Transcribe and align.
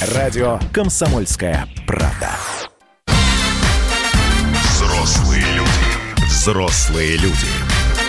Радио 0.00 0.60
«Комсомольская 0.74 1.66
правда». 1.86 2.32
Взрослые 4.62 5.42
люди. 5.54 6.26
Взрослые 6.26 7.16
люди. 7.16 7.46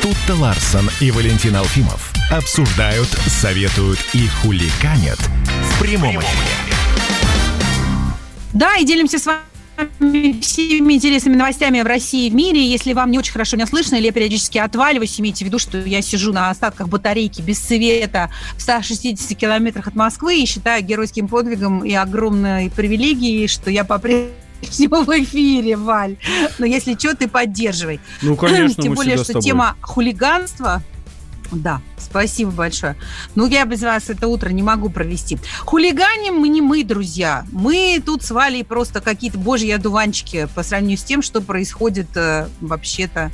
Тут-то 0.02 0.36
Ларсон 0.36 0.90
и 1.00 1.12
Валентин 1.12 1.56
Алфимов 1.56 2.12
обсуждают, 2.30 3.08
советуют 3.08 4.00
и 4.12 4.28
хуликанят 4.28 5.18
в 5.18 5.80
прямом 5.82 6.20
эфире. 6.20 6.76
Да, 8.52 8.76
и 8.76 8.84
делимся 8.84 9.18
с 9.18 9.26
вами 9.26 9.40
всеми 10.42 10.94
интересными 10.94 11.36
новостями 11.36 11.82
в 11.82 11.86
России 11.86 12.28
и 12.28 12.30
в 12.30 12.36
мире. 12.36 12.66
Если 12.66 12.94
вам 12.94 13.12
не 13.12 13.20
очень 13.20 13.32
хорошо 13.32 13.56
меня 13.58 13.68
слышно 13.68 13.96
или 13.96 14.06
я 14.06 14.12
периодически 14.12 14.58
отваливаюсь, 14.58 15.20
имейте 15.20 15.46
в 15.46 15.48
виду, 15.48 15.60
что 15.60 15.80
я 15.80 16.02
сижу 16.02 16.34
на 16.34 16.50
остатках 16.50 16.88
батарейки 16.88 17.42
без 17.42 17.62
света 17.62 18.30
в 18.58 18.62
160 18.62 19.38
километрах 19.38 19.88
от 19.88 19.96
Москвы 19.96 20.42
и 20.42 20.46
считаю 20.46 20.84
геройским 20.84 21.28
подвигом 21.28 21.84
и 21.84 21.94
огромной 21.94 22.70
привилегией, 22.70 23.48
что 23.48 23.70
я 23.70 23.84
по-прежнему 23.84 25.04
в 25.04 25.10
эфире, 25.24 25.78
Валь. 25.78 26.18
Но 26.58 26.66
если 26.66 26.96
что, 26.96 27.16
ты 27.16 27.28
поддерживай. 27.28 28.00
Ну, 28.22 28.36
конечно, 28.36 28.82
Тем 28.82 28.94
более, 28.94 29.18
что 29.18 29.40
тема 29.40 29.76
хулиганства 29.82 30.82
да, 31.52 31.82
спасибо 31.98 32.52
большое. 32.52 32.96
Ну, 33.36 33.48
я 33.48 33.66
без 33.66 33.82
вас 33.82 34.10
это 34.10 34.28
утро 34.28 34.50
не 34.50 34.64
могу 34.64 34.90
провести. 34.90 35.38
Хулиганим 35.62 36.36
мы 36.36 36.50
не 36.50 36.62
мы, 36.62 36.84
друзья. 36.84 37.46
Мы 37.52 38.02
тут 38.06 38.24
с 38.24 38.32
Валей 38.32 38.64
просто 38.64 39.02
какие-то 39.02 39.38
божьи 39.38 39.70
одуванчики 39.72 40.48
по 40.56 40.64
сравнению 40.64 40.98
с 40.98 41.04
тем, 41.04 41.22
что 41.22 41.42
происходит 41.42 42.08
э, 42.16 42.48
вообще-то 42.62 43.32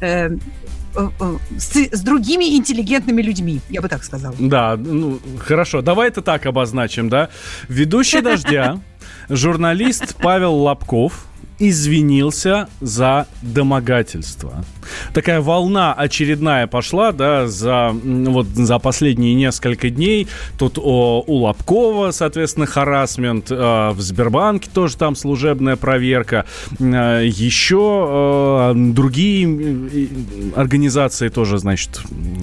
э, 0.00 0.30
э, 0.30 1.10
э, 1.20 1.38
с, 1.58 1.76
с 1.76 2.00
другими 2.02 2.56
интеллигентными 2.56 3.22
людьми, 3.22 3.60
я 3.68 3.80
бы 3.80 3.88
так 3.88 4.04
сказала. 4.04 4.34
Да, 4.38 4.76
ну, 4.76 5.20
хорошо, 5.38 5.82
давай 5.82 6.08
это 6.08 6.22
так 6.22 6.46
обозначим, 6.46 7.08
да? 7.08 7.30
Ведущий 7.68 8.20
«Дождя», 8.20 8.80
журналист 9.28 10.16
Павел 10.16 10.54
Лобков 10.54 11.26
извинился 11.58 12.68
за 12.80 13.26
домогательство. 13.42 14.64
Такая 15.12 15.40
волна 15.40 15.94
очередная 15.94 16.66
пошла, 16.66 17.12
да, 17.12 17.46
за, 17.46 17.90
вот, 17.92 18.46
за 18.46 18.78
последние 18.78 19.34
несколько 19.34 19.90
дней. 19.90 20.28
Тут 20.58 20.78
о, 20.78 21.24
у 21.26 21.34
Лобкова, 21.36 22.10
соответственно, 22.10 22.66
харасмент, 22.66 23.50
э, 23.50 23.90
в 23.90 24.00
Сбербанке 24.00 24.68
тоже 24.72 24.96
там 24.96 25.16
служебная 25.16 25.76
проверка. 25.76 26.44
Э, 26.78 27.22
еще 27.24 28.06
э, 28.08 28.72
другие 28.74 30.10
организации 30.56 31.28
тоже, 31.28 31.58
значит, 31.58 32.00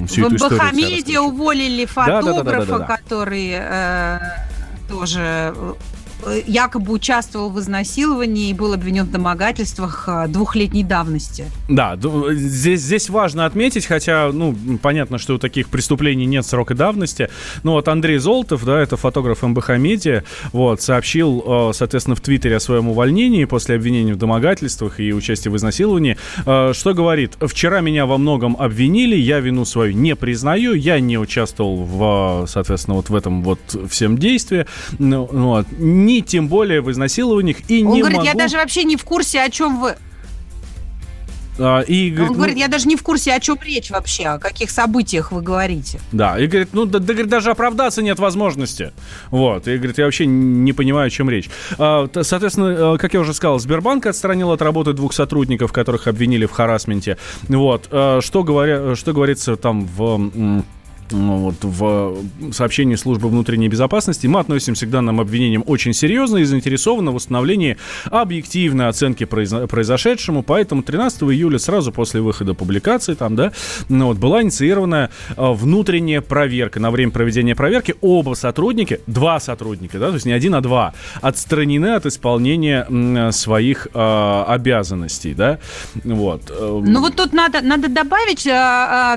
всю 0.08 0.22
эту 0.22 0.32
В 0.32 0.36
историю 0.38 0.60
Бахамеде 0.60 0.96
раскручивают. 0.96 1.34
уволили 1.34 1.86
фотографа, 1.86 2.80
который 2.80 3.52
э, 3.54 4.20
тоже 4.90 5.54
э, 5.56 5.74
якобы 6.46 6.94
участвовал 6.94 7.50
в 7.50 7.60
изнасиловании 7.60 8.50
и 8.50 8.54
был 8.54 8.74
обвинен 8.74 9.06
в 9.06 9.12
домогательствах 9.12 10.06
э, 10.08 10.28
двухлетней 10.28 10.84
давности. 10.84 11.46
Да, 11.70 11.96
ду- 11.96 12.32
здесь, 12.34 12.82
здесь 12.82 13.10
важно 13.10 13.46
отметить, 13.46 13.86
хотя, 13.86 14.32
ну, 14.32 14.56
понятно, 14.82 15.18
что 15.18 15.36
у 15.36 15.38
таких 15.38 15.70
преступлений 15.70 16.26
нет 16.26 16.46
срока 16.46 16.76
давности, 16.76 17.30
но 17.64 17.74
вот 17.74 17.88
Андрей 17.88 18.18
Золотов, 18.18 18.66
да, 18.66 18.80
это 18.80 18.98
фотограф 18.98 19.42
МБХ 19.42 19.70
Медиа, 19.78 20.24
вот, 20.52 20.82
сообщил, 20.82 21.44
э, 21.46 21.72
соответственно, 21.74 22.16
в 22.16 22.22
Твиттере 22.22 22.58
о 22.58 22.60
своем 22.60 22.90
увольнении 22.90 23.46
после 23.46 23.76
обвинений 23.76 24.14
в 24.14 24.18
домогательствах 24.18 25.00
и 25.00 25.14
участии 25.14 25.50
в 25.50 25.56
изнасиловании, 25.56 26.18
Э, 26.46 26.74
что 26.74 26.94
говорит, 26.94 27.34
вчера 27.40 27.82
меня 27.82 28.06
во 28.06 28.18
многом 28.18 28.56
обвинили, 28.58 29.16
я 29.16 29.40
вину 29.40 29.66
свою 29.66 29.94
не 29.94 30.16
признаю, 30.16 30.74
я 30.74 31.00
не 31.00 31.18
участвовал 31.18 31.78
в, 31.84 32.46
соответственно, 32.48 32.96
вот 32.96 33.10
в 33.10 33.16
этом 33.16 33.44
вот 33.44 33.60
всем 33.90 34.18
действии, 34.18 34.66
ну, 35.00 35.28
вот, 35.32 35.68
ни 36.12 36.22
тем 36.22 36.48
более 36.48 36.82
в 36.82 36.92
изнасилованиях, 36.92 37.58
и 37.68 37.84
Он 37.84 37.94
не 37.94 38.00
говорит, 38.02 38.18
могу... 38.18 38.30
я 38.30 38.34
даже 38.36 38.58
вообще 38.58 38.84
не 38.84 38.96
в 38.96 39.04
курсе, 39.04 39.42
о 39.42 39.50
чем 39.50 39.80
вы... 39.80 39.96
А, 41.60 41.82
и 41.82 42.10
Он 42.10 42.16
говорит, 42.16 42.30
ну, 42.30 42.36
говорит, 42.36 42.58
я 42.58 42.68
даже 42.68 42.88
не 42.88 42.96
в 42.96 43.04
курсе, 43.04 43.34
о 43.34 43.40
чем 43.40 43.58
речь 43.62 43.92
вообще, 43.92 44.24
о 44.24 44.40
каких 44.40 44.72
событиях 44.72 45.32
вы 45.32 45.42
говорите. 45.42 46.00
Да, 46.12 46.40
и 46.40 46.48
говорит, 46.48 46.70
ну, 46.72 46.86
да, 46.86 47.00
да, 47.00 47.14
говорит, 47.14 47.30
даже 47.30 47.52
оправдаться 47.52 48.02
нет 48.02 48.20
возможности. 48.20 48.94
Вот, 49.30 49.68
и 49.68 49.78
говорит, 49.78 49.98
я 49.98 50.06
вообще 50.06 50.26
не 50.26 50.74
понимаю, 50.74 51.08
о 51.08 51.10
чем 51.10 51.30
речь. 51.30 51.50
А, 51.78 52.10
соответственно, 52.22 52.96
э, 52.96 52.98
как 52.98 53.14
я 53.14 53.20
уже 53.20 53.34
сказал, 53.34 53.60
Сбербанк 53.60 54.06
отстранил 54.06 54.52
от 54.52 54.62
работы 54.62 54.94
двух 54.94 55.14
сотрудников, 55.14 55.72
которых 55.72 56.08
обвинили 56.08 56.46
в 56.46 56.52
харасменте. 56.52 57.18
Вот, 57.48 57.88
э, 57.92 58.20
что, 58.22 58.44
говоря, 58.44 58.96
что 58.96 59.14
говорится 59.14 59.56
там 59.56 59.86
в... 59.86 60.64
ну, 61.12 61.38
вот, 61.38 61.56
в 61.62 62.54
сообщении 62.54 62.96
службы 62.96 63.30
внутренней 63.30 63.68
безопасности 63.68 64.28
мы 64.28 64.40
относимся 64.40 64.86
к 64.86 64.90
данным 64.90 65.20
обвинениям 65.20 65.64
очень 65.66 65.94
серьезно 65.94 66.38
и 66.38 66.44
заинтересованы 66.44 67.12
в 67.12 67.16
восстановлении 67.16 67.78
объективной 68.06 68.88
оценки 68.88 69.24
произо- 69.24 69.68
произошедшему. 69.68 70.44
Поэтому 70.44 70.84
13 70.84 71.24
июля, 71.24 71.60
сразу 71.60 71.92
после 71.92 72.22
выхода 72.22 72.54
публикации, 72.54 73.14
там, 73.14 73.36
да, 73.36 73.52
ну, 73.90 74.08
вот, 74.08 74.18
была 74.18 74.42
инициирована 74.42 75.10
э, 75.30 75.34
внутренняя 75.38 76.22
проверка. 76.22 76.80
На 76.80 76.92
время 76.92 77.12
проведения 77.12 77.56
проверки 77.56 77.96
оба 78.02 78.34
сотрудники, 78.34 79.00
два 79.08 79.40
сотрудника, 79.40 80.00
да, 80.00 80.08
то 80.10 80.16
есть 80.16 80.26
не 80.26 80.34
один, 80.34 80.56
а 80.56 80.62
два, 80.62 80.94
отстранены 81.22 81.96
от 81.96 82.06
исполнения 82.06 83.32
своих 83.32 83.88
э, 83.94 84.44
обязанностей, 84.48 85.34
да, 85.34 85.60
вот. 86.04 86.44
э, 86.50 86.82
Ну 86.86 87.02
вот 87.02 87.16
тут 87.16 87.34
надо, 87.34 87.62
надо 87.62 87.88
добавить 87.90 88.40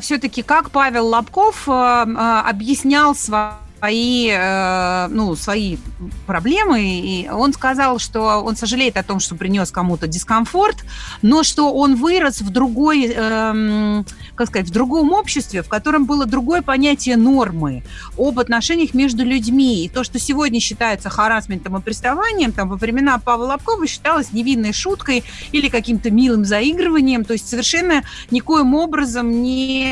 все-таки, 0.02 0.42
как 0.42 0.70
Павел 0.70 1.06
Лобков 1.08 1.68
э, 1.68 1.72
э, 1.72 1.83
объяснял 1.84 3.14
свои, 3.14 4.30
э, 4.30 5.08
ну, 5.08 5.34
свои 5.36 5.76
проблемы. 6.26 6.80
И 6.82 7.28
он 7.28 7.52
сказал, 7.52 7.98
что 7.98 8.42
он 8.42 8.56
сожалеет 8.56 8.96
о 8.96 9.02
том, 9.02 9.20
что 9.20 9.34
принес 9.34 9.70
кому-то 9.70 10.06
дискомфорт, 10.06 10.84
но 11.22 11.42
что 11.42 11.72
он 11.72 11.96
вырос 11.96 12.40
в 12.40 12.50
другой, 12.50 13.06
эм, 13.06 14.06
как 14.34 14.48
сказать, 14.48 14.68
в 14.68 14.72
другом 14.72 15.12
обществе, 15.12 15.62
в 15.62 15.68
котором 15.68 16.06
было 16.06 16.26
другое 16.26 16.62
понятие 16.62 17.16
нормы 17.16 17.82
об 18.16 18.38
отношениях 18.38 18.94
между 18.94 19.24
людьми. 19.24 19.84
И 19.84 19.88
то, 19.88 20.04
что 20.04 20.18
сегодня 20.18 20.60
считается 20.60 21.10
харасментом 21.10 21.76
и 21.76 21.80
приставанием, 21.80 22.52
там 22.52 22.68
во 22.68 22.76
времена 22.76 23.18
Павла 23.18 23.46
Лобкова 23.46 23.86
считалось 23.86 24.32
невинной 24.32 24.72
шуткой 24.72 25.24
или 25.52 25.68
каким-то 25.68 26.10
милым 26.10 26.44
заигрыванием, 26.44 27.24
то 27.24 27.32
есть 27.32 27.48
совершенно 27.48 28.02
никоим 28.30 28.74
образом 28.74 29.42
не 29.42 29.88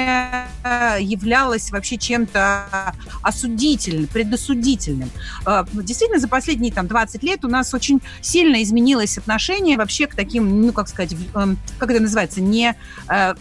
э, 0.64 0.98
являлось 1.00 1.70
вообще 1.70 1.96
чем-то 1.96 2.94
осудительным, 3.22 4.06
предосудительным. 4.06 5.10
Э, 5.46 5.64
Действительно, 6.02 6.20
за 6.20 6.28
последние 6.28 6.72
там 6.72 6.88
20 6.88 7.22
лет 7.22 7.44
у 7.44 7.48
нас 7.48 7.72
очень 7.74 8.00
сильно 8.20 8.60
изменилось 8.60 9.18
отношение 9.18 9.76
вообще 9.76 10.08
к 10.08 10.16
таким, 10.16 10.62
ну, 10.62 10.72
как 10.72 10.88
сказать, 10.88 11.14
эм, 11.36 11.56
как 11.78 11.92
это 11.92 12.00
называется, 12.00 12.40
не 12.40 12.74
э, 13.08 13.34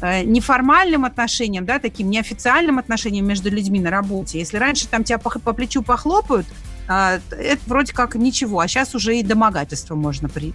э, 0.00 0.24
неформальным 0.24 1.04
отношениям, 1.04 1.64
да, 1.64 1.78
таким 1.78 2.10
неофициальным 2.10 2.80
отношениям 2.80 3.24
между 3.24 3.50
людьми 3.50 3.78
на 3.78 3.90
работе. 3.90 4.40
Если 4.40 4.56
раньше 4.56 4.88
там 4.88 5.04
тебя 5.04 5.18
по, 5.18 5.30
по 5.30 5.52
плечу 5.52 5.80
похлопают, 5.80 6.48
это 6.86 7.60
вроде 7.66 7.92
как 7.92 8.14
ничего, 8.14 8.60
а 8.60 8.68
сейчас 8.68 8.94
уже 8.94 9.18
и 9.18 9.22
домогательство 9.22 9.94
можно 9.94 10.28
при, 10.28 10.52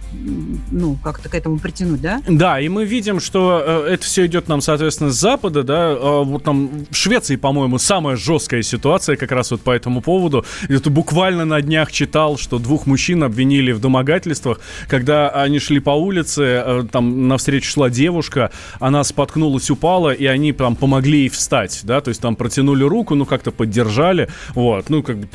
ну, 0.70 0.96
как-то 1.02 1.28
к 1.28 1.34
этому 1.34 1.58
притянуть, 1.58 2.00
да? 2.00 2.22
Да, 2.28 2.60
и 2.60 2.68
мы 2.68 2.84
видим, 2.84 3.20
что 3.20 3.62
э, 3.64 3.94
это 3.94 4.04
все 4.04 4.26
идет 4.26 4.48
нам, 4.48 4.60
соответственно, 4.60 5.10
с 5.10 5.16
Запада, 5.16 5.62
да, 5.62 5.90
э, 5.90 6.22
вот 6.24 6.44
там 6.44 6.86
в 6.90 6.96
Швеции, 6.96 7.36
по-моему, 7.36 7.78
самая 7.78 8.16
жесткая 8.16 8.62
ситуация 8.62 9.16
как 9.16 9.32
раз 9.32 9.50
вот 9.50 9.60
по 9.62 9.70
этому 9.70 10.00
поводу. 10.00 10.44
Это 10.68 10.90
буквально 10.90 11.44
на 11.44 11.60
днях 11.60 11.92
читал, 11.92 12.38
что 12.38 12.58
двух 12.58 12.86
мужчин 12.86 13.22
обвинили 13.22 13.72
в 13.72 13.80
домогательствах, 13.80 14.60
когда 14.88 15.28
они 15.28 15.58
шли 15.58 15.80
по 15.80 15.90
улице, 15.90 16.42
э, 16.42 16.84
там 16.90 17.28
навстречу 17.28 17.70
шла 17.70 17.90
девушка, 17.90 18.50
она 18.80 19.04
споткнулась, 19.04 19.70
упала, 19.70 20.12
и 20.12 20.26
они 20.26 20.52
там 20.52 20.76
помогли 20.76 21.20
ей 21.20 21.28
встать, 21.28 21.80
да, 21.84 22.00
то 22.00 22.08
есть 22.08 22.20
там 22.20 22.36
протянули 22.36 22.84
руку, 22.84 23.14
ну 23.14 23.26
как-то 23.26 23.50
поддержали, 23.50 24.28
вот, 24.54 24.88
ну 24.90 25.02
как 25.02 25.18
бы, 25.18 25.28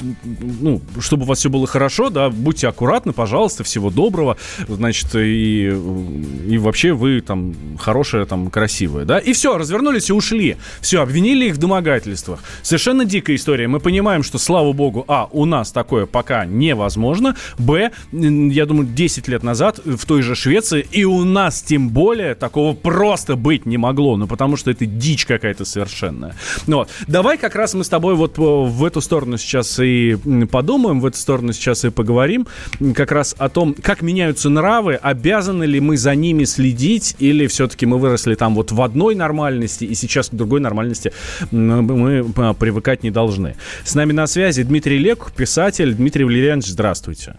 ну, 0.61 0.81
чтобы 0.99 1.23
у 1.23 1.25
вас 1.25 1.39
все 1.39 1.49
было 1.49 1.67
хорошо, 1.67 2.09
да, 2.09 2.29
будьте 2.29 2.67
аккуратны, 2.67 3.13
пожалуйста, 3.13 3.63
всего 3.63 3.89
доброго, 3.89 4.37
значит, 4.67 5.15
и, 5.15 5.67
и 5.67 6.57
вообще 6.57 6.93
вы 6.93 7.21
там 7.21 7.55
хорошая, 7.79 8.25
там, 8.25 8.49
красивая, 8.49 9.05
да, 9.05 9.19
и 9.19 9.33
все, 9.33 9.57
развернулись 9.57 10.09
и 10.09 10.13
ушли, 10.13 10.57
все, 10.81 11.01
обвинили 11.01 11.45
их 11.45 11.55
в 11.55 11.57
домогательствах. 11.57 12.39
Совершенно 12.61 13.05
дикая 13.05 13.35
история, 13.35 13.67
мы 13.67 13.79
понимаем, 13.79 14.23
что, 14.23 14.37
слава 14.37 14.73
богу, 14.73 15.05
а, 15.07 15.27
у 15.31 15.45
нас 15.45 15.71
такое 15.71 16.05
пока 16.05 16.45
невозможно, 16.45 17.35
б, 17.57 17.91
я 18.11 18.65
думаю, 18.65 18.87
10 18.87 19.27
лет 19.27 19.43
назад 19.43 19.79
в 19.83 20.05
той 20.05 20.21
же 20.21 20.35
Швеции, 20.35 20.87
и 20.91 21.03
у 21.03 21.23
нас 21.23 21.61
тем 21.61 21.89
более 21.89 22.35
такого 22.35 22.73
просто 22.73 23.35
быть 23.35 23.65
не 23.65 23.77
могло, 23.77 24.17
ну, 24.17 24.27
потому 24.27 24.57
что 24.57 24.71
это 24.71 24.85
дичь 24.85 25.25
какая-то 25.25 25.65
совершенная. 25.65 26.35
Ну, 26.65 26.77
вот, 26.77 26.89
давай 27.07 27.37
как 27.37 27.55
раз 27.55 27.73
мы 27.73 27.83
с 27.83 27.89
тобой 27.89 28.15
вот 28.15 28.37
э, 28.37 28.41
в 28.41 28.83
эту 28.83 29.01
сторону 29.01 29.37
сейчас 29.37 29.79
и 29.79 30.17
подумаем, 30.51 30.76
подумаем 30.77 30.99
в 31.01 31.07
эту 31.07 31.17
сторону 31.17 31.53
сейчас 31.53 31.85
и 31.85 31.89
поговорим. 31.89 32.45
Как 32.93 33.11
раз 33.11 33.35
о 33.39 33.49
том, 33.49 33.73
как 33.73 34.03
меняются 34.03 34.49
нравы, 34.49 34.93
обязаны 34.93 35.63
ли 35.63 35.79
мы 35.79 35.97
за 35.97 36.13
ними 36.13 36.43
следить, 36.43 37.15
или 37.17 37.47
все-таки 37.47 37.87
мы 37.87 37.97
выросли 37.97 38.35
там 38.35 38.53
вот 38.53 38.71
в 38.71 38.79
одной 38.83 39.15
нормальности, 39.15 39.85
и 39.85 39.95
сейчас 39.95 40.29
к 40.29 40.35
другой 40.35 40.59
нормальности 40.59 41.13
мы 41.49 42.23
привыкать 42.59 43.01
не 43.01 43.09
должны. 43.09 43.55
С 43.83 43.95
нами 43.95 44.13
на 44.13 44.27
связи 44.27 44.61
Дмитрий 44.61 44.99
Лек, 44.99 45.31
писатель. 45.35 45.95
Дмитрий 45.95 46.25
Валерьянович, 46.25 46.67
здравствуйте. 46.67 47.37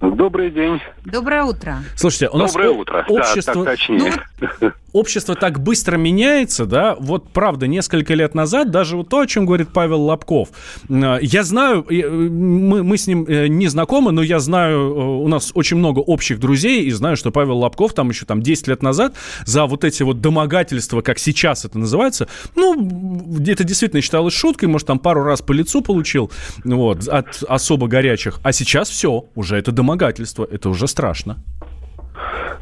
Добрый 0.00 0.50
день. 0.50 0.80
Доброе 1.04 1.42
утро. 1.42 1.78
Слушайте, 1.96 2.28
у 2.28 2.38
нас 2.38 2.52
Доброе 2.52 2.70
утро. 2.70 3.04
общество... 3.08 3.54
Да, 3.54 3.64
так 3.64 3.78
точнее. 3.78 4.12
Ну, 4.60 4.72
общество 4.92 5.34
так 5.34 5.60
быстро 5.60 5.96
меняется, 5.96 6.66
да, 6.66 6.96
вот 6.98 7.30
правда, 7.30 7.66
несколько 7.66 8.14
лет 8.14 8.34
назад, 8.34 8.70
даже 8.70 8.96
вот 8.96 9.08
то, 9.08 9.20
о 9.20 9.26
чем 9.26 9.46
говорит 9.46 9.68
Павел 9.72 10.02
Лобков, 10.02 10.50
э, 10.88 11.18
я 11.20 11.44
знаю, 11.44 11.84
э, 11.88 12.08
мы, 12.08 12.82
мы 12.82 12.96
с 12.96 13.06
ним 13.06 13.24
э, 13.28 13.48
не 13.48 13.68
знакомы, 13.68 14.12
но 14.12 14.22
я 14.22 14.40
знаю, 14.40 15.20
у 15.22 15.28
нас 15.28 15.52
очень 15.54 15.76
много 15.76 16.00
общих 16.00 16.40
друзей, 16.40 16.84
и 16.84 16.90
знаю, 16.90 17.16
что 17.16 17.30
Павел 17.30 17.58
Лобков 17.58 17.92
там 17.92 18.08
еще 18.10 18.24
там 18.24 18.42
10 18.42 18.68
лет 18.68 18.82
назад 18.82 19.14
за 19.44 19.66
вот 19.66 19.84
эти 19.84 20.02
вот 20.02 20.20
домогательства, 20.20 21.02
как 21.02 21.18
сейчас 21.18 21.64
это 21.64 21.78
называется, 21.78 22.28
ну, 22.54 23.36
это 23.46 23.64
действительно 23.64 24.00
считалось 24.00 24.34
шуткой, 24.34 24.68
может, 24.68 24.86
там 24.86 24.98
пару 24.98 25.22
раз 25.22 25.42
по 25.42 25.52
лицу 25.52 25.82
получил, 25.82 26.30
вот, 26.64 27.06
от 27.08 27.42
особо 27.46 27.88
горячих, 27.88 28.40
а 28.42 28.52
сейчас 28.52 28.88
все, 28.88 29.26
уже 29.34 29.56
это 29.56 29.72
домогательство, 29.72 30.48
это 30.50 30.70
уже 30.70 30.88
страшно. 30.88 31.42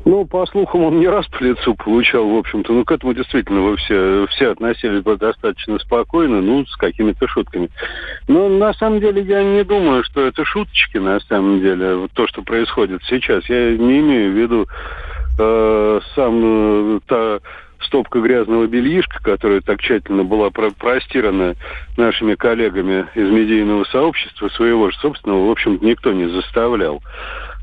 Ну, 0.04 0.24
по 0.24 0.46
слухам, 0.46 0.84
он 0.84 1.00
не 1.00 1.08
раз 1.08 1.26
по 1.26 1.42
лицу 1.42 1.74
получал, 1.74 2.28
в 2.28 2.36
общем-то. 2.36 2.72
Ну, 2.72 2.84
к 2.84 2.92
этому 2.92 3.12
действительно 3.12 3.60
вы 3.62 3.76
все, 3.76 4.26
все 4.28 4.52
относились 4.52 5.02
бы 5.02 5.16
достаточно 5.16 5.78
спокойно, 5.78 6.40
ну, 6.40 6.64
с 6.64 6.76
какими-то 6.76 7.26
шутками. 7.26 7.70
Но 8.28 8.48
на 8.48 8.72
самом 8.74 9.00
деле 9.00 9.22
я 9.22 9.42
не 9.42 9.64
думаю, 9.64 10.04
что 10.04 10.24
это 10.24 10.44
шуточки, 10.44 10.98
на 10.98 11.18
самом 11.20 11.60
деле, 11.60 12.08
то, 12.14 12.26
что 12.28 12.42
происходит 12.42 13.02
сейчас. 13.08 13.48
Я 13.48 13.76
не 13.76 13.98
имею 14.00 14.32
в 14.32 14.36
виду 14.36 14.66
э, 15.38 16.00
сам 16.14 16.40
э, 16.42 17.00
та 17.06 17.40
стопка 17.80 18.20
грязного 18.20 18.66
бельишка, 18.66 19.22
которая 19.22 19.60
так 19.60 19.80
тщательно 19.80 20.24
была 20.24 20.50
про 20.50 20.70
простирана 20.70 21.54
нашими 21.96 22.34
коллегами 22.34 23.06
из 23.14 23.28
медийного 23.28 23.84
сообщества, 23.84 24.48
своего 24.50 24.90
же 24.90 24.96
собственного, 24.98 25.46
в 25.46 25.50
общем 25.50 25.78
никто 25.80 26.12
не 26.12 26.28
заставлял. 26.28 27.02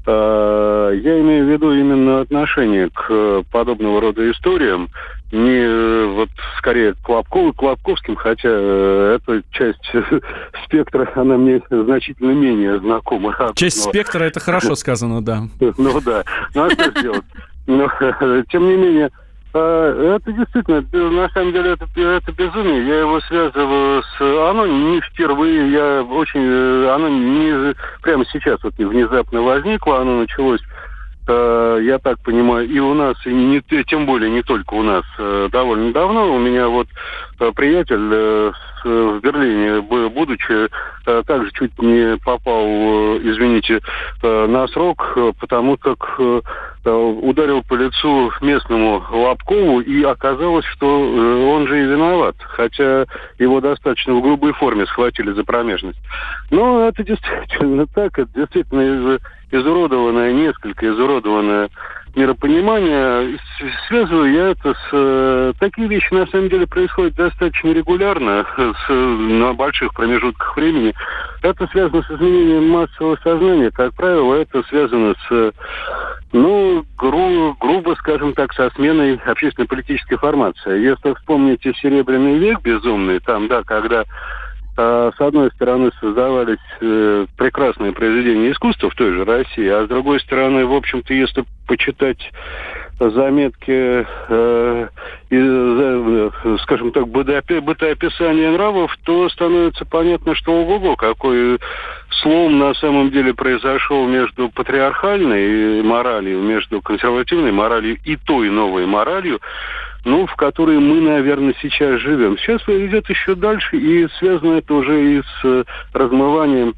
Э, 0.06 0.92
я 1.02 1.20
имею 1.22 1.46
в 1.46 1.50
виду 1.50 1.72
именно 1.72 2.22
отношение 2.22 2.90
к 2.90 3.44
подобного 3.52 4.02
рода 4.02 4.30
историям, 4.32 4.90
не 5.32 5.66
э, 5.66 6.06
вот 6.08 6.30
скорее 6.58 6.94
к 6.94 7.08
Лобкову, 7.08 7.54
к 7.54 7.62
Лобковским, 7.62 8.16
хотя 8.16 8.50
э, 8.50 9.18
эта 9.18 9.42
часть 9.52 9.92
спектра, 10.66 11.10
она 11.16 11.38
мне 11.38 11.62
значительно 11.70 12.32
менее 12.32 12.80
знакома. 12.80 13.36
Часть 13.56 13.82
спектра, 13.82 14.26
это 14.26 14.40
хорошо 14.40 14.76
сказано, 14.76 15.24
да. 15.24 15.44
Ну 15.78 16.02
да, 16.02 16.24
ну 16.54 16.66
а 16.66 16.70
что 16.70 17.00
сделать? 17.00 17.24
Но, 17.66 17.90
тем 18.50 18.68
не 18.68 18.76
менее, 18.76 19.10
это 19.60 20.32
действительно, 20.32 20.84
на 20.92 21.30
самом 21.30 21.52
деле, 21.52 21.72
это, 21.72 21.86
это 21.96 22.32
безумие. 22.32 22.88
Я 22.88 23.00
его 23.02 23.20
связываю 23.22 24.04
с... 24.04 24.22
Оно 24.50 24.66
не 24.66 25.00
впервые, 25.02 25.72
я 25.72 26.04
очень... 26.04 26.90
Оно 26.90 27.10
не 27.10 27.76
прямо 28.02 28.26
сейчас 28.32 28.64
вот 28.64 28.74
внезапно 28.78 29.42
возникло, 29.42 30.02
оно 30.02 30.22
началось 30.22 30.62
Э, 30.62 30.73
я 31.28 32.00
так 32.00 32.20
понимаю, 32.22 32.68
и 32.68 32.80
у 32.80 32.94
нас, 32.94 33.16
и 33.26 33.34
не, 33.34 33.62
тем 33.88 34.06
более 34.06 34.30
не 34.30 34.44
только 34.44 34.74
у 34.74 34.84
нас, 34.84 35.06
э, 35.18 35.48
довольно 35.52 35.94
давно. 35.94 36.34
У 36.34 36.40
меня 36.40 36.68
вот 36.68 36.88
э, 37.40 37.52
приятель 37.56 38.54
в 38.84 39.20
Берлине, 39.22 39.80
будучи, 40.10 40.68
также 41.26 41.52
чуть 41.54 41.82
не 41.82 42.18
попал, 42.18 42.66
извините, 43.18 43.80
на 44.22 44.68
срок, 44.68 45.18
потому 45.40 45.78
как 45.78 46.20
ударил 46.86 47.64
по 47.64 47.76
лицу 47.76 48.34
местному 48.42 49.02
Лобкову, 49.10 49.80
и 49.80 50.04
оказалось, 50.04 50.66
что 50.66 50.86
он 50.90 51.66
же 51.68 51.82
и 51.82 51.86
виноват, 51.86 52.36
хотя 52.42 53.06
его 53.40 53.62
достаточно 53.62 54.16
в 54.16 54.22
грубой 54.22 54.52
форме 54.52 54.86
схватили 54.86 55.32
за 55.32 55.46
промежность. 55.46 56.00
Но 56.52 56.86
это 56.86 57.04
действительно 57.06 57.88
так, 57.96 58.20
это 58.20 58.30
действительно 58.36 59.18
изуродованное, 59.54 60.34
несколько 60.34 60.88
изуродованное 60.88 61.70
миропонимание. 62.16 63.40
Связываю 63.88 64.32
я 64.32 64.50
это 64.50 64.74
с... 64.74 64.90
Э, 64.92 65.54
такие 65.60 65.88
вещи, 65.88 66.14
на 66.14 66.28
самом 66.28 66.50
деле, 66.50 66.68
происходят 66.68 67.16
достаточно 67.16 67.70
регулярно, 67.70 68.46
с, 68.56 68.94
на 68.94 69.54
больших 69.54 69.94
промежутках 69.94 70.56
времени. 70.56 70.94
Это 71.42 71.68
связано 71.68 72.04
с 72.04 72.12
изменением 72.12 72.70
массового 72.70 73.18
сознания. 73.24 73.72
Как 73.72 73.94
правило, 73.96 74.36
это 74.36 74.64
связано 74.70 75.16
с, 75.28 75.54
ну, 76.34 76.86
гру, 76.98 77.56
грубо, 77.60 77.96
скажем 77.96 78.34
так, 78.34 78.54
со 78.54 78.70
сменой 78.76 79.20
общественно-политической 79.26 80.18
формации. 80.18 80.82
Если 80.82 81.14
вспомните 81.16 81.74
«Серебряный 81.82 82.38
век» 82.38 82.62
безумный, 82.62 83.20
там, 83.20 83.48
да, 83.48 83.64
когда 83.64 84.04
а, 84.76 85.12
с 85.16 85.22
одной 85.22 85.52
стороны, 85.52 85.92
создавались 86.00 86.58
э, 86.82 87.26
прекрасные 87.38 87.92
произведения 87.92 88.52
искусства 88.52 88.90
в 88.90 88.96
той 88.96 89.12
же 89.12 89.24
России, 89.24 89.68
а 89.68 89.86
с 89.86 89.88
другой 89.88 90.20
стороны, 90.20 90.66
в 90.66 90.74
общем-то, 90.74 91.14
если 91.14 91.44
почитать 91.68 92.32
заметки, 93.00 94.06
э, 94.30 94.88
из, 95.30 96.62
скажем 96.64 96.92
так, 96.92 97.08
бытоописания 97.08 98.52
нравов, 98.52 98.96
то 99.04 99.30
становится 99.30 99.86
понятно, 99.86 100.36
что 100.36 100.54
ого-го, 100.54 100.96
какой 100.96 101.60
слом 102.22 102.60
на 102.60 102.74
самом 102.76 103.12
деле 103.12 103.34
произошел 103.34 104.08
между 104.08 104.50
патриархальной 104.50 105.82
моралью, 105.82 106.42
между 106.42 106.82
консервативной 106.82 107.52
моралью 107.52 107.98
и 108.06 108.16
той 108.16 108.50
новой 108.50 108.86
моралью, 108.86 109.40
ну, 110.06 110.26
в 110.26 110.36
которой 110.36 110.80
мы, 110.80 111.02
наверное, 111.02 111.56
сейчас 111.62 112.00
живем. 112.02 112.38
Сейчас 112.38 112.62
идет 112.68 113.10
еще 113.10 113.36
дальше, 113.36 113.78
и 113.78 114.08
связано 114.20 114.58
это 114.58 114.74
уже 114.74 115.18
и 115.18 115.22
с 115.22 115.46
э, 115.46 115.64
размыванием 115.94 116.76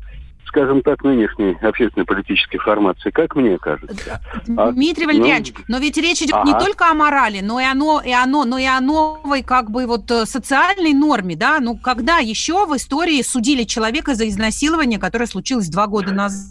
скажем 0.56 0.82
так, 0.82 1.04
нынешней 1.04 1.58
общественно-политической 1.62 2.60
формации, 2.60 3.10
как 3.10 3.36
мне 3.36 3.58
кажется. 3.58 4.22
А, 4.56 4.72
Дмитрий 4.72 5.06
Валерьянович, 5.06 5.54
ну, 5.58 5.64
но 5.68 5.78
ведь 5.80 5.98
речь 5.98 6.22
идет 6.22 6.36
ага. 6.36 6.48
не 6.48 6.58
только 6.58 6.90
о 6.90 6.94
морали, 6.94 7.42
но 7.42 7.60
и 7.60 7.66
оно, 7.66 8.02
и 8.04 8.14
оно, 8.14 8.46
но 8.46 8.58
и 8.58 8.66
о 8.66 8.80
новой 8.80 9.44
как 9.44 9.70
бы 9.70 9.86
вот 9.86 10.10
э, 10.12 10.26
социальной 10.26 10.94
норме, 10.94 11.36
да? 11.36 11.60
Ну, 11.60 11.76
когда 11.78 12.20
еще 12.20 12.66
в 12.66 12.76
истории 12.78 13.22
судили 13.22 13.64
человека 13.64 14.16
за 14.16 14.30
изнасилование, 14.30 14.98
которое 14.98 15.26
случилось 15.26 15.68
два 15.68 15.88
года 15.88 16.14
назад? 16.14 16.46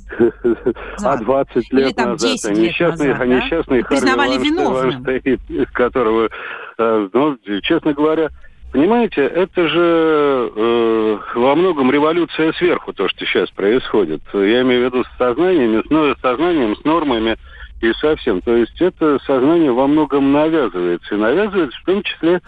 А 1.02 1.16
20 1.16 1.56
лет 1.56 1.86
Или, 1.86 1.92
там, 1.94 2.10
назад. 2.10 2.30
10 2.30 2.58
несчастный, 2.58 3.06
лет 3.06 3.18
назад, 3.18 3.18
да? 3.18 3.26
несчастный 3.26 3.84
Признавали 3.84 4.36
виновным. 4.36 5.04
которого, 5.72 6.28
э, 6.76 7.08
ну, 7.10 7.38
честно 7.62 7.94
говоря, 7.94 8.28
Понимаете, 8.74 9.22
это 9.22 9.68
же 9.68 10.50
э, 10.52 11.18
во 11.36 11.54
многом 11.54 11.92
революция 11.92 12.52
сверху, 12.54 12.92
то, 12.92 13.08
что 13.08 13.24
сейчас 13.24 13.48
происходит. 13.52 14.20
Я 14.32 14.62
имею 14.62 14.82
в 14.82 14.84
виду 14.86 15.04
с 15.04 15.16
сознанием, 15.16 15.84
с, 15.84 15.90
ну, 15.90 16.12
с 16.12 16.20
сознанием, 16.20 16.74
с 16.74 16.82
нормами 16.82 17.36
и 17.80 17.92
совсем. 17.92 18.40
То 18.40 18.56
есть 18.56 18.82
это 18.82 19.20
сознание 19.26 19.70
во 19.70 19.86
многом 19.86 20.32
навязывается. 20.32 21.14
И 21.14 21.18
навязывается 21.18 21.78
в 21.78 21.84
том 21.84 22.02
числе 22.02 22.40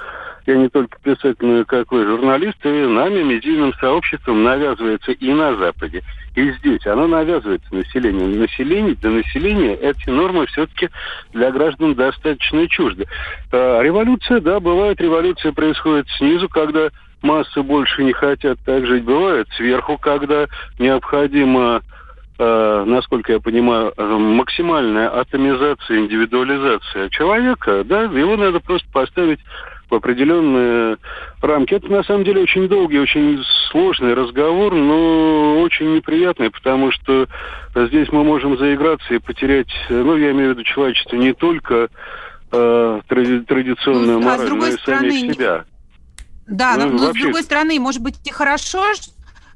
я 0.46 0.56
не 0.56 0.68
только 0.68 0.98
писатель, 1.02 1.36
но 1.40 1.60
и 1.60 1.64
как 1.64 1.90
вы, 1.90 2.06
журналисты, 2.06 2.86
нами, 2.86 3.22
медийным 3.22 3.74
сообществом 3.74 4.44
навязывается 4.44 5.12
и 5.12 5.32
на 5.32 5.56
Западе, 5.56 6.02
и 6.36 6.50
здесь. 6.52 6.86
Оно 6.86 7.06
навязывается 7.06 7.74
населению. 7.74 8.38
Население, 8.38 8.94
для 8.94 9.10
населения 9.10 9.74
эти 9.74 10.08
нормы 10.08 10.46
все-таки 10.46 10.88
для 11.32 11.50
граждан 11.50 11.94
достаточно 11.94 12.68
чужды. 12.68 13.06
А, 13.52 13.82
революция, 13.82 14.40
да, 14.40 14.60
бывает, 14.60 15.00
революция 15.00 15.52
происходит 15.52 16.06
снизу, 16.16 16.48
когда 16.48 16.90
массы 17.22 17.62
больше 17.62 18.04
не 18.04 18.12
хотят 18.12 18.58
так 18.64 18.86
жить. 18.86 19.02
Бывает 19.02 19.48
сверху, 19.56 19.98
когда 19.98 20.46
необходимо 20.78 21.82
э, 22.38 22.84
насколько 22.86 23.32
я 23.32 23.40
понимаю, 23.40 23.92
максимальная 23.96 25.08
атомизация, 25.08 25.98
индивидуализация 25.98 27.08
человека, 27.08 27.82
да, 27.84 28.02
его 28.02 28.36
надо 28.36 28.60
просто 28.60 28.86
поставить 28.92 29.40
в 29.88 29.94
определенные 29.94 30.98
рамки. 31.40 31.74
Это 31.74 31.88
на 31.88 32.02
самом 32.02 32.24
деле 32.24 32.42
очень 32.42 32.68
долгий, 32.68 32.98
очень 32.98 33.42
сложный 33.70 34.14
разговор, 34.14 34.74
но 34.74 35.60
очень 35.60 35.94
неприятный, 35.94 36.50
потому 36.50 36.90
что 36.92 37.28
здесь 37.74 38.08
мы 38.10 38.24
можем 38.24 38.58
заиграться 38.58 39.14
и 39.14 39.18
потерять, 39.18 39.70
ну, 39.88 40.16
я 40.16 40.32
имею 40.32 40.50
в 40.50 40.52
виду 40.52 40.64
человечество, 40.64 41.16
не 41.16 41.32
только 41.32 41.88
э, 42.52 43.00
тради 43.06 43.40
традиционную 43.40 44.20
ну, 44.20 44.28
а 44.28 44.36
мораль, 44.36 44.52
но 44.52 44.66
и 44.66 44.72
стороны, 44.72 45.10
самих 45.10 45.34
себя. 45.34 45.64
Да, 46.46 46.76
ну, 46.76 46.86
но, 46.86 46.92
но 46.92 47.06
вообще... 47.06 47.20
с 47.20 47.24
другой 47.24 47.42
стороны, 47.42 47.80
может 47.80 48.02
быть, 48.02 48.16
и 48.24 48.30
хорошо, 48.30 48.82
а, 48.82 48.94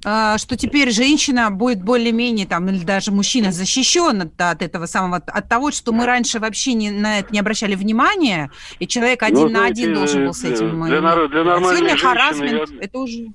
что 0.03 0.57
теперь 0.57 0.91
женщина 0.91 1.51
будет 1.51 1.83
более-менее 1.83 2.47
там 2.47 2.69
или 2.69 2.85
даже 2.85 3.13
мужчина 3.13 3.53
защищен 3.53 4.23
от, 4.23 4.41
от 4.41 4.63
этого 4.63 4.87
самого 4.87 5.17
от 5.17 5.49
того, 5.49 5.71
что 5.71 5.93
мы 5.93 6.07
раньше 6.07 6.39
вообще 6.39 6.73
не, 6.73 6.91
на 6.91 7.19
это 7.19 7.33
не 7.33 7.39
обращали 7.39 7.75
внимания, 7.75 8.51
и 8.79 8.87
человек 8.87 9.23
один 9.23 9.43
ну, 9.43 9.49
на 9.49 9.59
знаете, 9.59 9.83
один 9.83 9.95
должен 9.95 10.25
был 10.25 10.35
с 10.35 10.45
этим. 10.45 10.85
Для, 10.87 11.01
нар- 11.01 11.29
для 11.29 11.45
нормальной 11.45 11.77
Сегодня 11.77 11.97
женщины, 11.97 12.75
я... 12.79 12.85
это 12.85 12.99
уже 12.99 13.27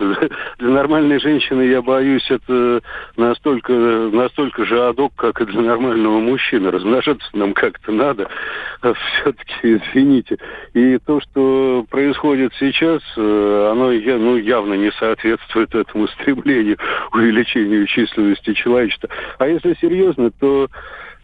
Для 0.58 0.68
нормальной 0.68 1.20
женщины, 1.20 1.62
я 1.62 1.82
боюсь, 1.82 2.28
это 2.30 2.82
настолько, 3.16 3.72
настолько 3.72 4.64
же 4.64 4.88
адок, 4.88 5.12
как 5.16 5.40
и 5.40 5.44
для 5.44 5.60
нормального 5.60 6.20
мужчины. 6.20 6.70
Размножаться 6.70 7.28
нам 7.34 7.52
как-то 7.52 7.92
надо. 7.92 8.28
А 8.80 8.94
все-таки, 8.94 9.52
извините. 9.62 10.38
И 10.74 10.98
то, 10.98 11.20
что 11.20 11.84
происходит 11.90 12.52
сейчас, 12.58 13.02
э, 13.16 13.68
оно 13.72 13.90
ну, 13.90 14.36
явно 14.36 14.74
не 14.74 14.90
соответствует 14.92 15.74
этому 15.74 16.08
стремлению 16.08 16.78
увеличению 17.12 17.86
численности 17.86 18.54
человечества. 18.54 19.10
А 19.38 19.46
если 19.46 19.76
серьезно, 19.80 20.30
то 20.30 20.68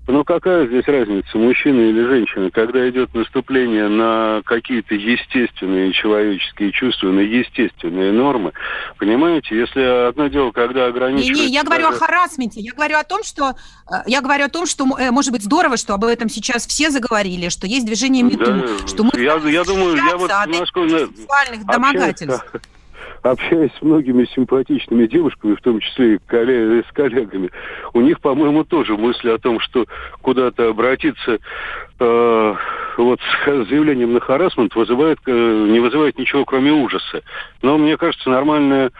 ну 0.06 0.24
какая 0.24 0.66
здесь 0.66 0.86
разница, 0.86 1.36
мужчина 1.36 1.80
или 1.80 2.06
женщина, 2.06 2.50
когда 2.50 2.88
идет 2.88 3.14
наступление 3.14 3.88
на 3.88 4.42
какие-то 4.44 4.94
естественные 4.94 5.92
человеческие 5.92 6.72
чувства, 6.72 7.08
на 7.08 7.20
естественные 7.20 8.12
нормы, 8.12 8.52
понимаете, 8.98 9.58
если 9.58 10.08
одно 10.08 10.28
дело, 10.28 10.52
когда 10.52 10.86
ограничивается... 10.86 11.42
Не, 11.42 11.48
не, 11.48 11.54
я 11.54 11.64
говорю 11.64 11.88
о 11.88 11.92
харасменте, 11.92 12.60
я 12.60 12.72
говорю 12.72 12.98
о 12.98 13.04
том, 13.04 13.24
что 13.24 13.54
э, 13.90 13.94
я 14.06 14.20
говорю 14.20 14.44
о 14.44 14.48
том, 14.48 14.66
что 14.66 14.86
э, 14.98 15.10
может 15.10 15.32
быть 15.32 15.42
здорово, 15.42 15.76
что 15.76 15.94
об 15.94 16.04
этом 16.04 16.28
сейчас 16.28 16.66
все 16.66 16.90
заговорили, 16.90 17.48
что 17.48 17.66
есть 17.66 17.86
движение 17.86 18.22
МИТУ, 18.22 18.44
да, 18.44 18.86
что 18.86 19.04
мы 19.04 19.10
я, 19.20 19.36
я 19.36 19.64
думаю, 19.64 19.96
я 19.96 20.16
вот 20.16 20.30
насколько 20.46 20.98
сексуальных 20.98 21.66
домогательств. 21.66 22.44
Общаясь 23.22 23.72
с 23.78 23.82
многими 23.82 24.24
симпатичными 24.24 25.06
девушками, 25.06 25.54
в 25.54 25.60
том 25.60 25.80
числе 25.80 26.14
и 26.14 26.18
с 26.18 26.92
коллегами, 26.92 27.50
у 27.92 28.00
них, 28.00 28.20
по-моему, 28.20 28.64
тоже 28.64 28.96
мысли 28.96 29.30
о 29.30 29.38
том, 29.38 29.60
что 29.60 29.86
куда-то 30.22 30.68
обратиться 30.68 31.38
э, 31.98 32.54
вот 32.96 33.20
с 33.20 33.68
заявлением 33.68 34.12
на 34.12 34.20
харасмент 34.20 34.74
вызывает, 34.74 35.18
э, 35.26 35.66
не 35.70 35.80
вызывает 35.80 36.18
ничего, 36.18 36.44
кроме 36.44 36.72
ужаса. 36.72 37.22
Но 37.62 37.78
мне 37.78 37.96
кажется, 37.96 38.30
нормальная 38.30 38.90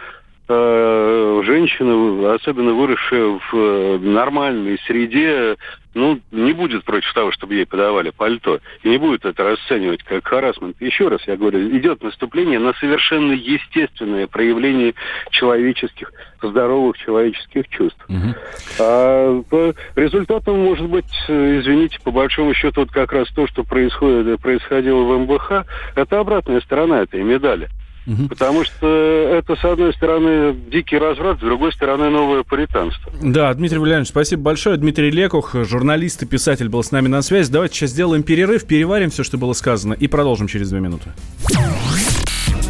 женщина, 0.48 2.34
особенно 2.34 2.72
выросшая 2.72 3.40
в 3.50 3.54
э, 3.54 3.98
нормальной 3.98 4.78
среде, 4.86 5.56
ну, 5.94 6.20
не 6.30 6.52
будет 6.52 6.84
против 6.84 7.12
того, 7.14 7.32
чтобы 7.32 7.54
ей 7.54 7.66
подавали 7.66 8.10
пальто. 8.10 8.60
И 8.82 8.88
не 8.88 8.98
будет 8.98 9.24
это 9.24 9.42
расценивать 9.44 10.02
как 10.02 10.28
харасмент. 10.28 10.76
Еще 10.78 11.08
раз 11.08 11.22
я 11.26 11.36
говорю, 11.36 11.74
идет 11.76 12.02
наступление 12.02 12.58
на 12.58 12.74
совершенно 12.74 13.32
естественное 13.32 14.26
проявление 14.26 14.94
человеческих, 15.30 16.12
здоровых 16.42 16.98
человеческих 16.98 17.66
чувств. 17.70 18.04
Угу. 18.08 18.34
А 18.78 19.42
по 19.48 19.74
результатам 19.96 20.58
может 20.58 20.86
быть, 20.86 21.10
извините, 21.28 21.98
по 22.04 22.10
большому 22.10 22.52
счету, 22.52 22.82
вот 22.82 22.90
как 22.90 23.12
раз 23.12 23.28
то, 23.34 23.46
что 23.46 23.64
происходит, 23.64 24.38
происходило 24.40 25.02
в 25.02 25.18
МБХ, 25.20 25.64
это 25.94 26.20
обратная 26.20 26.60
сторона 26.60 27.02
этой 27.02 27.22
медали. 27.22 27.70
Угу. 28.06 28.28
Потому 28.28 28.64
что 28.64 28.86
это, 28.86 29.56
с 29.56 29.64
одной 29.64 29.92
стороны, 29.94 30.54
дикий 30.70 30.96
разврат, 30.98 31.38
с 31.38 31.40
другой 31.40 31.72
стороны, 31.72 32.08
новое 32.08 32.42
паританство. 32.42 33.12
Да, 33.20 33.52
Дмитрий 33.54 33.78
Валерьянович, 33.78 34.08
спасибо 34.08 34.42
большое. 34.42 34.76
Дмитрий 34.76 35.10
Лекух, 35.10 35.54
журналист 35.64 36.22
и 36.22 36.26
писатель, 36.26 36.68
был 36.68 36.82
с 36.82 36.92
нами 36.92 37.08
на 37.08 37.22
связи. 37.22 37.50
Давайте 37.50 37.75
сейчас 37.75 37.90
сделаем 37.90 38.22
перерыв, 38.22 38.64
переварим 38.64 39.10
все, 39.10 39.25
что 39.25 39.38
было 39.38 39.52
сказано, 39.54 39.94
и 39.94 40.06
продолжим 40.06 40.46
через 40.46 40.70
две 40.70 40.80
минуты. 40.80 41.10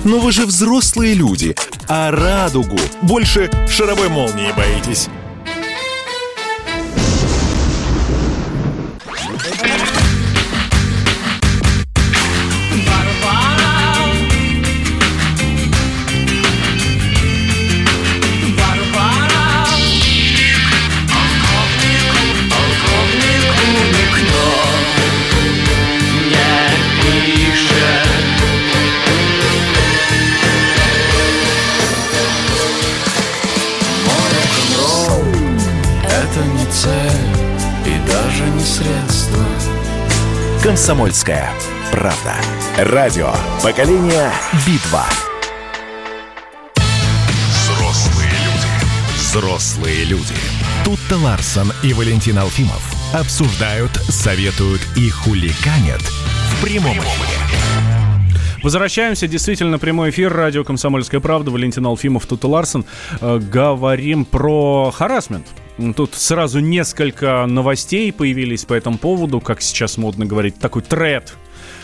Но 0.05 0.21
вы 0.21 0.31
же 0.33 0.47
взрослые 0.47 1.15
люди, 1.15 1.55
а 1.89 2.11
радугу 2.13 2.77
больше 3.03 3.51
шаровой 3.69 4.09
молнии 4.09 4.57
боитесь. 4.57 5.09
«Комсомольская 40.87 41.51
правда». 41.91 42.37
Радио 42.79 43.33
«Поколение 43.61 44.31
Битва». 44.65 45.03
Взрослые 47.51 48.31
люди. 48.31 49.17
Взрослые 49.17 50.05
люди. 50.05 50.35
Тут-то 50.85 51.17
Ларсон 51.17 51.73
и 51.83 51.93
Валентин 51.93 52.39
Алфимов 52.39 52.95
обсуждают, 53.13 53.91
советуют 53.97 54.81
и 54.97 55.11
хуликанят 55.11 56.03
в 56.03 56.63
прямом 56.63 56.97
эфире. 56.97 58.63
Возвращаемся 58.63 59.27
действительно 59.27 59.81
прямой 59.81 60.11
эфир 60.11 60.33
радио 60.33 60.63
«Комсомольская 60.63 61.19
правда». 61.19 61.51
Валентин 61.51 61.85
Алфимов, 61.85 62.27
Тута 62.27 62.47
Ларсон. 62.47 62.85
Э, 63.21 63.41
говорим 63.41 64.25
про 64.25 64.93
харасмент. 64.93 65.49
Тут 65.95 66.15
сразу 66.15 66.61
несколько 66.61 67.45
новостей 67.47 68.13
появились 68.13 68.65
по 68.65 68.75
этому 68.75 68.99
поводу, 68.99 69.41
как 69.41 69.61
сейчас 69.61 69.99
модно 69.99 70.25
говорить, 70.25 70.59
такой 70.59 70.83
тред 70.83 71.35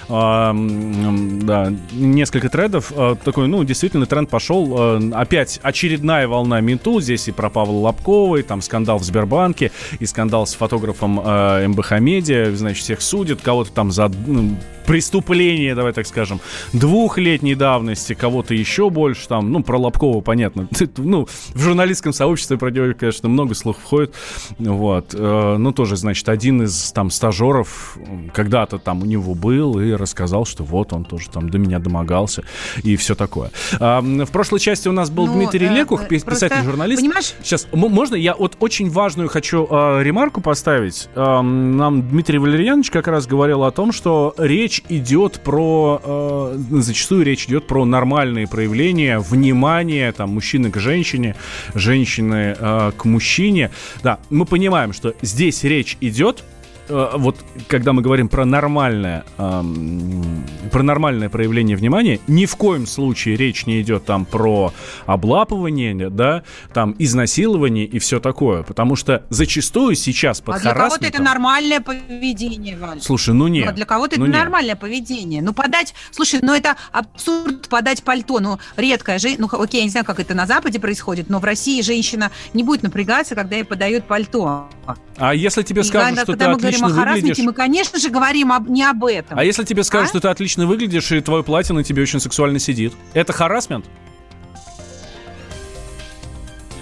а, 0.09 0.55
да, 0.55 1.73
несколько 1.93 2.49
трендов. 2.49 2.93
А, 2.95 3.15
такой, 3.15 3.49
ну, 3.49 3.65
действительно, 3.65 4.07
тренд 4.07 4.29
пошел. 4.29 4.75
А, 4.77 5.01
опять 5.15 5.61
очередная 5.63 6.29
волна 6.29 6.61
Менту. 6.61 7.01
Здесь 7.01 7.29
и 7.29 7.33
про 7.33 7.51
Павла 7.51 7.79
Лобкова, 7.79 8.37
и 8.37 8.43
там 8.43 8.63
скандал 8.63 8.99
в 8.99 9.05
Сбербанке, 9.05 9.71
и 9.99 10.07
скандал 10.07 10.47
с 10.47 10.55
фотографом 10.55 11.15
МБХ 11.17 11.93
Медиа. 12.01 12.55
Значит, 12.55 12.85
всех 12.85 13.01
судят, 13.01 13.41
кого-то 13.41 13.73
там 13.73 13.91
за 13.91 14.11
ну, 14.27 14.57
преступление, 14.87 15.75
давай 15.75 15.93
так 15.93 16.07
скажем, 16.07 16.41
двухлетней 16.73 17.55
давности, 17.55 18.15
кого-то 18.15 18.55
еще 18.55 18.91
больше, 18.91 19.29
там, 19.29 19.51
ну, 19.51 19.63
про 19.63 19.79
Лобкова, 19.79 20.21
понятно. 20.21 20.69
Ну, 20.97 21.27
в 21.55 21.61
журналистском 21.61 22.13
сообществе 22.13 22.59
про 22.59 22.71
него, 22.71 22.95
конечно, 22.99 23.29
много 23.29 23.55
слов 23.55 23.77
входит. 23.79 24.15
Вот. 24.59 25.15
Ну, 25.15 25.73
тоже, 25.73 25.97
значит, 25.97 26.29
один 26.29 26.63
из 26.63 26.93
там 26.93 27.11
стажеров 27.11 27.97
когда-то 28.35 28.79
там 28.79 29.03
у 29.03 29.07
него 29.07 29.35
был 29.35 29.79
и 29.79 29.93
рассказал, 29.93 30.45
что 30.45 30.65
вот 30.65 30.93
он 30.93 31.05
тоже 31.05 31.29
там 31.31 31.49
до 31.51 31.59
меня 31.59 31.79
домогался 31.79 32.45
и 32.83 32.97
все 32.97 33.15
такое. 33.15 33.51
А, 33.81 34.01
в 34.01 34.31
прошлой 34.31 34.61
части 34.61 34.89
у 34.89 34.93
нас 34.93 35.11
был 35.11 35.27
ну, 35.27 35.35
Дмитрий 35.35 35.67
э, 35.67 35.75
Лекух, 35.75 36.05
э, 36.05 36.07
писатель-журналист. 36.19 37.03
Понимаешь? 37.03 37.35
Сейчас, 37.43 37.67
можно 37.73 38.15
я 38.15 38.35
вот 38.35 38.57
очень 38.61 38.91
важную 38.91 39.29
хочу 39.29 39.67
э, 39.69 40.03
ремарку 40.03 40.41
поставить? 40.41 41.09
Э, 41.15 41.41
нам 41.43 42.09
Дмитрий 42.09 42.39
Валерьянович 42.39 42.91
как 42.91 43.09
раз 43.09 43.27
говорил 43.27 43.65
о 43.65 43.71
том, 43.71 43.93
что 43.93 44.35
речь 44.39 44.72
идет 44.89 45.41
про, 45.41 46.01
э, 46.03 46.59
зачастую 46.81 47.25
речь 47.25 47.47
идет 47.47 47.67
про 47.67 47.85
нормальные 47.85 48.47
проявления 48.47 49.19
внимания 49.19 50.13
там 50.13 50.31
мужчины 50.31 50.71
к 50.71 50.79
женщине, 50.79 51.37
женщины 51.75 52.57
э, 52.59 52.93
к 52.97 53.05
мужчине. 53.05 53.71
Да, 54.03 54.19
мы 54.31 54.47
понимаем, 54.47 54.93
что 54.93 55.15
здесь 55.23 55.65
речь 55.65 55.97
идет 56.01 56.45
вот 56.89 57.37
когда 57.69 57.93
мы 57.93 58.03
говорим 58.03 58.29
про 58.29 58.45
нормальное, 58.45 59.25
эм, 59.39 60.45
про 60.71 60.83
нормальное 60.83 61.29
проявление 61.29 61.77
внимания, 61.77 62.21
ни 62.27 62.47
в 62.47 62.57
коем 62.57 62.87
случае 62.87 63.37
речь 63.37 63.67
не 63.67 63.81
идет 63.81 64.05
там 64.05 64.25
про 64.25 64.73
облапывание, 65.07 66.11
да, 66.11 66.43
там 66.73 66.95
изнасилование 66.99 67.85
и 67.85 67.99
все 67.99 68.21
такое, 68.21 68.63
потому 68.63 68.97
что 68.97 69.25
зачастую 69.31 69.95
сейчас 69.95 70.41
под 70.41 70.57
а 70.57 70.61
для 70.61 70.75
кого-то 70.75 71.07
это 71.07 71.23
нормальное 71.23 71.81
поведение, 71.81 72.77
Валь. 72.77 73.01
Слушай, 73.01 73.35
ну 73.35 73.47
нет. 73.49 73.69
А 73.69 73.73
для 73.73 73.85
кого-то 73.85 74.19
ну, 74.19 74.25
это 74.25 74.33
нет. 74.33 74.43
нормальное 74.43 74.77
поведение. 74.77 75.43
Ну 75.43 75.53
подать, 75.53 75.95
слушай, 76.11 76.41
ну 76.43 76.55
это 76.55 76.77
абсурд 76.91 77.69
подать 77.69 78.03
пальто, 78.03 78.41
ну 78.41 78.59
редкая 78.77 79.19
же, 79.19 79.37
ну 79.39 79.49
окей, 79.51 79.79
я 79.79 79.85
не 79.85 79.91
знаю, 79.91 80.05
как 80.05 80.21
это 80.21 80.35
на 80.35 80.47
Западе 80.47 80.81
происходит, 80.81 81.31
но 81.31 81.39
в 81.39 81.45
России 81.45 81.81
женщина 81.83 82.31
не 82.55 82.65
будет 82.65 82.83
напрягаться, 82.83 83.35
когда 83.35 83.57
ей 83.57 83.65
подают 83.65 84.05
пальто. 84.05 84.69
А 85.17 85.35
если 85.35 85.63
тебе 85.63 85.85
скажут, 85.85 86.21
что 86.21 86.37
ты 86.37 86.45
отлично 86.45 86.82
говорим 86.89 87.03
о 87.03 87.07
харасменте, 87.07 87.43
мы, 87.43 87.53
конечно 87.53 87.99
же, 87.99 88.11
говорим 88.11 88.53
об, 88.53 88.69
не 88.69 88.83
об 88.85 89.05
этом. 89.05 89.39
А 89.39 89.45
если 89.45 89.65
тебе 89.65 89.85
скажут, 89.85 90.07
а? 90.07 90.09
что 90.11 90.21
ты 90.21 90.29
отлично 90.29 90.67
выглядишь, 90.67 91.11
и 91.13 91.21
твое 91.21 91.43
платье 91.43 91.75
на 91.75 91.85
тебе 91.85 92.03
очень 92.03 92.21
сексуально 92.21 92.59
сидит, 92.59 92.93
это 93.15 93.33
харасмент? 93.33 93.87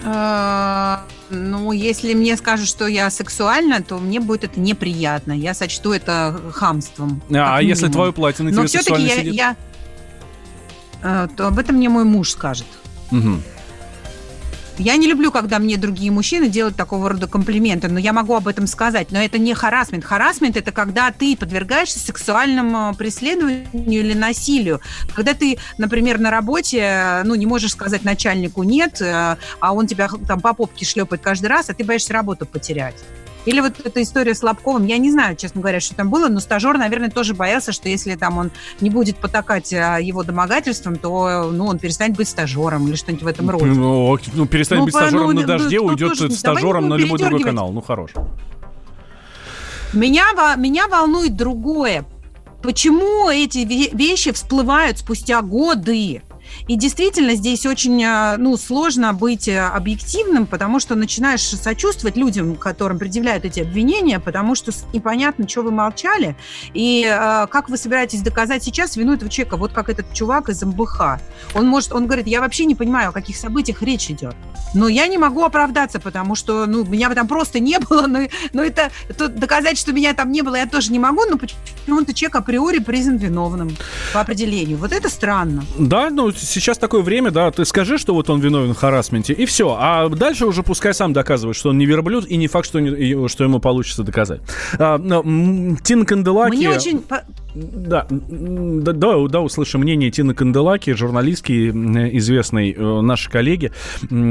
А, 0.04 1.04
ну, 1.28 1.73
если 1.73 2.14
мне 2.14 2.37
скажут, 2.37 2.69
что 2.69 2.87
я 2.87 3.11
сексуальна, 3.11 3.83
то 3.83 3.99
мне 3.99 4.21
будет 4.21 4.45
это 4.45 4.61
неприятно. 4.61 5.33
Я 5.33 5.54
сочту 5.54 5.92
это 5.92 6.40
хамством. 6.52 7.23
А, 7.33 7.59
а 7.59 7.62
если 7.62 7.88
твое 7.88 8.12
платье 8.12 8.45
на 8.45 8.50
тебе 8.52 8.69
сексуально 8.69 9.07
я, 9.07 9.16
сидит? 9.16 9.35
Я, 9.35 9.57
э, 11.02 11.28
то 11.37 11.49
об 11.49 11.59
этом 11.59 11.76
мне 11.76 11.88
мой 11.88 12.04
муж 12.04 12.30
скажет. 12.30 12.66
Угу. 13.12 13.40
Я 14.80 14.96
не 14.96 15.06
люблю, 15.06 15.30
когда 15.30 15.58
мне 15.58 15.76
другие 15.76 16.10
мужчины 16.10 16.49
делают 16.49 16.75
такого 16.75 17.10
рода 17.10 17.26
комплименты, 17.26 17.88
но 17.88 17.99
я 17.99 18.14
могу 18.14 18.34
об 18.34 18.49
этом 18.49 18.66
сказать. 18.66 19.10
Но 19.10 19.18
это 19.18 19.37
не 19.37 19.52
харасмент. 19.52 20.06
Харасмент– 20.06 20.56
это 20.56 20.72
когда 20.72 21.10
ты 21.10 21.37
подвергаешься 21.37 21.99
сексуальному 21.99 22.94
преследованию 22.94 23.68
или 23.75 24.14
насилию. 24.14 24.80
Когда 25.14 25.34
ты, 25.34 25.58
например, 25.76 26.18
на 26.18 26.30
работе, 26.30 27.20
ну, 27.25 27.34
не 27.34 27.44
можешь 27.44 27.72
сказать 27.72 28.04
начальнику 28.04 28.62
«нет», 28.62 29.02
э, 29.02 29.37
а 29.60 29.75
он 29.75 29.87
тебя 29.87 30.08
там 30.26 30.40
по 30.40 30.54
попке 30.54 30.87
шлепает 30.87 31.20
каждый 31.20 31.49
раз, 31.49 31.68
а 31.68 31.75
ты 31.75 31.84
боишься 31.84 32.14
работу 32.14 32.46
потерять. 32.46 32.96
Или 33.47 33.61
вот 33.61 33.80
эта 33.85 34.02
история 34.02 34.35
с 34.35 34.42
Лобковым, 34.42 34.87
я 34.87 34.99
не 34.99 35.11
знаю, 35.11 35.37
честно 35.37 35.61
говоря, 35.61 35.80
что 35.80 35.94
там 35.94 36.11
было, 36.11 36.28
но 36.28 36.40
стажер, 36.40 36.76
наверное, 36.76 37.11
тоже 37.11 37.35
боялся, 37.35 37.73
что 37.73 37.88
если 37.88 38.14
там 38.16 38.38
он 38.38 38.50
не 38.80 38.90
будет 38.90 39.16
потакать 39.16 39.73
а, 39.73 39.99
его 39.99 40.23
домогательством, 40.23 40.97
то 40.97 41.50
ну, 41.50 41.66
он 41.66 41.78
перестанет 41.78 42.16
быть 42.16 42.28
стажером 42.28 42.87
или 42.88 42.97
что-нибудь 42.97 43.25
в 43.25 43.26
этом 43.26 43.49
роде. 43.49 43.64
Ну, 43.66 44.18
ну 44.35 44.47
перестанет 44.47 44.80
ну, 44.80 44.85
быть 44.87 44.94
стажером 44.94 45.32
ну, 45.32 45.40
на 45.40 45.47
дожде, 45.47 45.78
ну, 45.78 45.87
уйдет 45.87 46.18
тоже, 46.18 46.30
стажером 46.32 46.88
на 46.88 46.94
любой 46.94 47.18
другой 47.18 47.42
канал. 47.42 47.73
Ну, 47.73 47.80
хорош. 47.80 48.11
Меня, 49.92 50.26
меня 50.56 50.87
волнует 50.87 51.35
другое. 51.35 52.04
Почему 52.62 53.30
эти 53.30 53.59
вещи 53.94 54.32
всплывают 54.32 54.99
спустя 54.99 55.40
годы? 55.40 56.23
И 56.69 56.76
действительно 56.76 57.35
здесь 57.35 57.66
очень 57.66 58.02
э, 58.02 58.37
ну, 58.37 58.57
сложно 58.57 59.12
быть 59.12 59.49
э, 59.49 59.61
объективным, 59.61 60.47
потому 60.47 60.80
что 60.80 60.95
начинаешь 60.95 61.42
сочувствовать 61.42 62.16
людям, 62.16 62.57
которым 62.57 62.99
предъявляют 62.99 63.45
эти 63.45 63.61
обвинения, 63.61 64.21
потому 64.21 64.54
что 64.54 64.73
непонятно, 64.92 65.49
что 65.49 65.62
вы 65.62 65.71
молчали, 65.71 66.37
и 66.75 67.04
э, 67.04 67.47
как 67.49 67.69
вы 67.69 67.76
собираетесь 67.76 68.23
доказать 68.23 68.62
сейчас 68.62 68.97
вину 68.97 69.14
этого 69.14 69.30
человека, 69.30 69.57
вот 69.57 69.73
как 69.73 69.88
этот 69.88 70.12
чувак 70.12 70.49
из 70.49 70.62
МБХ. 70.62 71.19
Он 71.54 71.66
может, 71.66 71.92
он 71.92 72.07
говорит, 72.07 72.26
я 72.26 72.40
вообще 72.40 72.64
не 72.64 72.75
понимаю, 72.75 73.11
о 73.11 73.12
каких 73.12 73.37
событиях 73.37 73.83
речь 73.83 74.11
идет. 74.11 74.35
Но 74.75 74.88
я 74.88 75.07
не 75.07 75.19
могу 75.19 75.45
оправдаться, 75.45 75.99
потому 75.99 76.35
что, 76.35 76.66
ну, 76.66 76.85
меня 76.85 77.11
там 77.11 77.26
просто 77.26 77.59
не 77.59 77.78
было, 77.78 78.07
но, 78.07 78.21
но 78.52 78.62
это, 78.62 78.90
это 79.09 79.28
доказать, 79.28 79.78
что 79.78 79.92
меня 79.92 80.14
там 80.14 80.30
не 80.30 80.42
было, 80.42 80.57
я 80.57 80.66
тоже 80.66 80.92
не 80.92 80.99
могу, 80.99 81.23
но 81.28 81.38
почему-то 81.38 82.14
человек 82.14 82.37
априори 82.37 82.78
признан 82.78 83.16
виновным 83.16 83.76
по 84.12 84.21
определению. 84.21 84.78
Вот 84.78 84.92
это 84.92 85.09
странно. 85.09 85.64
Да, 85.78 86.11
ну, 86.11 86.30
сейчас 86.40 86.78
такое 86.78 87.02
время, 87.02 87.30
да, 87.30 87.50
ты 87.50 87.64
скажи, 87.64 87.99
что 87.99 88.14
вот 88.14 88.30
он 88.30 88.40
виновен 88.40 88.75
в 88.75 88.76
харасменте, 88.76 89.32
и 89.32 89.47
все. 89.47 89.76
А 89.78 90.09
дальше 90.09 90.47
уже 90.47 90.62
пускай 90.62 90.94
сам 90.94 91.12
доказывает, 91.12 91.56
что 91.56 91.70
он 91.70 91.78
не 91.78 91.87
верблюд, 91.87 92.26
и 92.26 92.37
не 92.37 92.49
факт, 92.49 92.66
что, 92.66 92.80
не, 92.80 93.28
что 93.28 93.44
ему 93.44 93.61
получится 93.61 94.02
доказать. 94.02 94.40
А, 94.78 94.99
Тина 94.99 96.04
Канделаки... 96.04 96.56
Мне 96.56 96.70
очень... 96.70 97.02
Да, 97.52 98.06
да, 98.09 98.92
да, 98.92 99.26
да, 99.28 99.40
услышим 99.40 99.80
мнение 99.80 100.11
Тины 100.11 100.35
Канделаки, 100.35 100.92
журналистки, 100.92 101.70
известной 101.70 102.73
э, 102.73 103.00
нашей 103.00 103.30
коллеги, 103.30 103.73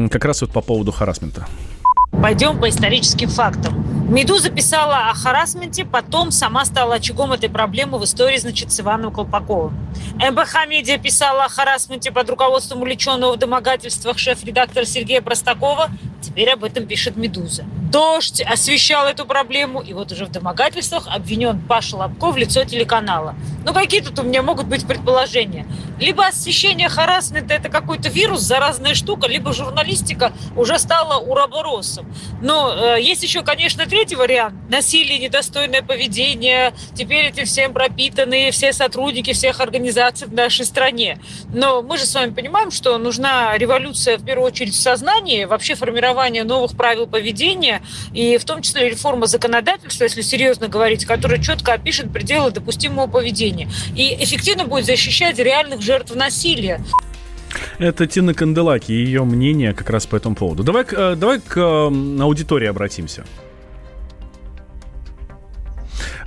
как 0.09 0.23
раз 0.23 0.41
вот 0.41 0.51
по 0.51 0.61
поводу 0.61 0.91
харасмента. 0.93 1.45
Пойдем 2.11 2.59
по 2.59 2.67
историческим 2.69 3.29
фактам. 3.29 3.89
Медуза 4.09 4.49
писала 4.49 5.09
о 5.09 5.13
харасменте, 5.13 5.85
потом 5.85 6.31
сама 6.31 6.65
стала 6.65 6.95
очагом 6.95 7.31
этой 7.31 7.47
проблемы 7.47 7.99
в 7.99 8.03
истории, 8.03 8.37
значит, 8.37 8.71
с 8.71 8.79
Иваном 8.79 9.13
Колпаковым. 9.13 9.77
МБХ 10.15 10.67
Медиа 10.67 10.97
писала 10.97 11.45
о 11.45 11.49
харасменте 11.49 12.11
под 12.11 12.27
руководством 12.27 12.81
увлеченного 12.81 13.33
в 13.33 13.37
домогательствах 13.37 14.17
шеф-редактора 14.17 14.85
Сергея 14.85 15.21
Простакова. 15.21 15.89
Теперь 16.21 16.49
об 16.49 16.63
этом 16.63 16.87
пишет 16.87 17.15
«Медуза». 17.15 17.63
«Дождь» 17.91 18.41
освещал 18.41 19.07
эту 19.07 19.25
проблему, 19.25 19.79
и 19.79 19.93
вот 19.93 20.11
уже 20.11 20.25
в 20.25 20.31
домогательствах 20.31 21.07
обвинен 21.07 21.59
Паша 21.61 21.95
Лобков 21.95 22.35
в 22.35 22.37
лицо 22.37 22.63
телеканала. 22.63 23.35
Ну, 23.65 23.73
какие 23.73 24.01
тут 24.01 24.19
у 24.19 24.23
меня 24.23 24.41
могут 24.41 24.67
быть 24.67 24.85
предположения? 24.85 25.65
Либо 25.99 26.27
освещение 26.27 26.89
харасмента– 26.89 27.53
это 27.55 27.69
какой-то 27.69 28.09
вирус, 28.09 28.41
заразная 28.41 28.95
штука, 28.95 29.27
либо 29.27 29.53
журналистика 29.53 30.33
уже 30.55 30.77
стала 30.77 31.19
уроборосом. 31.19 31.98
Но 32.41 32.95
э, 32.95 33.01
есть 33.01 33.23
еще, 33.23 33.43
конечно, 33.43 33.85
третий 33.85 34.15
вариант. 34.15 34.55
Насилие, 34.69 35.19
недостойное 35.19 35.81
поведение. 35.81 36.73
Теперь 36.95 37.25
эти 37.25 37.43
всем 37.43 37.73
пропитанные 37.73 38.51
все 38.51 38.73
сотрудники 38.73 39.33
всех 39.33 39.59
организаций 39.59 40.27
в 40.27 40.33
нашей 40.33 40.65
стране. 40.65 41.19
Но 41.53 41.81
мы 41.81 41.97
же 41.97 42.05
с 42.05 42.13
вами 42.13 42.33
понимаем, 42.33 42.71
что 42.71 42.97
нужна 42.97 43.57
революция, 43.57 44.17
в 44.17 44.25
первую 44.25 44.47
очередь, 44.47 44.73
в 44.73 44.79
сознании, 44.79 45.45
вообще 45.45 45.75
формирование 45.75 46.43
новых 46.43 46.75
правил 46.75 47.07
поведения, 47.07 47.81
и 48.13 48.37
в 48.37 48.45
том 48.45 48.61
числе 48.61 48.89
реформа 48.89 49.27
законодательства, 49.27 50.03
если 50.03 50.21
серьезно 50.21 50.67
говорить, 50.67 51.05
которая 51.05 51.41
четко 51.41 51.73
опишет 51.73 52.11
пределы 52.11 52.51
допустимого 52.51 53.07
поведения. 53.07 53.69
И 53.95 54.15
эффективно 54.23 54.65
будет 54.65 54.85
защищать 54.85 55.39
реальных 55.39 55.81
жертв 55.81 56.15
насилия. 56.15 56.81
Это 57.77 58.07
Тина 58.07 58.33
Канделаки, 58.33 58.91
ее 58.91 59.23
мнение 59.23 59.73
как 59.73 59.89
раз 59.89 60.05
по 60.05 60.15
этому 60.15 60.35
поводу. 60.35 60.63
Давай, 60.63 60.85
э, 60.91 61.15
давай 61.15 61.39
к 61.39 61.57
аудитории 61.57 62.67
обратимся. 62.67 63.25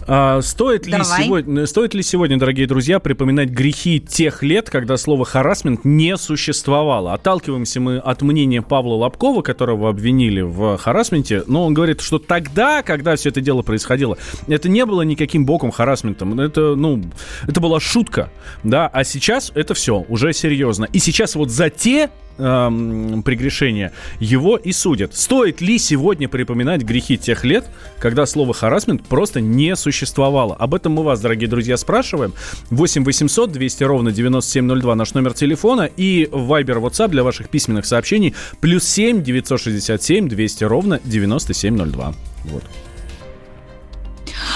А, 0.07 0.41
стоит, 0.43 0.87
ли 0.87 0.95
сегодня, 1.05 1.67
стоит 1.67 1.95
ли 1.95 2.03
сегодня, 2.03 2.39
дорогие 2.39 2.67
друзья, 2.67 2.99
припоминать 2.99 3.51
грехи 3.51 4.01
тех 4.01 4.43
лет, 4.43 4.71
когда 4.71 4.97
слово 4.97 5.25
харасмент 5.25 5.85
не 5.85 6.17
существовало? 6.17 7.13
Отталкиваемся 7.13 7.81
мы 7.81 7.99
от 7.99 8.23
мнения 8.23 8.63
Павла 8.63 8.95
Лобкова, 8.95 9.43
которого 9.43 9.89
обвинили 9.89 10.41
в 10.41 10.77
харасменте, 10.79 11.45
но 11.47 11.67
он 11.67 11.75
говорит, 11.75 12.01
что 12.01 12.19
тогда, 12.19 12.83
когда 12.83 13.17
все 13.17 13.29
это 13.29 13.41
дело 13.41 13.63
происходило, 13.63 14.19
это 14.49 14.69
не 14.69 14.85
было 14.85 15.03
никаким 15.03 15.47
боком 15.47 15.71
харасментом. 15.71 16.39
Это, 16.41 16.75
ну, 16.75 17.03
это 17.47 17.61
была 17.61 17.79
шутка, 17.79 18.31
да, 18.65 18.89
а 18.89 19.05
сейчас 19.05 19.53
это 19.55 19.75
все 19.75 20.05
уже 20.09 20.33
серьезно. 20.33 20.87
И 20.93 20.99
сейчас 20.99 21.35
вот 21.35 21.51
за 21.51 21.71
те 21.71 22.11
эм, 22.39 23.23
прегрешения, 23.23 23.93
его 24.21 24.57
и 24.57 24.73
судят. 24.73 25.15
Стоит 25.15 25.61
ли 25.61 25.79
сегодня 25.79 26.29
припоминать 26.29 26.83
грехи 26.83 27.19
тех 27.19 27.45
лет, 27.45 27.65
когда 27.99 28.27
слово 28.27 28.55
харасмент 28.55 29.05
просто 29.05 29.41
не 29.41 29.77
существовало? 29.77 30.55
Об 30.55 30.75
этом 30.75 30.93
мы 30.93 31.03
вас, 31.03 31.21
дорогие 31.21 31.49
друзья, 31.49 31.77
спрашиваем. 31.77 32.35
8 32.71 33.05
800 33.05 33.53
200 33.53 33.85
ровно 33.85 34.13
9702 34.13 34.95
наш 34.95 35.15
номер 35.15 35.35
телефона 35.35 35.89
и 35.97 36.25
Viber 36.25 36.81
WhatsApp 36.81 37.09
для 37.09 37.23
ваших 37.23 37.49
письменных 37.49 37.87
сообщений 37.87 38.35
плюс 38.61 38.85
7 38.85 39.23
967 39.23 40.29
200 40.29 40.65
ровно 40.65 41.01
9702. 41.05 42.15
Вот. 42.45 42.65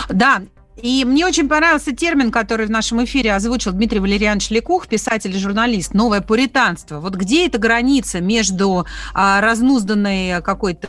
Да, 0.09 0.43
и 0.81 1.05
мне 1.05 1.27
очень 1.27 1.49
понравился 1.49 1.95
термин, 1.95 2.31
который 2.31 2.67
в 2.67 2.71
нашем 2.71 3.03
эфире 3.05 3.35
озвучил 3.35 3.73
Дмитрий 3.73 4.01
Валерьянович 4.01 4.51
Лекух, 4.51 4.89
писатель 4.89 5.35
и 5.35 5.39
журналист, 5.39 5.95
новое 5.95 6.21
пуританство. 6.21 7.01
Вот 7.01 7.15
где 7.15 7.47
эта 7.47 7.59
граница 7.59 8.21
между 8.21 8.87
а, 9.15 9.41
разнузданной 9.41 10.43
какой-то 10.43 10.89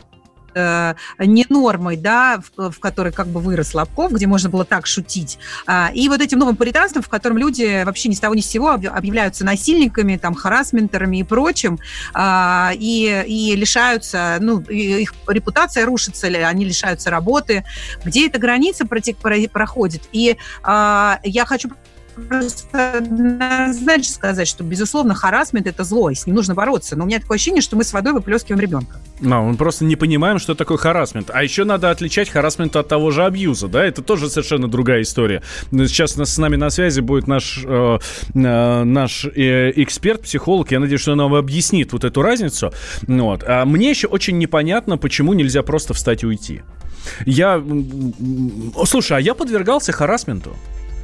э, 0.54 0.94
не 1.18 1.46
нормой, 1.48 1.96
да, 1.96 2.40
в, 2.56 2.70
в 2.70 2.80
которой 2.80 3.12
как 3.12 3.28
бы 3.28 3.40
вырос 3.40 3.74
Лобков, 3.74 4.12
где 4.12 4.26
можно 4.26 4.48
было 4.48 4.64
так 4.64 4.86
шутить, 4.86 5.38
а, 5.66 5.90
и 5.94 6.08
вот 6.08 6.20
этим 6.20 6.38
новым 6.38 6.56
пуританством, 6.56 7.02
в 7.02 7.08
котором 7.08 7.38
люди 7.38 7.84
вообще 7.84 8.08
ни 8.08 8.14
с 8.14 8.20
того 8.20 8.34
ни 8.34 8.40
с 8.40 8.46
сего 8.46 8.70
объявляются 8.70 9.44
насильниками, 9.44 10.16
там, 10.16 10.34
харасментерами 10.34 11.18
и 11.18 11.22
прочим, 11.22 11.78
а, 12.14 12.72
и, 12.74 13.24
и 13.26 13.56
лишаются, 13.56 14.38
ну, 14.40 14.60
их 14.60 15.14
репутация 15.26 15.86
рушится, 15.86 16.26
они 16.26 16.64
лишаются 16.64 17.10
работы. 17.10 17.64
Где 18.04 18.26
эта 18.26 18.38
граница 18.38 18.86
проходит? 18.86 20.02
И 20.12 20.36
а, 20.62 21.20
я 21.24 21.44
хочу 21.44 21.70
однозначно 22.72 24.14
сказать, 24.14 24.48
что, 24.48 24.64
безусловно, 24.64 25.14
харасмент– 25.14 25.66
это 25.68 25.84
зло, 25.84 26.10
и 26.10 26.14
с 26.14 26.26
ним 26.26 26.36
нужно 26.36 26.54
бороться. 26.54 26.96
Но 26.96 27.04
у 27.04 27.06
меня 27.06 27.20
такое 27.20 27.36
ощущение, 27.36 27.62
что 27.62 27.76
мы 27.76 27.84
с 27.84 27.92
водой 27.92 28.12
выплескиваем 28.12 28.60
ребенка. 28.60 28.98
No, 29.20 29.42
мы 29.42 29.56
просто 29.56 29.84
не 29.84 29.96
понимаем, 29.96 30.38
что 30.38 30.54
такое 30.54 30.78
харасмент. 30.78 31.30
А 31.32 31.42
еще 31.42 31.64
надо 31.64 31.90
отличать 31.90 32.28
харасмент 32.28 32.76
от 32.76 32.88
того 32.88 33.10
же 33.10 33.24
абьюза, 33.24 33.68
да? 33.68 33.84
Это 33.84 34.02
тоже 34.02 34.28
совершенно 34.28 34.68
другая 34.68 35.02
история. 35.02 35.42
Сейчас 35.70 36.16
с 36.16 36.38
нами 36.38 36.56
на 36.56 36.70
связи 36.70 37.00
будет 37.00 37.26
наш, 37.26 37.64
э, 37.64 37.98
э, 38.34 38.84
наш 38.84 39.24
э, 39.24 39.72
эксперт, 39.76 40.22
психолог. 40.22 40.70
Я 40.70 40.80
надеюсь, 40.80 41.00
что 41.00 41.12
он 41.12 41.18
нам 41.18 41.34
объяснит 41.34 41.92
вот 41.92 42.04
эту 42.04 42.22
разницу. 42.22 42.72
Вот. 43.06 43.44
А 43.46 43.64
мне 43.64 43.90
еще 43.90 44.06
очень 44.06 44.38
непонятно, 44.38 44.98
почему 44.98 45.32
нельзя 45.32 45.62
просто 45.62 45.94
встать 45.94 46.22
и 46.22 46.26
уйти. 46.26 46.62
Я... 47.26 47.62
Слушай, 48.84 49.18
а 49.18 49.20
я 49.20 49.34
подвергался 49.34 49.92
харасменту. 49.92 50.56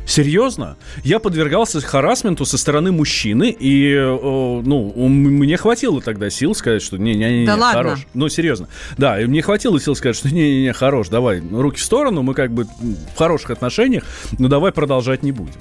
Серьезно? 0.06 0.76
Я 1.02 1.18
подвергался 1.18 1.80
харасменту 1.80 2.44
со 2.44 2.58
стороны 2.58 2.92
мужчины, 2.92 3.50
и, 3.50 3.92
э, 3.94 4.62
ну, 4.64 4.92
мне 5.08 5.56
хватило 5.56 6.00
тогда 6.02 6.30
сил 6.30 6.54
сказать, 6.54 6.82
что 6.82 6.96
не-не-не, 6.98 7.46
да 7.46 7.56
ладно. 7.56 7.82
хорош. 7.82 8.06
Ну, 8.12 8.28
серьезно. 8.28 8.68
Да, 8.98 9.20
и 9.20 9.26
мне 9.26 9.42
хватило 9.42 9.80
сил 9.80 9.96
сказать, 9.96 10.16
что 10.16 10.28
не-не-не, 10.28 10.72
хорош, 10.72 11.08
давай, 11.08 11.40
руки 11.40 11.78
в 11.78 11.82
сторону, 11.82 12.22
мы 12.22 12.34
как 12.34 12.52
бы 12.52 12.64
в 12.64 13.16
хороших 13.16 13.50
отношениях, 13.50 14.04
но 14.38 14.48
давай 14.48 14.72
продолжать 14.72 15.22
не 15.22 15.32
будем. 15.32 15.60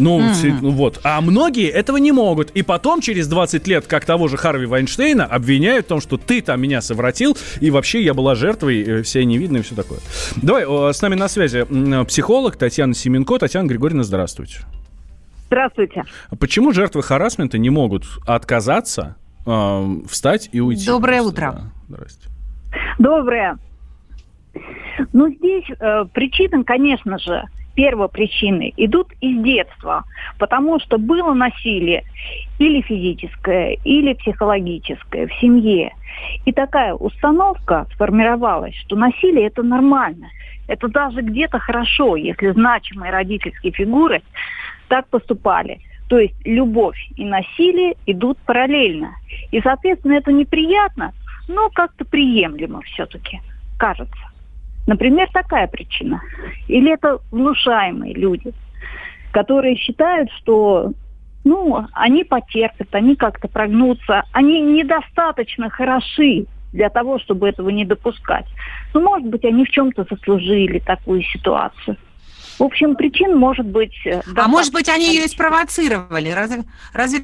Ну, 0.00 0.20
mm-hmm. 0.20 0.58
ну 0.62 0.70
вот. 0.70 1.00
А 1.04 1.20
многие 1.20 1.68
этого 1.68 1.98
не 1.98 2.12
могут. 2.12 2.50
И 2.50 2.62
потом, 2.62 3.00
через 3.00 3.28
20 3.28 3.66
лет, 3.68 3.86
как 3.86 4.04
того 4.04 4.28
же 4.28 4.36
Харви 4.36 4.66
Вайнштейна, 4.66 5.24
обвиняют 5.24 5.86
в 5.86 5.88
том, 5.88 6.00
что 6.00 6.16
ты 6.16 6.40
там 6.40 6.60
меня 6.60 6.80
совратил, 6.80 7.36
и 7.60 7.70
вообще 7.70 8.02
я 8.02 8.14
была 8.14 8.34
жертвой, 8.34 8.82
э, 8.82 9.02
вся 9.02 9.22
невидная 9.24 9.60
и 9.60 9.64
все 9.64 9.74
такое. 9.74 10.00
Давай, 10.42 10.64
с 10.92 11.00
нами 11.02 11.14
на 11.14 11.28
связи 11.28 11.64
психолог 12.04 12.56
Татьяна 12.56 12.94
Семенко. 12.94 13.38
Татьяна 13.38 13.66
Григорьевна, 13.68 14.02
здравствуйте. 14.02 14.60
Здравствуйте. 15.46 16.04
Почему 16.38 16.72
жертвы 16.72 17.02
харасмента 17.02 17.58
не 17.58 17.70
могут 17.70 18.04
отказаться 18.26 19.16
э, 19.46 19.86
встать 20.08 20.48
и 20.52 20.60
уйти. 20.60 20.86
Доброе 20.86 21.22
просто, 21.22 21.28
утро. 21.32 21.52
Да. 21.52 21.96
Здрасте. 21.96 22.28
Доброе. 22.98 23.58
Ну, 25.12 25.28
здесь 25.28 25.64
э, 25.78 26.04
причины, 26.12 26.64
конечно 26.64 27.18
же, 27.18 27.42
первопричины 27.74 28.72
идут 28.76 29.12
из 29.20 29.42
детства, 29.42 30.04
потому 30.38 30.80
что 30.80 30.98
было 30.98 31.32
насилие 31.34 32.04
или 32.58 32.80
физическое, 32.82 33.78
или 33.84 34.14
психологическое 34.14 35.26
в 35.26 35.32
семье. 35.40 35.92
И 36.44 36.52
такая 36.52 36.94
установка 36.94 37.86
сформировалась, 37.94 38.74
что 38.76 38.96
насилие 38.96 39.46
это 39.46 39.62
нормально. 39.62 40.28
Это 40.68 40.88
даже 40.88 41.22
где-то 41.22 41.58
хорошо, 41.58 42.16
если 42.16 42.52
значимые 42.52 43.10
родительские 43.10 43.72
фигуры 43.72 44.22
так 44.88 45.08
поступали. 45.08 45.80
То 46.08 46.18
есть 46.18 46.34
любовь 46.44 46.98
и 47.16 47.24
насилие 47.24 47.94
идут 48.06 48.38
параллельно. 48.38 49.14
И, 49.52 49.60
соответственно, 49.60 50.14
это 50.14 50.32
неприятно, 50.32 51.12
но 51.48 51.70
как-то 51.70 52.04
приемлемо 52.04 52.82
все-таки, 52.82 53.40
кажется. 53.78 54.29
Например, 54.86 55.28
такая 55.32 55.66
причина. 55.66 56.20
Или 56.68 56.92
это 56.92 57.18
внушаемые 57.30 58.14
люди, 58.14 58.52
которые 59.32 59.76
считают, 59.76 60.30
что 60.38 60.92
ну, 61.44 61.86
они 61.92 62.24
потерпят, 62.24 62.94
они 62.94 63.16
как-то 63.16 63.48
прогнутся, 63.48 64.24
они 64.32 64.60
недостаточно 64.60 65.70
хороши 65.70 66.46
для 66.72 66.90
того, 66.90 67.18
чтобы 67.18 67.48
этого 67.48 67.70
не 67.70 67.84
допускать. 67.84 68.46
Ну, 68.94 69.00
может 69.00 69.28
быть, 69.28 69.44
они 69.44 69.64
в 69.64 69.70
чем-то 69.70 70.06
заслужили 70.08 70.78
такую 70.78 71.22
ситуацию. 71.22 71.96
В 72.58 72.62
общем, 72.64 72.94
причин 72.94 73.36
может 73.36 73.66
быть... 73.66 73.94
э, 74.04 74.20
А 74.36 74.48
может 74.48 74.72
быть, 74.72 74.88
они 74.88 75.06
ее 75.14 75.24
и 75.24 75.28
спровоцировали? 75.28 76.30
Разве, 76.30 76.64
разве 76.92 77.20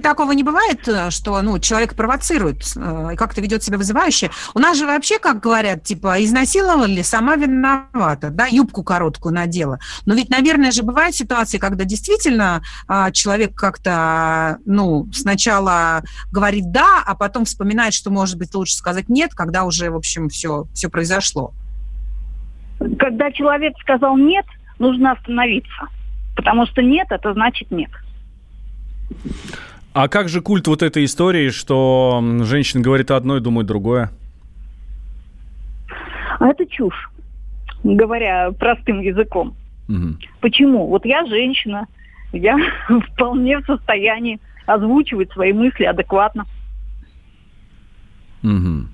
такого 0.00 0.32
не 0.32 0.42
бывает, 0.42 0.86
э, 0.88 1.10
что 1.10 1.40
ну, 1.42 1.58
человек 1.58 1.94
провоцирует 1.94 2.62
э, 2.76 3.10
и 3.12 3.16
как-то 3.16 3.40
ведет 3.40 3.62
себя 3.62 3.78
вызывающе? 3.78 4.30
У 4.54 4.58
нас 4.58 4.78
же 4.78 4.86
вообще, 4.86 5.18
как 5.18 5.40
говорят, 5.40 5.82
типа, 5.82 6.22
изнасиловали, 6.22 7.02
сама 7.02 7.36
виновата, 7.36 8.30
да, 8.30 8.46
юбку 8.46 8.82
короткую 8.82 9.34
надела. 9.34 9.78
Но 10.06 10.14
ведь, 10.14 10.30
наверное, 10.30 10.70
же 10.70 10.82
бывают 10.82 11.14
ситуации, 11.14 11.58
когда 11.58 11.84
действительно 11.84 12.62
а, 12.88 13.10
человек 13.10 13.54
как-то, 13.54 14.58
ну, 14.64 15.08
сначала 15.12 16.02
говорит 16.30 16.70
«да», 16.72 17.02
а 17.04 17.14
потом 17.14 17.44
вспоминает, 17.44 17.94
что, 17.94 18.10
может 18.10 18.38
быть, 18.38 18.54
лучше 18.54 18.74
сказать 18.74 19.08
«нет», 19.08 19.34
когда 19.34 19.64
уже, 19.64 19.90
в 19.90 19.96
общем, 19.96 20.28
все, 20.28 20.66
все 20.74 20.88
произошло. 20.88 21.52
Когда 22.98 23.30
человек 23.32 23.74
сказал 23.80 24.16
«нет», 24.16 24.46
нужно 24.78 25.12
остановиться. 25.12 25.88
Потому 26.34 26.66
что 26.66 26.82
«нет»– 26.82 27.06
это 27.10 27.32
значит 27.32 27.70
«нет». 27.70 27.90
А 29.94 30.08
как 30.08 30.28
же 30.28 30.40
культ 30.40 30.66
вот 30.68 30.82
этой 30.82 31.04
истории, 31.04 31.50
что 31.50 32.22
женщина 32.42 32.82
говорит 32.82 33.10
одно 33.10 33.36
и 33.36 33.40
думает 33.40 33.66
другое? 33.66 34.10
А 36.38 36.48
это 36.48 36.64
чушь, 36.66 37.10
говоря 37.84 38.50
простым 38.52 39.00
языком. 39.00 39.54
Мгм. 39.88 40.18
Почему? 40.40 40.86
Вот 40.88 41.04
я 41.04 41.26
женщина, 41.26 41.86
я 42.32 42.56
вполне 43.12 43.58
в 43.58 43.66
состоянии 43.66 44.40
озвучивать 44.66 45.30
свои 45.32 45.52
мысли 45.52 45.84
адекватно. 45.84 46.46
Мгм. 48.40 48.88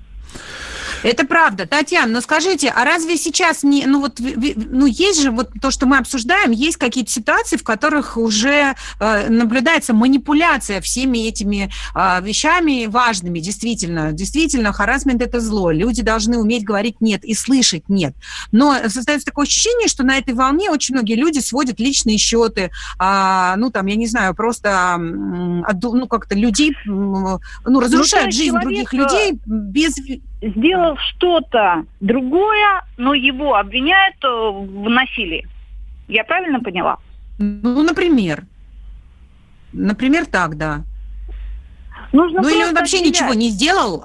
Это 1.03 1.25
правда. 1.25 1.65
Татьяна, 1.65 2.13
но 2.13 2.21
скажите, 2.21 2.69
а 2.75 2.83
разве 2.83 3.17
сейчас 3.17 3.63
не, 3.63 3.85
ну 3.85 4.01
вот, 4.01 4.19
ну 4.19 4.85
есть 4.85 5.21
же 5.21 5.31
вот 5.31 5.49
то, 5.61 5.71
что 5.71 5.85
мы 5.85 5.97
обсуждаем, 5.97 6.51
есть 6.51 6.77
какие-то 6.77 7.11
ситуации, 7.11 7.57
в 7.57 7.63
которых 7.63 8.17
уже 8.17 8.75
э, 8.99 9.29
наблюдается 9.29 9.93
манипуляция 9.93 10.81
всеми 10.81 11.27
этими 11.27 11.71
э, 11.95 12.21
вещами 12.21 12.85
важными, 12.87 13.39
действительно, 13.39 14.11
действительно, 14.11 14.73
харасмент 14.73 15.21
это 15.21 15.39
зло, 15.39 15.71
люди 15.71 16.01
должны 16.01 16.37
уметь 16.37 16.65
говорить 16.65 17.01
нет 17.01 17.23
и 17.23 17.33
слышать 17.33 17.87
нет. 17.87 18.13
Но 18.51 18.75
создается 18.87 19.25
такое 19.25 19.45
ощущение, 19.45 19.87
что 19.87 20.03
на 20.03 20.17
этой 20.17 20.33
волне 20.33 20.69
очень 20.69 20.95
многие 20.95 21.15
люди 21.15 21.39
сводят 21.39 21.79
личные 21.79 22.17
счеты, 22.17 22.71
а, 22.97 23.55
ну 23.57 23.69
там, 23.69 23.85
я 23.85 23.95
не 23.95 24.07
знаю, 24.07 24.35
просто 24.35 24.97
ну 24.99 26.07
как-то 26.07 26.35
людей, 26.35 26.75
ну 26.85 27.39
разрушают 27.65 28.27
есть 28.27 28.37
жизнь 28.37 28.51
человек, 28.51 28.89
других 28.89 28.93
э, 28.93 28.97
людей 28.97 29.39
без 29.45 29.95
Сделал 30.41 30.95
что-то 30.97 31.85
другое, 31.99 32.83
но 32.97 33.13
его 33.13 33.55
обвиняют 33.55 34.15
э, 34.23 34.27
в 34.27 34.89
насилии. 34.89 35.45
Я 36.07 36.23
правильно 36.23 36.61
поняла? 36.61 36.97
Ну, 37.39 37.83
например. 37.83 38.43
Например, 39.73 40.25
так, 40.25 40.57
да. 40.57 40.83
Нужно 42.13 42.41
ну, 42.41 42.49
или 42.49 42.63
он 42.63 42.73
вообще 42.73 42.97
отделять. 42.97 43.13
ничего 43.13 43.33
не 43.33 43.49
сделал. 43.49 44.03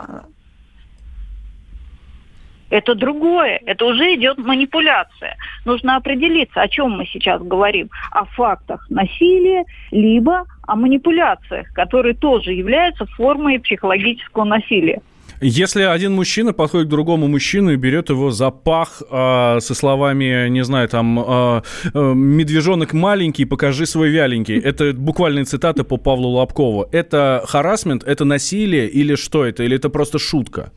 Это 2.71 2.97
другое. 2.97 3.61
Это 3.67 3.85
уже 3.85 4.15
идет 4.15 4.37
манипуляция. 4.39 5.37
Нужно 5.65 5.95
определиться, 5.97 6.61
о 6.61 6.69
чем 6.69 6.91
мы 6.91 7.07
сейчас 7.07 7.41
говорим. 7.41 7.89
О 8.11 8.25
фактах 8.25 8.85
насилия, 8.91 9.65
либо 9.93 10.45
о 10.63 10.75
манипуляциях, 10.75 11.73
которые 11.73 12.15
тоже 12.15 12.53
являются 12.53 13.07
формой 13.07 13.61
психологического 13.61 14.45
насилия. 14.45 15.01
Если 15.41 15.83
один 15.83 16.13
мужчина 16.15 16.53
подходит 16.53 16.87
к 16.87 16.91
другому 16.91 17.29
мужчину 17.29 17.73
и 17.73 17.77
берет 17.77 18.11
его 18.11 18.31
за 18.31 18.51
пах 18.51 19.03
а, 19.11 19.59
со 19.61 19.75
словами, 19.75 20.49
не 20.49 20.65
знаю, 20.65 20.89
там, 20.89 21.19
а, 21.19 21.63
а, 21.93 22.15
медвежонок 22.15 22.93
маленький, 22.93 23.45
покажи 23.45 23.87
свой 23.87 24.11
вяленький. 24.11 24.59
Это 24.59 24.93
буквальные 24.93 25.45
цитаты 25.45 25.85
по 25.85 25.97
Павлу 25.97 26.29
Лобкову. 26.29 26.87
Это 26.93 27.43
харасмент, 27.47 28.05
это 28.05 28.25
насилие 28.25 28.89
или 28.89 29.17
что 29.17 29.45
это? 29.45 29.65
Или 29.65 29.77
это 29.77 29.91
просто 29.91 30.19
шутка? 30.19 30.71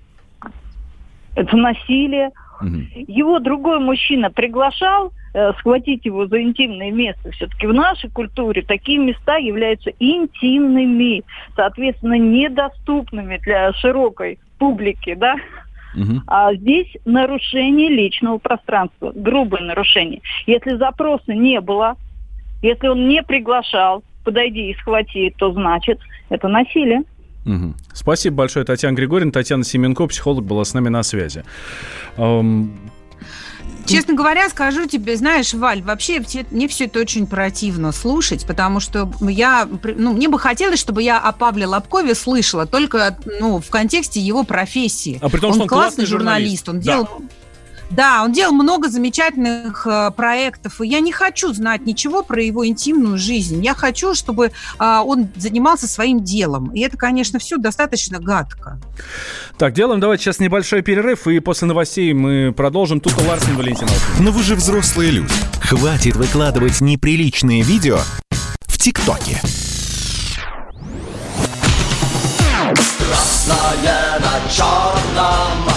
Это 1.36 1.56
насилие. 1.56 2.32
Мгм. 2.62 2.88
Его 3.08 3.40
другой 3.40 3.80
мужчина 3.80 4.32
приглашал 4.32 5.12
э, 5.34 5.54
схватить 5.60 6.06
его 6.06 6.28
за 6.28 6.42
интимное 6.42 6.92
место. 6.92 7.32
Все-таки 7.32 7.68
в 7.68 7.74
нашей 7.74 8.10
культуре 8.10 8.64
такие 8.64 8.98
места 8.98 9.38
являются 9.38 9.92
интимными, 10.00 11.24
соответственно, 11.56 12.18
недоступными 12.18 13.40
для 13.44 13.74
широкой 13.74 14.40
публики, 14.58 15.14
да? 15.14 15.36
Мгм. 15.96 16.24
А 16.28 16.54
здесь 16.54 16.88
нарушение 17.06 17.90
личного 17.90 18.38
пространства, 18.38 19.12
грубое 19.16 19.62
нарушение. 19.62 20.22
Если 20.46 20.76
запроса 20.76 21.34
не 21.34 21.60
было, 21.62 21.96
если 22.62 22.88
он 22.88 23.08
не 23.08 23.24
приглашал, 23.24 24.04
подойди 24.24 24.72
и 24.72 24.76
схвати, 24.76 25.34
то 25.38 25.52
значит 25.54 26.00
это 26.30 26.48
насилие. 26.48 27.04
Мгм. 27.48 27.76
Спасибо 27.94 28.36
большое, 28.36 28.66
Татьяна 28.66 28.96
Григорьевна. 28.96 29.32
Татьяна 29.32 29.64
Семенко, 29.64 30.06
психолог, 30.08 30.46
была 30.46 30.66
с 30.66 30.74
нами 30.74 30.90
на 30.90 31.02
связи. 31.02 31.44
Честно 33.86 34.16
говоря, 34.16 34.50
скажу 34.50 34.86
тебе, 34.86 35.16
знаешь, 35.16 35.54
Валь, 35.54 35.82
вообще 35.82 36.22
мне 36.52 36.68
все 36.68 36.86
это 36.86 37.00
очень 37.00 37.26
противно 37.26 37.94
слушать, 37.94 38.46
потому 38.46 38.82
что 38.82 39.10
я, 39.22 39.68
ну, 39.84 40.12
мне 40.12 40.28
бы 40.28 40.38
хотелось, 40.38 40.80
чтобы 40.80 41.04
я 41.04 41.20
о 41.20 41.32
Павле 41.32 41.66
Лобкове 41.66 42.14
слышала 42.14 42.66
только, 42.66 43.18
ну, 43.40 43.62
в 43.62 43.70
контексте 43.70 44.20
его 44.20 44.44
профессии. 44.44 45.20
А 45.22 45.30
при 45.30 45.40
том, 45.40 45.54
что 45.54 45.62
он 45.64 45.68
классный 45.70 46.06
журналист. 46.06 46.68
он 46.68 46.82
Да. 46.82 46.84
делал... 46.84 47.10
Да, 47.90 48.24
он 48.24 48.32
делал 48.34 48.54
много 48.54 48.90
замечательных 48.90 49.88
э, 49.88 50.12
проектов, 50.12 50.82
и 50.82 50.88
я 50.88 51.00
не 51.00 51.12
хочу 51.12 51.54
знать 51.54 51.86
ничего 51.86 52.22
про 52.22 52.42
его 52.42 52.68
интимную 52.68 53.18
жизнь. 53.18 53.64
Я 53.64 53.74
хочу, 53.74 54.14
чтобы 54.14 54.52
а, 54.78 55.04
он 55.04 55.30
занимался 55.36 55.88
своим 55.88 56.24
делом. 56.24 56.74
И 56.74 56.82
это, 56.82 56.98
конечно, 56.98 57.40
все 57.40 57.58
достаточно 57.58 58.20
гадко. 58.20 58.80
Так, 59.58 59.74
делаем 59.74 60.00
давайте 60.00 60.24
сейчас 60.24 60.40
небольшой 60.40 60.82
перерыв, 60.82 61.28
и 61.28 61.40
после 61.40 61.68
новостей 61.68 62.14
мы 62.14 62.54
продолжим. 62.56 63.00
Тут 63.00 63.14
Ларсен 63.26 63.56
Валентин. 63.56 63.88
Но 64.20 64.32
вы 64.32 64.44
же 64.44 64.56
взрослые 64.56 65.12
люди. 65.12 65.34
Хватит 65.62 66.16
выкладывать 66.16 66.82
неприличные 66.82 67.62
видео 67.62 68.00
в 68.62 68.78
ТикТоке. 68.78 69.40
Красное 72.98 74.20
на 74.20 74.52
черном 74.52 75.77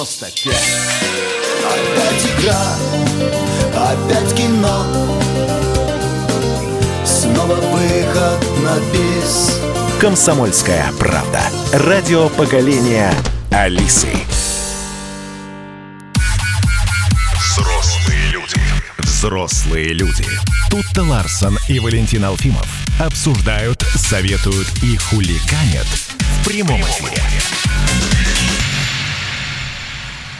Е-95 0.00 0.48
Опять 1.66 2.24
игра, 2.24 2.76
опять 3.76 4.34
кино 4.34 4.86
Снова 7.04 7.54
выход 7.54 8.40
на 8.62 8.78
бис 8.92 9.60
«Комсомольская 10.00 10.90
правда». 10.98 11.42
Радио 11.72 12.30
поколения 12.30 13.12
Алисы. 13.50 14.08
Взрослые 17.36 18.28
люди. 18.30 18.56
Взрослые 19.00 19.88
люди. 19.92 20.24
Тут-то 20.70 21.02
Ларсон 21.02 21.58
и 21.68 21.78
Валентин 21.78 22.24
Алфимов 22.24 22.66
обсуждают, 22.98 23.82
советуют 23.94 24.68
и 24.82 24.96
хуликанят 24.96 25.86
в 25.86 26.46
прямом 26.46 26.80
эфире. 26.80 27.22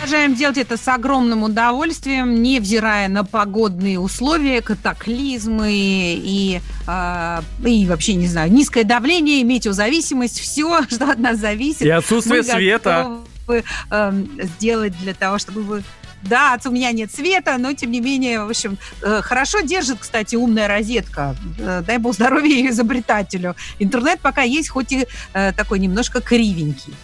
Продолжаем 0.01 0.35
делать 0.35 0.57
это 0.57 0.79
с 0.79 0.89
огромным 0.89 1.43
удовольствием, 1.43 2.43
невзирая 2.43 3.07
на 3.09 3.23
погодные 3.23 4.01
условия, 4.01 4.63
катаклизмы 4.63 5.73
и, 5.75 6.63
э, 6.87 7.41
и 7.67 7.87
вообще, 7.87 8.15
не 8.15 8.27
знаю, 8.27 8.51
низкое 8.51 8.85
давление, 8.85 9.45
метеозависимость, 9.45 10.41
все, 10.41 10.85
что 10.89 11.11
от 11.11 11.19
нас 11.19 11.37
зависит. 11.37 11.83
И 11.83 11.91
отсутствие 11.91 12.43
света. 12.43 13.19
готовы, 13.47 13.65
э, 13.91 14.25
сделать 14.59 14.99
для 15.01 15.13
того, 15.13 15.37
чтобы 15.37 15.63
вы 15.65 15.83
да, 16.23 16.59
у 16.65 16.71
меня 16.71 16.93
нет 16.93 17.13
света, 17.13 17.57
но 17.59 17.73
тем 17.75 17.91
не 17.91 18.01
менее, 18.01 18.45
в 18.45 18.49
общем, 18.49 18.79
э, 19.03 19.21
хорошо 19.23 19.61
держит, 19.61 19.99
кстати, 20.01 20.35
умная 20.35 20.67
розетка. 20.67 21.37
Э, 21.59 21.83
дай 21.87 21.99
бог 21.99 22.15
здоровья 22.15 22.55
ее 22.55 22.71
изобретателю. 22.71 23.55
Интернет 23.79 24.21
пока 24.21 24.43
есть, 24.43 24.71
хоть 24.71 24.93
и 24.93 25.07
э, 25.35 25.53
такой 25.53 25.79
немножко 25.79 26.21
кривенький. 26.21 26.95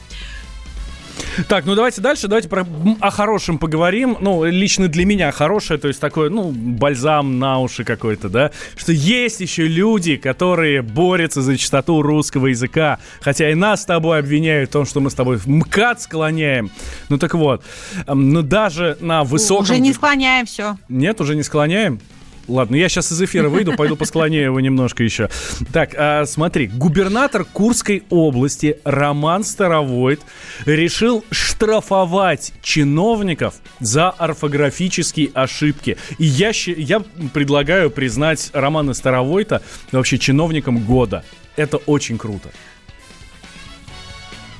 Так, 1.48 1.64
ну 1.64 1.74
давайте 1.74 2.00
дальше, 2.00 2.28
давайте 2.28 2.48
про, 2.48 2.66
о 3.00 3.10
хорошем 3.10 3.58
поговорим. 3.58 4.16
Ну, 4.20 4.44
лично 4.44 4.88
для 4.88 5.04
меня 5.04 5.30
хорошее, 5.32 5.78
то 5.78 5.88
есть 5.88 6.00
такой, 6.00 6.30
ну, 6.30 6.50
бальзам 6.50 7.38
на 7.38 7.58
уши 7.58 7.84
какой-то, 7.84 8.28
да? 8.28 8.50
Что 8.76 8.92
есть 8.92 9.40
еще 9.40 9.66
люди, 9.66 10.16
которые 10.16 10.82
борются 10.82 11.42
за 11.42 11.56
чистоту 11.56 12.02
русского 12.02 12.46
языка. 12.46 12.98
Хотя 13.20 13.50
и 13.50 13.54
нас 13.54 13.82
с 13.82 13.84
тобой 13.84 14.18
обвиняют 14.18 14.70
в 14.70 14.72
том, 14.72 14.86
что 14.86 15.00
мы 15.00 15.10
с 15.10 15.14
тобой 15.14 15.36
в 15.36 15.46
МКАД 15.46 16.02
склоняем. 16.02 16.70
Ну 17.08 17.18
так 17.18 17.34
вот, 17.34 17.62
ну 18.06 18.42
даже 18.42 18.96
на 19.00 19.24
высоком... 19.24 19.64
Уже 19.64 19.78
не 19.78 19.92
склоняем 19.92 20.46
все. 20.46 20.76
Нет, 20.88 21.20
уже 21.20 21.36
не 21.36 21.42
склоняем? 21.42 22.00
Ладно, 22.48 22.76
я 22.76 22.88
сейчас 22.88 23.10
из 23.10 23.20
эфира 23.20 23.48
выйду, 23.48 23.74
пойду 23.74 23.96
посклоняю 23.96 24.44
его 24.44 24.60
немножко 24.60 25.02
еще. 25.02 25.28
Так, 25.72 25.94
а, 25.96 26.24
смотри, 26.26 26.68
губернатор 26.68 27.44
Курской 27.44 28.04
области 28.08 28.78
Роман 28.84 29.42
Старовойт 29.42 30.20
решил 30.64 31.24
штрафовать 31.30 32.52
чиновников 32.62 33.56
за 33.80 34.10
орфографические 34.10 35.30
ошибки. 35.34 35.96
И 36.18 36.24
я, 36.24 36.52
я 36.54 37.02
предлагаю 37.32 37.90
признать 37.90 38.50
Романа 38.52 38.94
Старовойта 38.94 39.62
вообще 39.90 40.18
чиновником 40.18 40.78
года. 40.84 41.24
Это 41.56 41.78
очень 41.78 42.18
круто. 42.18 42.50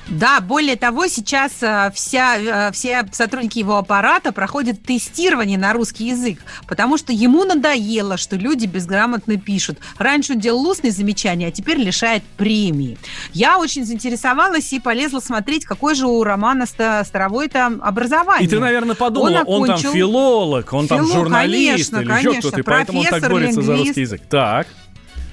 Да, 0.09 0.39
более 0.39 0.77
того, 0.77 1.07
сейчас 1.07 1.51
э, 1.61 1.91
вся, 1.93 2.37
э, 2.37 2.71
все 2.71 3.05
сотрудники 3.11 3.59
его 3.59 3.77
аппарата 3.77 4.31
проходят 4.31 4.81
тестирование 4.81 5.57
на 5.57 5.73
русский 5.73 6.05
язык, 6.07 6.39
потому 6.65 6.97
что 6.97 7.11
ему 7.11 7.43
надоело, 7.43 8.15
что 8.15 8.37
люди 8.37 8.65
безграмотно 8.67 9.37
пишут. 9.37 9.79
Раньше 9.97 10.33
он 10.33 10.39
делал 10.39 10.65
устные 10.65 10.91
замечания, 10.91 11.47
а 11.47 11.51
теперь 11.51 11.77
лишает 11.77 12.23
премии. 12.37 12.97
Я 13.33 13.57
очень 13.59 13.85
заинтересовалась 13.85 14.71
и 14.71 14.79
полезла 14.79 15.19
смотреть, 15.19 15.65
какое 15.65 15.93
же 15.93 16.07
у 16.07 16.23
Романа 16.23 16.65
Ста- 16.65 17.03
Старовойта 17.03 17.65
образование. 17.81 18.45
И 18.45 18.49
ты, 18.49 18.59
наверное, 18.59 18.95
подумала, 18.95 19.43
он, 19.45 19.67
там 19.67 19.75
окончил- 19.75 19.91
филолог, 19.91 20.73
он 20.73 20.87
там 20.87 20.99
Филолог, 20.99 21.15
журналист 21.15 21.91
конечно, 21.91 21.97
или 21.97 22.03
еще 22.03 22.13
конечно, 22.29 22.39
кто-то, 22.39 22.59
и 22.59 22.63
поэтому 22.63 22.99
он 22.99 23.05
так 23.07 23.29
борется 23.29 23.61
за 23.61 23.71
лингвист. 23.73 23.87
русский 23.87 24.01
язык. 24.01 24.21
Так. 24.29 24.67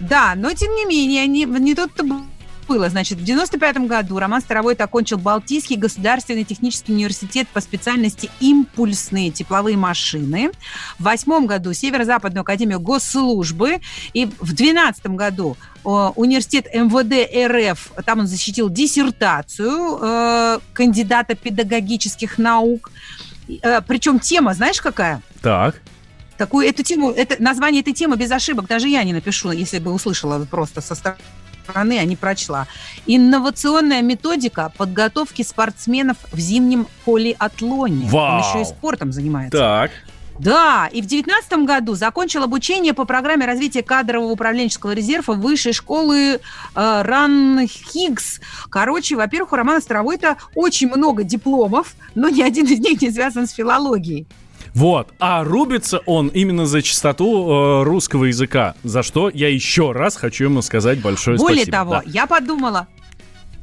Да, 0.01 0.35
но 0.37 0.53
тем 0.53 0.75
не 0.75 0.85
менее, 0.87 1.27
не, 1.29 1.45
не 1.45 1.75
тут-то 1.77 2.05
было. 2.65 2.89
Значит, 2.89 3.19
в 3.19 3.25
95 3.25 3.79
году 3.87 4.19
Роман 4.19 4.41
Старовойт 4.41 4.81
окончил 4.81 5.19
Балтийский 5.19 5.77
государственный 5.77 6.45
технический 6.45 6.93
университет 6.93 7.49
по 7.49 7.61
специальности 7.61 8.31
импульсные 8.41 9.31
тепловые 9.31 9.77
машины. 9.77 10.51
В 10.99 11.05
восьмом 11.05 11.47
году 11.47 11.73
Северо-Западную 11.73 12.43
академию 12.43 12.81
госслужбы. 12.81 13.81
И 14.13 14.27
в 14.27 14.55
12 14.55 15.07
году 15.09 15.57
э, 15.85 15.89
университет 15.89 16.67
МВД 16.75 17.73
РФ, 17.73 18.05
там 18.05 18.21
он 18.21 18.27
защитил 18.27 18.69
диссертацию 18.69 19.99
э, 20.01 20.59
кандидата 20.73 21.35
педагогических 21.35 22.39
наук. 22.39 22.91
Э, 23.63 23.81
причем 23.83 24.19
тема, 24.19 24.55
знаешь, 24.55 24.81
какая? 24.81 25.23
Так. 25.43 25.81
Такую 26.37 26.67
эту 26.67 26.83
тему, 26.83 27.11
это 27.11 27.41
название 27.41 27.83
этой 27.83 27.93
темы 27.93 28.17
без 28.17 28.31
ошибок 28.31 28.67
даже 28.67 28.89
я 28.89 29.05
не 29.05 29.13
напишу, 29.13 29.53
если 29.53 29.79
бы 29.79 29.93
услышала 29.93 30.45
просто 30.45 30.81
со 30.81 30.97
стороны, 30.97 31.21
а 31.73 32.05
не 32.05 32.17
прочла. 32.17 32.67
Инновационная 33.07 34.03
методика 34.03 34.73
подготовки 34.77 35.43
спортсменов 35.43 36.17
в 36.33 36.39
зимнем 36.39 36.87
полиатлоне. 37.05 38.09
Вау! 38.09 38.39
Он 38.39 38.49
еще 38.49 38.63
и 38.63 38.65
спортом 38.65 39.13
занимается. 39.13 39.59
Так. 39.59 39.91
Да, 40.39 40.89
и 40.89 41.01
в 41.01 41.07
2019 41.07 41.65
году 41.65 41.95
закончил 41.95 42.43
обучение 42.43 42.93
по 42.93 43.05
программе 43.05 43.47
развития 43.47 43.83
кадрового 43.83 44.33
управленческого 44.33 44.93
резерва 44.93 45.35
высшей 45.35 45.73
школы 45.73 46.19
э, 46.35 46.39
Ран 46.75 47.61
Хиггс. 47.69 48.41
Короче, 48.69 49.15
во-первых, 49.15 49.53
у 49.53 49.57
Романа 49.57 49.81
Старовойта 49.81 50.37
очень 50.57 50.89
много 50.89 51.23
дипломов, 51.23 51.95
но 52.17 52.29
ни 52.29 52.43
один 52.43 52.67
из 52.67 52.81
них 52.81 53.01
не 53.01 53.11
связан 53.11 53.47
с 53.47 53.53
филологией. 53.53 54.27
Вот. 54.75 55.09
А 55.21 55.45
рубится 55.45 56.01
он 56.05 56.29
именно 56.29 56.67
за 56.67 56.83
чистоту 56.83 57.49
э, 57.49 57.83
русского 57.85 58.25
языка. 58.25 58.75
За 58.83 59.03
что 59.03 59.31
я 59.33 59.49
еще 59.49 59.93
раз 59.93 60.17
хочу 60.17 60.45
ему 60.45 60.63
сказать 60.63 61.01
большое 61.01 61.39
Более 61.39 61.59
спасибо. 61.65 61.77
того, 61.77 61.91
Да. 61.93 62.03
я 62.07 62.27
подумала, 62.27 62.89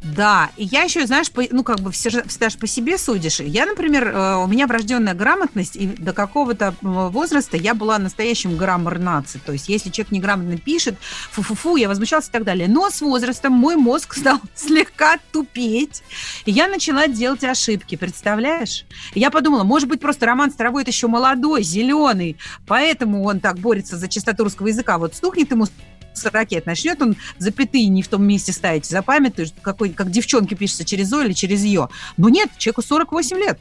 да, 0.03 0.49
и 0.57 0.65
я 0.65 0.81
еще, 0.81 1.05
знаешь, 1.05 1.31
по- 1.31 1.43
ну, 1.51 1.63
как 1.63 1.79
бы 1.79 1.91
все 1.91 2.09
же 2.09 2.23
всегда 2.23 2.49
ж 2.49 2.57
по 2.57 2.65
себе 2.65 2.97
судишь. 2.97 3.39
Я, 3.39 3.67
например, 3.67 4.07
э, 4.07 4.35
у 4.37 4.47
меня 4.47 4.65
врожденная 4.65 5.13
грамотность, 5.13 5.75
и 5.75 5.85
до 5.85 6.11
какого-то 6.11 6.73
возраста 6.81 7.55
я 7.55 7.75
была 7.75 7.99
настоящим 7.99 8.57
граммар-наци. 8.57 9.39
То 9.45 9.51
есть, 9.51 9.69
если 9.69 9.91
человек 9.91 10.11
неграмотно 10.11 10.57
пишет, 10.57 10.95
фу-фу-фу, 11.31 11.75
я 11.75 11.87
возмущалась 11.87 12.29
и 12.29 12.31
так 12.31 12.43
далее. 12.43 12.67
Но 12.67 12.89
с 12.89 13.01
возрастом 13.01 13.53
мой 13.53 13.75
мозг 13.75 14.15
стал 14.15 14.39
слегка 14.55 15.19
тупеть, 15.31 16.01
и 16.45 16.51
я 16.51 16.67
начала 16.67 17.07
делать 17.07 17.43
ошибки, 17.43 17.95
представляешь? 17.95 18.85
И 19.13 19.19
я 19.19 19.29
подумала, 19.29 19.63
может 19.63 19.87
быть, 19.87 19.99
просто 19.99 20.25
Роман 20.25 20.51
Старовой 20.51 20.83
еще 20.83 21.07
молодой, 21.07 21.61
зеленый, 21.61 22.37
поэтому 22.65 23.23
он 23.23 23.39
так 23.39 23.59
борется 23.59 23.97
за 23.97 24.07
чистоту 24.07 24.45
русского 24.45 24.67
языка. 24.67 24.97
Вот 24.97 25.15
стукнет 25.15 25.51
ему 25.51 25.67
40 26.13 26.51
лет, 26.51 26.65
начнет 26.65 27.01
он 27.01 27.15
запятые 27.37 27.87
не 27.87 28.01
в 28.01 28.07
том 28.07 28.23
месте 28.23 28.51
ставить, 28.51 28.85
запамятуешь, 28.85 29.49
какой, 29.61 29.89
как 29.89 30.11
девчонки 30.11 30.53
пишется 30.53 30.85
через 30.85 31.11
«о» 31.13 31.23
или 31.23 31.33
через 31.33 31.63
«ё». 31.63 31.89
Но 32.17 32.29
нет, 32.29 32.49
человеку 32.57 32.81
48 32.81 33.37
лет. 33.37 33.59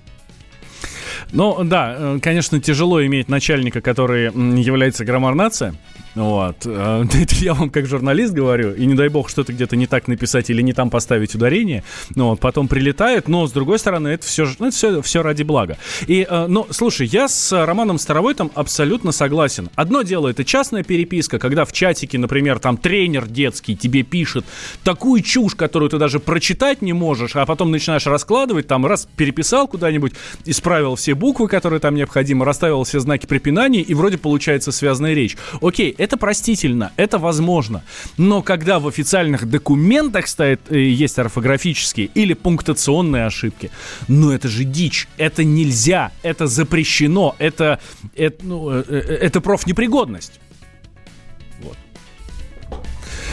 Ну, 1.33 1.63
да, 1.65 1.95
э, 1.97 2.19
конечно, 2.21 2.61
тяжело 2.61 3.05
иметь 3.05 3.29
начальника, 3.29 3.81
который 3.81 4.25
является 4.61 5.05
граммар-нация. 5.05 5.75
Вот. 6.15 6.67
Э, 6.67 7.05
Это 7.23 7.35
я 7.37 7.55
вам 7.55 7.71
как 7.71 7.87
журналист 7.87 8.33
говорю, 8.33 8.75
и 8.75 8.87
не 8.87 8.95
дай 8.95 9.09
бог 9.09 9.29
что-то 9.29 9.53
где-то 9.53 9.77
не 9.77 9.87
так 9.87 10.09
написать 10.09 10.51
или 10.51 10.63
не 10.63 10.73
там 10.73 10.91
поставить 10.91 11.35
ударение, 11.35 11.85
ну 12.15 12.31
вот, 12.31 12.41
потом 12.41 12.69
прилетает, 12.69 13.29
но 13.29 13.47
с 13.47 13.53
другой 13.53 13.79
стороны, 13.79 14.09
это 14.09 14.27
все, 14.27 14.49
ну, 14.59 14.67
это 14.67 14.77
все, 14.77 15.03
все 15.03 15.23
ради 15.23 15.43
блага. 15.43 15.79
И, 16.07 16.27
э, 16.29 16.47
ну, 16.49 16.67
слушай, 16.71 17.07
я 17.07 17.29
с 17.29 17.53
Романом 17.65 17.99
Старовойтом 17.99 18.51
абсолютно 18.55 19.13
согласен. 19.13 19.71
Одно 19.75 20.03
дело, 20.03 20.29
это 20.29 20.45
частная 20.45 20.83
переписка, 20.83 21.39
когда 21.39 21.65
в 21.65 21.73
чатике, 21.73 22.19
например, 22.19 22.59
там 22.59 22.77
тренер 22.77 23.27
детский 23.27 23.77
тебе 23.77 24.03
пишет 24.03 24.45
такую 24.83 25.23
чушь, 25.23 25.55
которую 25.55 25.91
ты 25.91 25.99
даже 25.99 26.21
прочитать 26.21 26.83
не 26.83 26.93
можешь, 26.93 27.37
а 27.37 27.47
потом 27.47 27.71
начинаешь 27.71 28.07
раскладывать, 28.07 28.67
там 28.67 28.87
раз 28.87 29.09
переписал 29.17 29.69
куда-нибудь, 29.69 30.13
исправил 30.45 30.97
все 30.97 31.15
буквы, 31.15 31.49
которые 31.49 31.81
там 31.81 31.95
необходимы, 31.95 32.45
расставил 32.45 32.85
все 32.85 33.01
знаки 33.01 33.27
препинания, 33.27 33.81
и 33.81 33.95
вроде 33.95 34.19
получается 34.19 34.73
связанная 34.73 35.15
речь. 35.15 35.37
Окей, 35.61 35.95
это 36.01 36.17
простительно, 36.17 36.93
это 36.97 37.19
возможно. 37.19 37.83
Но 38.17 38.43
когда 38.43 38.79
в 38.79 38.89
официальных 38.89 39.49
документах 39.49 40.29
стоит, 40.29 40.61
э, 40.71 40.79
есть 40.79 41.19
орфографические 41.19 42.07
или 42.15 42.33
пунктуационные 42.33 43.27
ошибки, 43.27 43.71
ну 44.09 44.31
это 44.31 44.49
же 44.49 44.65
дичь, 44.65 45.09
это 45.19 45.45
нельзя, 45.45 46.11
это 46.23 46.47
запрещено, 46.47 47.37
это, 47.39 47.81
это, 48.17 48.45
ну, 48.45 48.71
э, 48.71 48.85
э, 48.89 48.99
это 49.27 49.43
профнепригодность. 49.43 50.41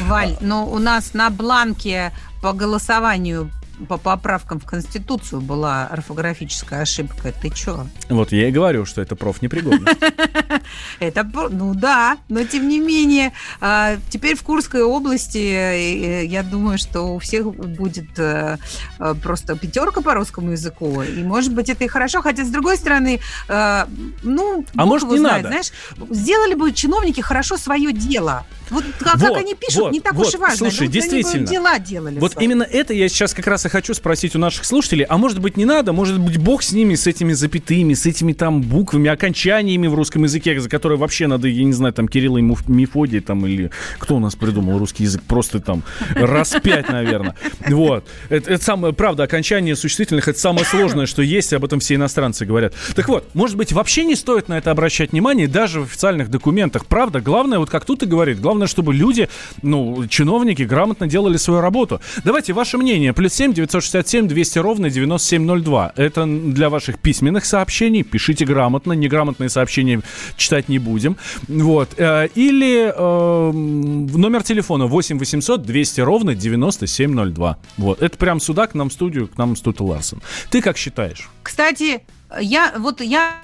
Валь, 0.03 0.35
но 0.41 0.69
у 0.69 0.77
нас 0.77 1.13
на 1.13 1.29
бланке 1.29 2.11
по 2.41 2.51
голосованию 2.51 3.49
по 3.87 3.97
поправкам 3.97 4.59
в 4.59 4.65
Конституцию 4.65 5.41
была 5.41 5.87
орфографическая 5.87 6.81
ошибка. 6.81 7.31
Ты 7.31 7.49
чё? 7.49 7.85
Вот 8.09 8.31
я 8.31 8.47
и 8.49 8.51
говорю, 8.51 8.85
что 8.85 9.01
это 9.01 9.15
профнепригодность. 9.15 9.97
Это, 10.99 11.23
ну 11.51 11.73
да, 11.75 12.17
но 12.27 12.43
тем 12.43 12.67
не 12.67 12.79
менее, 12.79 13.31
а, 13.61 13.97
теперь 14.09 14.35
в 14.35 14.43
Курской 14.43 14.81
области, 14.83 15.37
э, 15.37 16.25
я 16.25 16.43
думаю, 16.43 16.77
что 16.77 17.15
у 17.15 17.19
всех 17.19 17.45
будет 17.53 18.17
э, 18.17 18.57
э, 18.99 19.15
просто 19.21 19.55
пятерка 19.55 20.01
по 20.01 20.13
русскому 20.13 20.51
языку, 20.51 21.01
и 21.03 21.23
может 21.23 21.53
быть 21.53 21.69
это 21.69 21.83
и 21.85 21.87
хорошо, 21.87 22.21
хотя 22.21 22.43
с 22.43 22.49
другой 22.49 22.77
стороны, 22.77 23.19
э, 23.47 23.85
ну, 24.23 24.65
А 24.75 24.85
может, 24.85 25.09
не 25.09 25.19
знает, 25.19 25.43
надо? 25.43 25.47
знаешь, 25.49 25.71
сделали 26.09 26.55
бы 26.55 26.71
чиновники 26.73 27.21
хорошо 27.21 27.57
свое 27.57 27.93
дело. 27.93 28.45
Вот 28.69 28.83
как, 28.99 29.21
они 29.21 29.55
пишут, 29.55 29.83
вот, 29.83 29.91
не 29.93 30.01
так 30.01 30.13
вот, 30.13 30.27
уж 30.27 30.33
и 30.33 30.37
важно. 30.37 30.57
слушай, 30.57 30.87
Ну, 30.87 30.91
действительно. 30.91 31.47
дела 31.47 31.79
делали. 31.79 32.19
Вот 32.19 32.33
свои. 32.33 32.45
именно 32.45 32.63
это 32.63 32.93
я 32.93 33.07
сейчас 33.07 33.33
как 33.33 33.47
раз 33.47 33.65
и 33.67 33.69
хочу 33.69 33.93
спросить 33.93 34.35
у 34.35 34.39
наших 34.39 34.65
слушателей. 34.65 35.05
А 35.05 35.17
может 35.17 35.39
быть 35.39 35.57
не 35.57 35.65
надо? 35.65 35.93
Может 35.93 36.19
быть 36.19 36.37
бог 36.37 36.63
с 36.63 36.71
ними, 36.71 36.95
с 36.95 37.05
этими 37.05 37.33
запятыми, 37.33 37.93
с 37.93 38.05
этими 38.05 38.33
там 38.33 38.61
буквами, 38.61 39.09
окончаниями 39.09 39.87
в 39.87 39.93
русском 39.93 40.23
языке, 40.23 40.59
за 40.59 40.69
которые 40.69 40.97
вообще 40.97 41.27
надо, 41.27 41.47
я 41.47 41.63
не 41.63 41.73
знаю, 41.73 41.93
там 41.93 42.07
Кирилла 42.07 42.39
и 42.39 42.41
Мефодий 42.41 43.19
там 43.19 43.45
или 43.45 43.71
кто 43.99 44.15
у 44.15 44.19
нас 44.19 44.35
придумал 44.35 44.79
русский 44.79 45.03
язык? 45.03 45.21
Просто 45.27 45.59
там 45.59 45.83
раз 46.15 46.55
пять, 46.63 46.89
наверное. 46.89 47.35
Вот. 47.67 48.07
Это, 48.29 48.53
это 48.53 48.63
самое, 48.63 48.93
правда, 48.93 49.23
окончание 49.23 49.75
существительных 49.75 50.27
это 50.27 50.39
самое 50.39 50.65
сложное, 50.65 51.05
что 51.05 51.21
есть, 51.21 51.53
об 51.53 51.65
этом 51.65 51.79
все 51.79 51.95
иностранцы 51.95 52.45
говорят. 52.45 52.73
Так 52.95 53.07
вот, 53.09 53.29
может 53.33 53.57
быть, 53.57 53.71
вообще 53.73 54.05
не 54.05 54.15
стоит 54.15 54.47
на 54.47 54.57
это 54.57 54.71
обращать 54.71 55.11
внимание, 55.11 55.47
даже 55.47 55.81
в 55.81 55.83
официальных 55.83 56.29
документах. 56.29 56.85
Правда, 56.85 57.19
главное, 57.19 57.59
вот 57.59 57.69
как 57.69 57.85
тут 57.85 58.03
и 58.03 58.05
говорит, 58.05 58.39
главное, 58.39 58.67
чтобы 58.67 58.93
люди, 58.93 59.29
ну, 59.61 60.05
чиновники 60.07 60.63
грамотно 60.63 61.07
делали 61.07 61.37
свою 61.37 61.61
работу. 61.61 62.01
Давайте 62.23 62.53
ваше 62.53 62.77
мнение. 62.77 63.13
Плюс 63.13 63.33
7 63.33 63.53
967 63.57 64.27
200 64.27 64.59
ровно 64.59 64.89
9702. 64.89 65.93
Это 65.95 66.25
для 66.25 66.69
ваших 66.69 66.99
письменных 66.99 67.45
сообщений. 67.45 68.03
Пишите 68.03 68.45
грамотно. 68.45 68.93
Неграмотные 68.93 69.49
сообщения 69.49 70.01
читать 70.35 70.69
не 70.69 70.79
будем. 70.79 71.17
Вот. 71.47 71.89
Э, 71.97 72.27
Или 72.35 72.93
э, 72.95 73.51
номер 73.51 74.43
телефона 74.43 74.85
8 74.85 75.17
800 75.17 75.63
200 75.63 76.01
ровно 76.01 76.35
9702. 76.35 77.57
Вот. 77.77 78.01
Это 78.01 78.17
прям 78.17 78.39
сюда, 78.39 78.67
к 78.67 78.75
нам 78.75 78.89
в 78.89 78.93
студию, 78.93 79.27
к 79.27 79.37
нам 79.37 79.55
студию 79.55 79.87
Ларсон. 79.87 80.21
Ты 80.49 80.61
как 80.61 80.77
считаешь? 80.77 81.29
Кстати, 81.43 82.01
я 82.39 82.73
вот 82.77 83.01
я 83.01 83.41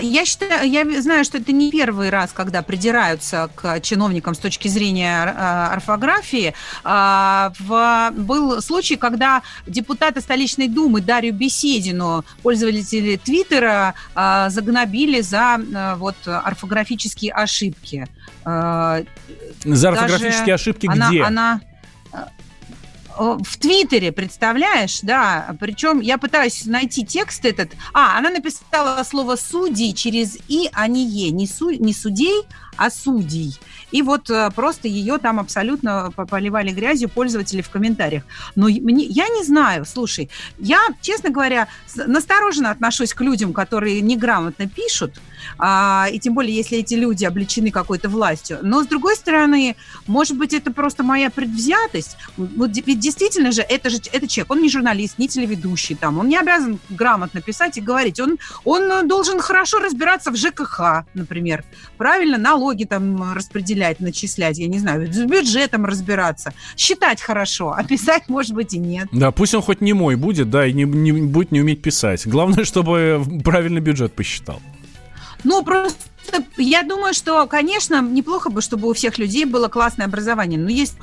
я 0.00 0.24
считаю, 0.24 0.70
я 0.70 1.00
знаю, 1.00 1.24
что 1.24 1.38
это 1.38 1.52
не 1.52 1.70
первый 1.70 2.10
раз, 2.10 2.32
когда 2.32 2.62
придираются 2.62 3.50
к 3.54 3.80
чиновникам 3.80 4.34
с 4.34 4.38
точки 4.38 4.68
зрения 4.68 5.24
э, 5.24 5.74
орфографии. 5.74 6.54
А, 6.84 7.52
был 8.12 8.60
случай, 8.60 8.96
когда 8.96 9.42
депутата 9.66 10.20
столичной 10.20 10.68
думы 10.68 11.00
Дарью 11.00 11.32
Беседину 11.34 12.24
пользователи 12.42 13.16
Твиттера 13.16 13.94
а, 14.14 14.50
загнобили 14.50 15.20
за 15.20 15.60
а, 15.74 15.96
вот 15.96 16.16
орфографические 16.24 17.32
ошибки. 17.32 18.06
А, 18.44 19.02
За 19.64 19.90
Даже 19.90 20.04
орфографические 20.04 20.54
ошибки 20.54 20.86
она, 20.86 21.08
где? 21.08 21.22
Она 21.22 21.60
э, 21.62 21.71
в 23.18 23.58
Твиттере, 23.58 24.12
представляешь, 24.12 25.00
да. 25.02 25.56
Причем 25.60 26.00
я 26.00 26.18
пытаюсь 26.18 26.64
найти 26.66 27.04
текст 27.04 27.44
этот. 27.44 27.72
А, 27.92 28.18
она 28.18 28.30
написала 28.30 29.02
слово 29.04 29.36
судей 29.36 29.92
через 29.92 30.38
и, 30.48 30.68
а 30.72 30.86
не 30.88 31.04
е. 31.04 31.30
Не, 31.30 31.46
су, 31.46 31.70
не 31.70 31.92
судей, 31.92 32.46
а 32.76 32.90
судей. 32.90 33.58
И 33.90 34.02
вот 34.02 34.30
э, 34.30 34.50
просто 34.54 34.88
ее 34.88 35.18
там 35.18 35.38
абсолютно 35.38 36.10
по- 36.16 36.26
поливали 36.26 36.70
грязью 36.70 37.08
пользователи 37.08 37.60
в 37.60 37.68
комментариях. 37.70 38.24
Но 38.56 38.66
мне, 38.66 39.04
я 39.04 39.28
не 39.28 39.44
знаю, 39.44 39.84
слушай, 39.84 40.30
я, 40.58 40.80
честно 41.00 41.30
говоря, 41.30 41.68
настороженно 41.94 42.70
отношусь 42.70 43.12
к 43.12 43.20
людям, 43.20 43.52
которые 43.52 44.00
неграмотно 44.00 44.66
пишут, 44.68 45.20
а, 45.58 46.08
и 46.12 46.18
тем 46.18 46.34
более, 46.34 46.54
если 46.54 46.78
эти 46.78 46.94
люди 46.94 47.24
обличены 47.24 47.70
какой-то 47.70 48.08
властью. 48.08 48.58
Но, 48.62 48.82
с 48.82 48.86
другой 48.86 49.16
стороны, 49.16 49.76
может 50.06 50.36
быть, 50.36 50.54
это 50.54 50.72
просто 50.72 51.02
моя 51.02 51.30
предвзятость. 51.30 52.16
Вот 52.36 52.70
ведь 52.74 53.00
действительно 53.00 53.52
же, 53.52 53.62
это 53.62 53.90
же 53.90 53.98
это 54.12 54.28
человек, 54.28 54.50
он 54.50 54.62
не 54.62 54.68
журналист, 54.68 55.18
не 55.18 55.28
телеведущий, 55.28 55.94
там, 55.94 56.18
он 56.18 56.28
не 56.28 56.36
обязан 56.36 56.78
грамотно 56.88 57.40
писать 57.40 57.78
и 57.78 57.80
говорить. 57.80 58.20
Он, 58.20 58.38
он 58.64 59.08
должен 59.08 59.40
хорошо 59.40 59.78
разбираться 59.78 60.30
в 60.30 60.36
ЖКХ, 60.36 61.04
например, 61.14 61.64
правильно 61.96 62.38
налоги 62.38 62.84
там 62.84 63.32
распределять, 63.32 64.00
начислять, 64.00 64.58
я 64.58 64.68
не 64.68 64.78
знаю, 64.78 65.12
с 65.12 65.18
бюджетом 65.18 65.84
разбираться, 65.84 66.52
считать 66.76 67.20
хорошо, 67.20 67.74
а 67.76 67.84
писать, 67.84 68.28
может 68.28 68.52
быть, 68.52 68.74
и 68.74 68.78
нет. 68.78 69.08
Да, 69.12 69.30
пусть 69.30 69.54
он 69.54 69.62
хоть 69.62 69.80
не 69.80 69.92
мой 69.92 70.16
будет, 70.16 70.50
да, 70.50 70.66
и 70.66 70.72
не, 70.72 70.84
не 70.84 71.12
будет 71.12 71.52
не 71.52 71.60
уметь 71.60 71.82
писать. 71.82 72.26
Главное, 72.26 72.64
чтобы 72.64 73.22
правильный 73.44 73.80
бюджет 73.80 74.12
посчитал. 74.12 74.60
Ну, 75.44 75.62
просто 75.62 75.96
я 76.56 76.82
думаю, 76.82 77.14
что, 77.14 77.46
конечно, 77.46 78.00
неплохо 78.00 78.50
бы, 78.50 78.62
чтобы 78.62 78.88
у 78.88 78.92
всех 78.94 79.18
людей 79.18 79.44
было 79.44 79.68
классное 79.68 80.06
образование. 80.06 80.58
Но 80.58 80.70
есть 80.70 80.94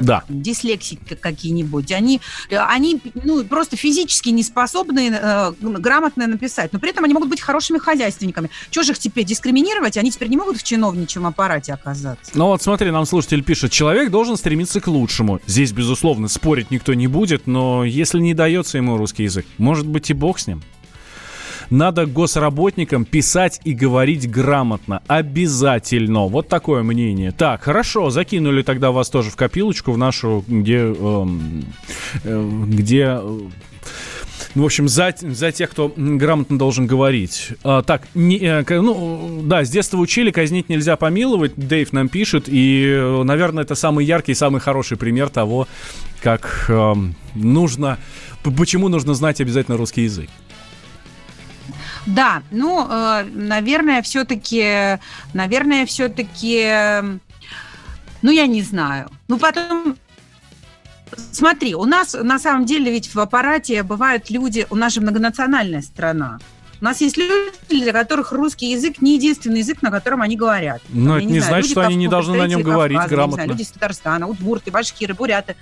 Да. 0.00 0.24
дислексики 0.28 1.14
какие-нибудь, 1.14 1.92
они, 1.92 2.20
они 2.50 3.00
ну, 3.14 3.44
просто 3.44 3.76
физически 3.76 4.30
не 4.30 4.42
способны 4.42 5.10
э, 5.12 5.52
грамотно 5.60 6.26
написать, 6.26 6.72
но 6.72 6.80
при 6.80 6.90
этом 6.90 7.04
они 7.04 7.14
могут 7.14 7.28
быть 7.28 7.40
хорошими 7.40 7.78
хозяйственниками. 7.78 8.50
Чего 8.70 8.82
же 8.82 8.92
их 8.92 8.98
теперь 8.98 9.24
дискриминировать? 9.24 9.96
Они 9.96 10.10
теперь 10.10 10.28
не 10.28 10.36
могут 10.36 10.56
в 10.56 10.64
чиновничьем 10.64 11.24
аппарате 11.24 11.72
оказаться. 11.72 12.32
Ну 12.34 12.46
вот 12.46 12.62
смотри, 12.62 12.90
нам 12.90 13.06
слушатель 13.06 13.44
пишет, 13.44 13.70
человек 13.70 14.10
должен 14.10 14.36
стремиться 14.36 14.80
к 14.80 14.88
лучшему. 14.88 15.40
Здесь, 15.46 15.70
безусловно, 15.70 16.26
спорить 16.26 16.72
никто 16.72 16.92
не 16.94 17.06
будет, 17.06 17.46
но 17.46 17.84
если 17.84 18.18
не 18.18 18.34
дается 18.34 18.78
ему 18.78 18.96
русский 18.96 19.22
язык, 19.22 19.46
может 19.56 19.86
быть 19.86 20.10
и 20.10 20.14
бог 20.14 20.40
с 20.40 20.48
ним. 20.48 20.62
Надо 21.70 22.06
госработникам 22.06 23.04
писать 23.04 23.60
и 23.64 23.72
говорить 23.72 24.30
грамотно. 24.30 25.02
Обязательно. 25.06 26.26
Вот 26.26 26.48
такое 26.48 26.82
мнение. 26.82 27.32
Так, 27.32 27.62
хорошо, 27.62 28.10
закинули 28.10 28.62
тогда 28.62 28.90
вас 28.90 29.10
тоже 29.10 29.30
в 29.30 29.36
копилочку, 29.36 29.92
в 29.92 29.98
нашу, 29.98 30.44
где... 30.46 30.78
эм, 30.78 31.64
э, 32.24 32.50
где... 32.68 33.18
э, 33.20 33.40
ну, 34.54 34.62
в 34.62 34.64
общем, 34.64 34.88
за, 34.88 35.14
за 35.20 35.52
тех, 35.52 35.70
кто 35.70 35.92
грамотно 35.94 36.58
должен 36.58 36.86
говорить. 36.86 37.50
А, 37.62 37.82
так, 37.82 38.08
не, 38.14 38.38
э, 38.38 38.64
ну, 38.80 39.42
да, 39.44 39.64
с 39.64 39.68
детства 39.68 39.98
учили, 39.98 40.30
казнить 40.30 40.70
нельзя 40.70 40.96
помиловать, 40.96 41.52
Дэйв 41.56 41.92
нам 41.92 42.08
пишет, 42.08 42.44
и, 42.48 42.86
э, 42.86 43.22
наверное, 43.22 43.64
это 43.64 43.74
самый 43.74 44.06
яркий, 44.06 44.32
самый 44.32 44.62
хороший 44.62 44.96
пример 44.96 45.28
того, 45.28 45.68
как 46.22 46.66
эм, 46.68 47.14
нужно, 47.34 47.98
почему 48.56 48.88
нужно 48.88 49.12
знать 49.14 49.42
обязательно 49.42 49.76
русский 49.76 50.04
язык. 50.04 50.30
Да, 52.06 52.42
ну, 52.50 52.86
э, 52.88 53.24
наверное, 53.24 54.00
все-таки, 54.02 54.98
наверное, 55.34 55.86
все-таки, 55.86 56.64
ну, 58.22 58.30
я 58.30 58.46
не 58.46 58.62
знаю. 58.62 59.10
Ну, 59.28 59.38
потом, 59.38 59.96
смотри, 61.32 61.74
у 61.74 61.84
нас 61.84 62.14
на 62.14 62.38
самом 62.38 62.64
деле 62.64 62.92
ведь 62.92 63.12
в 63.12 63.18
аппарате 63.18 63.82
бывают 63.82 64.30
люди, 64.30 64.66
у 64.70 64.76
нас 64.76 64.92
же 64.92 65.00
многонациональная 65.00 65.82
страна. 65.82 66.38
У 66.80 66.84
нас 66.84 67.00
есть 67.00 67.16
люди, 67.16 67.82
для 67.82 67.92
которых 67.92 68.32
русский 68.32 68.70
язык 68.70 69.00
не 69.00 69.14
единственный 69.14 69.60
язык, 69.60 69.80
на 69.82 69.90
котором 69.90 70.20
они 70.22 70.36
говорят. 70.36 70.82
Но 70.90 71.16
Я 71.16 71.24
это 71.24 71.32
не 71.32 71.40
знаю, 71.40 71.54
значит, 71.54 71.70
люди 71.70 71.72
что 71.72 71.86
они 71.86 71.96
не 71.96 72.08
должны 72.08 72.36
на 72.36 72.46
нем 72.46 72.62
говорить 72.62 73.00
не 73.00 73.08
грамотно. 73.08 73.34
знаю, 73.36 73.48
люди 73.50 73.62
из 73.62 73.68
Татарстана, 73.70 74.28
удмурты, 74.28 74.70
башкиры, 74.70 75.14
буряты. 75.14 75.56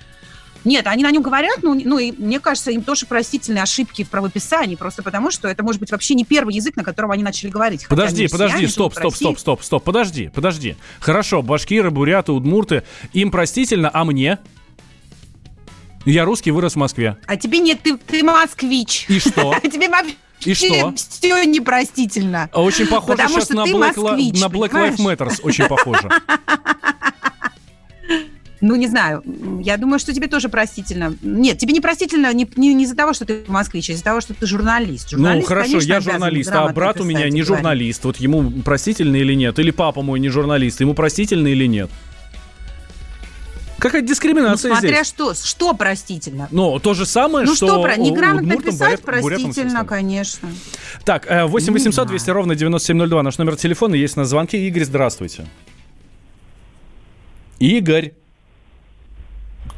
Нет, 0.65 0.87
они 0.87 1.03
на 1.03 1.11
нем 1.11 1.23
говорят, 1.23 1.59
ну, 1.63 1.75
ну 1.75 1.99
и 1.99 2.13
мне 2.13 2.41
кажется, 2.41 2.71
им 2.71 2.83
тоже 2.83 3.07
простительные 3.07 3.63
ошибки 3.63 4.03
в 4.03 4.09
правописании, 4.09 4.77
просто 4.77 5.03
потому 5.03 5.31
что 5.31 5.49
это 5.49 5.63
может 5.63 5.81
быть 5.81 5.91
вообще 5.91 6.15
не 6.15 6.25
первый 6.25 6.55
язык, 6.55 6.77
на 6.77 6.85
котором 6.85 7.11
они 7.11 7.23
начали 7.23 7.51
говорить. 7.51 7.87
Подожди, 7.89 8.29
подожди, 8.29 8.67
стоп, 8.67 8.95
стоп, 8.95 9.15
стоп, 9.15 9.39
стоп, 9.39 9.63
стоп, 9.63 9.85
подожди, 9.85 10.31
подожди. 10.35 10.77
Хорошо, 11.01 11.43
башкиры, 11.43 11.91
буряты, 11.91 12.33
удмурты, 12.33 12.83
им 13.13 13.31
простительно, 13.31 13.91
а 13.93 14.05
мне? 14.05 14.39
Я 16.05 16.25
русский, 16.25 16.51
вырос 16.51 16.75
в 16.75 16.77
Москве. 16.77 17.17
А 17.27 17.37
тебе 17.37 17.59
нет, 17.59 17.81
ты, 17.83 17.97
ты 17.97 18.23
москвич. 18.23 19.07
И 19.09 19.19
что? 19.19 19.53
А 19.57 19.61
тебе 19.61 19.89
вообще 19.89 20.15
И 20.45 20.55
что? 20.55 20.95
все 20.97 21.45
непростительно. 21.45 22.51
Очень 22.53 22.87
похоже 22.87 23.17
Потому 23.17 23.41
сейчас 23.41 23.51
на 23.51 23.65
Black, 23.65 23.99
москвич, 23.99 24.41
на 24.41 24.47
Black? 24.47 24.71
Lives 24.71 24.99
Matters. 24.99 25.41
Очень 25.43 25.67
похоже. 25.67 26.11
Ну, 28.67 28.77
не 28.77 28.87
знаю. 28.87 29.23
Я 29.63 29.77
думаю, 29.77 29.99
что 29.99 30.15
тебе 30.15 30.27
тоже 30.27 30.49
простительно. 30.49 31.15
Нет, 31.21 31.59
тебе 31.59 31.75
не 31.75 31.83
простительно 31.83 32.33
не, 32.33 32.49
не, 32.57 32.73
не 32.73 32.85
из-за 32.85 32.97
того, 32.97 33.13
что 33.13 33.27
ты 33.27 33.45
москвич, 33.47 33.91
а 33.91 33.93
из-за 33.93 34.05
того, 34.05 34.23
что 34.23 34.33
ты 34.33 34.47
журналист. 34.47 35.09
Ну, 35.13 35.19
Журналист, 35.19 35.49
хорошо, 35.49 35.71
конечно, 35.73 35.93
я 35.93 36.01
журналист, 36.01 36.51
а 36.51 36.69
брат 36.69 36.99
у 36.99 37.05
меня 37.05 37.25
не 37.25 37.43
говорить. 37.43 37.47
журналист. 37.47 38.05
Вот 38.07 38.17
ему 38.17 38.51
простительно 38.63 39.17
или 39.17 39.35
нет? 39.35 39.59
Или 39.59 39.71
папа 39.71 40.01
мой 40.01 40.19
не 40.19 40.31
журналист, 40.31 40.81
ему 40.81 40.95
простительно 40.95 41.49
или 41.49 41.67
нет? 41.67 41.91
Какая 43.79 44.01
Ну, 44.01 44.09
дискриминация 44.09 44.71
смотря 44.71 44.89
здесь? 45.05 45.09
что, 45.09 45.35
что 45.35 45.75
простительно. 45.75 46.49
Ну, 46.51 46.79
то 46.79 46.95
же 46.95 47.05
самое, 47.05 47.45
Ну 47.45 47.55
что, 47.55 47.67
что, 47.67 47.83
про, 47.83 47.97
неграмотно 47.97 48.57
писать 48.57 49.01
бурят- 49.01 49.27
простительно, 49.27 49.85
конечно. 49.85 50.49
Так, 51.05 51.27
э, 51.31 51.45
8 51.45 51.67
Не 51.69 51.73
800 51.75 51.95
знаю. 51.95 52.09
200 52.09 52.31
ровно 52.31 52.55
9702. 52.55 53.23
Наш 53.23 53.37
номер 53.37 53.57
телефона 53.57 53.95
есть 53.95 54.17
на 54.17 54.25
звонке. 54.25 54.67
Игорь, 54.67 54.85
здравствуйте. 54.85 55.45
Игорь. 57.59 58.15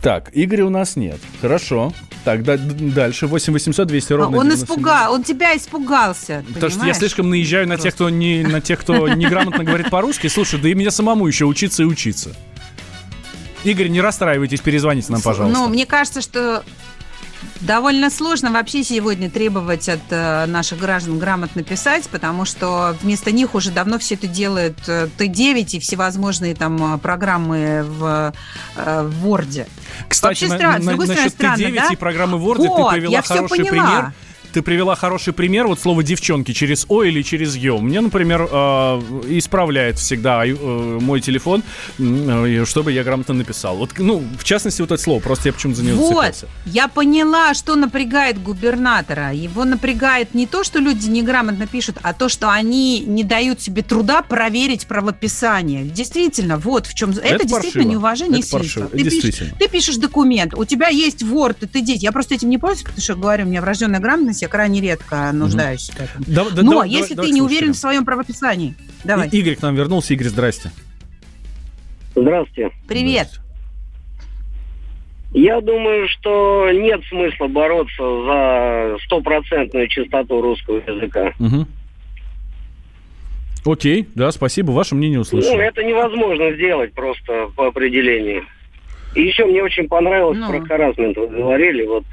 Так, 0.06 0.30
Игоря 0.34 0.64
у 0.64 0.70
нас 0.70 0.94
нет. 0.94 1.18
Хорошо. 1.40 1.92
Так, 2.24 2.44
да, 2.44 2.56
дальше. 2.56 3.26
8 3.26 3.52
800 3.52 3.88
200 3.88 4.12
А, 4.12 4.16
ровно 4.18 4.38
Он 4.38 4.44
97. 4.44 4.64
испугал, 4.64 5.12
он 5.12 5.24
тебя 5.24 5.56
испугался. 5.56 6.44
Потому 6.46 6.58
что 6.58 6.66
я 6.66 6.70
понимаешь? 6.70 6.96
слишком 6.98 7.28
наезжаю 7.28 7.66
на 7.66 7.76
тех, 7.76 7.92
кто 7.92 8.08
не 8.08 8.44
на 8.44 8.60
тех, 8.60 8.78
кто 8.78 9.08
неграмотно 9.14 9.64
говорит 9.64 9.90
по-русски. 9.90 10.28
Слушай, 10.28 10.60
да 10.60 10.68
и 10.68 10.76
мне 10.76 10.92
самому 10.92 11.26
еще 11.26 11.44
учиться 11.44 11.82
и 11.82 11.86
учиться. 11.86 12.36
Игорь, 13.64 13.88
не 13.88 14.00
расстраивайтесь, 14.00 14.60
перезвоните 14.60 15.10
нам, 15.10 15.20
пожалуйста. 15.22 15.58
Ну, 15.58 15.66
мне 15.66 15.86
кажется, 15.86 16.20
что 16.20 16.62
довольно 17.60 18.10
сложно 18.10 18.50
вообще 18.50 18.82
сегодня 18.84 19.30
требовать 19.30 19.88
от 19.88 20.00
э, 20.10 20.46
наших 20.46 20.78
граждан 20.78 21.18
грамотно 21.18 21.62
писать, 21.62 22.08
потому 22.08 22.44
что 22.44 22.96
вместо 23.02 23.32
них 23.32 23.54
уже 23.54 23.70
давно 23.70 23.98
все 23.98 24.14
это 24.14 24.26
делают 24.26 24.78
э, 24.88 25.08
Т9 25.18 25.76
и 25.76 25.80
всевозможные 25.80 26.54
там 26.54 26.94
э, 26.94 26.98
программы 26.98 27.82
в, 27.84 28.32
в 28.76 29.26
Word. 29.26 29.66
Кстати, 30.08 30.30
Вообще 30.44 30.48
на- 30.48 30.56
странно, 30.56 30.82
с 30.82 30.86
на- 30.86 30.92
стороны, 30.92 31.14
насчет 31.14 31.32
странно, 31.32 31.62
Т9 31.62 31.74
да? 31.74 31.88
и 31.92 31.96
программы 31.96 32.38
Word 32.38 32.56
Вот, 32.58 32.90
ты 32.90 32.96
привела 32.96 33.22
хороший 33.22 33.48
поняла. 33.48 33.68
пример. 33.70 34.12
Ты 34.56 34.62
привела 34.62 34.96
хороший 34.96 35.34
пример, 35.34 35.66
вот 35.66 35.78
слово 35.80 36.02
девчонки 36.02 36.52
через 36.52 36.86
О 36.88 37.02
или 37.02 37.20
через 37.20 37.56
Ё. 37.56 37.76
Мне, 37.76 38.00
например, 38.00 38.48
э, 38.50 38.54
исправляет 39.28 39.98
всегда 39.98 40.46
э, 40.46 40.54
мой 40.54 41.20
телефон, 41.20 41.62
э, 41.98 42.64
чтобы 42.64 42.90
я 42.90 43.04
грамотно 43.04 43.34
написал. 43.34 43.76
Вот, 43.76 43.90
ну, 43.98 44.24
в 44.38 44.44
частности, 44.44 44.80
вот 44.80 44.92
это 44.92 45.02
слово, 45.02 45.20
просто 45.20 45.50
я 45.50 45.52
почему-то 45.52 45.80
за 45.80 45.84
него 45.84 45.98
Вот, 45.98 46.24
зацепился. 46.24 46.48
я 46.64 46.88
поняла, 46.88 47.52
что 47.52 47.74
напрягает 47.74 48.42
губернатора. 48.42 49.30
Его 49.34 49.66
напрягает 49.66 50.32
не 50.32 50.46
то, 50.46 50.64
что 50.64 50.78
люди 50.78 51.06
неграмотно 51.06 51.66
пишут, 51.66 51.98
а 52.00 52.14
то, 52.14 52.30
что 52.30 52.50
они 52.50 53.00
не 53.00 53.24
дают 53.24 53.60
себе 53.60 53.82
труда 53.82 54.22
проверить 54.22 54.86
правописание. 54.86 55.84
Действительно, 55.84 56.56
вот 56.56 56.86
в 56.86 56.94
чем... 56.94 57.10
Это, 57.10 57.20
Это 57.20 57.46
действительно 57.46 57.60
паршиво. 57.60 57.92
неуважение 57.92 58.40
Это 58.40 58.48
паршиво. 58.48 58.86
Ты 58.86 59.04
пишешь, 59.04 59.52
ты 59.58 59.68
пишешь 59.68 59.96
документ, 59.96 60.54
у 60.54 60.64
тебя 60.64 60.88
есть 60.88 61.22
Word, 61.22 61.58
и 61.60 61.66
ты 61.66 61.82
дети. 61.82 62.04
Я 62.04 62.12
просто 62.12 62.36
этим 62.36 62.48
не 62.48 62.56
пользуюсь, 62.56 62.84
потому 62.84 63.02
что, 63.02 63.16
говорю, 63.16 63.44
у 63.44 63.48
меня 63.48 63.60
врожденная 63.60 64.00
грамотность, 64.00 64.45
я 64.46 64.48
крайне 64.48 64.80
редко 64.80 65.30
нуждаюсь 65.32 65.90
в 65.90 65.96
этом. 66.00 66.22
Да- 66.26 66.46
да- 66.50 66.62
Но 66.62 66.70
давай- 66.70 66.88
если 66.90 67.14
давай- 67.14 67.28
ты 67.28 67.34
не 67.34 67.40
давай 67.40 67.50
к 67.50 67.58
уверен 67.58 67.72
в 67.74 67.76
своем 67.76 68.04
правописании, 68.04 68.74
давай, 69.04 69.28
И- 69.28 69.38
Игорь 69.38 69.56
к 69.56 69.62
нам 69.62 69.74
вернулся. 69.74 70.14
Игорь, 70.14 70.28
здрасте. 70.28 70.70
Здравствуйте. 72.14 72.70
привет. 72.88 73.28
Я 75.32 75.60
думаю, 75.60 76.08
что 76.08 76.70
нет 76.72 77.00
смысла 77.10 77.46
бороться 77.48 78.02
за 78.02 78.96
стопроцентную 79.04 79.88
чистоту 79.88 80.40
русского 80.40 80.76
языка. 80.78 81.32
Мгм. 81.38 81.66
Окей, 83.66 84.08
да, 84.14 84.30
спасибо. 84.30 84.70
Ваше 84.70 84.94
мнение 84.94 85.16
Ну, 85.18 85.22
услышал. 85.22 85.58
это 85.58 85.82
невозможно 85.82 86.52
сделать 86.54 86.94
просто 86.94 87.48
по 87.56 87.66
определению. 87.66 88.44
И 89.14 89.22
еще 89.22 89.44
мне 89.44 89.62
очень 89.62 89.88
понравилось 89.88 90.38
Ну. 90.38 90.48
про 90.48 90.60
харасмент. 90.64 91.16
Вы 91.16 91.26
говорили, 91.26 91.84
вот 91.84 92.04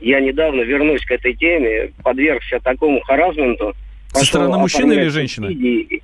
я 0.00 0.20
недавно 0.20 0.62
вернусь 0.62 1.04
к 1.04 1.10
этой 1.10 1.34
теме, 1.34 1.92
подвергся 2.02 2.60
такому 2.60 3.00
харасменту. 3.00 3.74
Со 4.12 4.24
стороны 4.24 4.58
мужчины 4.58 4.92
или 4.92 5.08
женщины? 5.08 6.02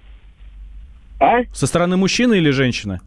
А? 1.21 1.43
Со 1.53 1.67
стороны 1.67 1.97
мужчины 1.97 2.35
или 2.35 2.51
женщины? 2.51 3.01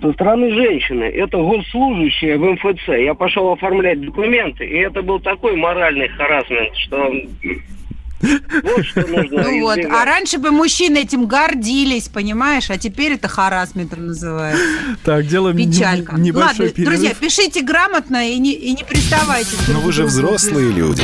Со 0.00 0.12
стороны 0.12 0.50
женщины. 0.52 1.04
Это 1.04 1.36
госслужащая 1.36 2.38
в 2.38 2.52
МФЦ. 2.52 2.88
Я 2.88 3.14
пошел 3.14 3.52
оформлять 3.52 4.00
документы, 4.00 4.66
и 4.66 4.78
это 4.78 5.02
был 5.02 5.20
такой 5.20 5.56
моральный 5.56 6.08
харасмент, 6.08 6.74
что... 6.76 7.12
Вот 8.20 8.84
что 8.84 9.06
нужно 9.06 9.42
Ну 9.42 9.60
вот, 9.62 9.78
а 9.78 10.04
раньше 10.04 10.38
бы 10.38 10.50
мужчины 10.50 10.98
этим 10.98 11.26
гордились, 11.26 12.08
понимаешь, 12.08 12.70
а 12.70 12.76
теперь 12.76 13.12
это 13.12 13.28
харасментом 13.28 14.06
называется. 14.08 14.62
Так, 15.04 15.26
делаем 15.26 15.56
Печалька. 15.56 16.16
небольшой 16.16 16.66
Ладно, 16.66 16.68
перерыв. 16.68 16.98
друзья, 16.98 17.14
пишите 17.18 17.62
грамотно 17.62 18.30
и 18.30 18.38
не, 18.38 18.52
и 18.52 18.72
не 18.72 18.84
приставайте. 18.84 19.56
Но 19.68 19.80
вы 19.80 19.92
же 19.92 20.04
взрослые 20.04 20.70
люди. 20.70 21.02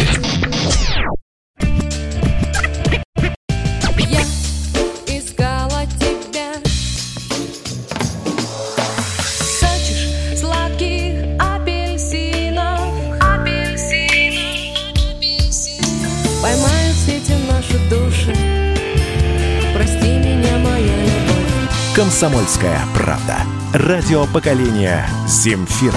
Комсомольская 21.97 22.78
правда. 22.94 23.38
Радио 23.72 24.26
поколения 24.26 25.07
Земфиры. 25.26 25.97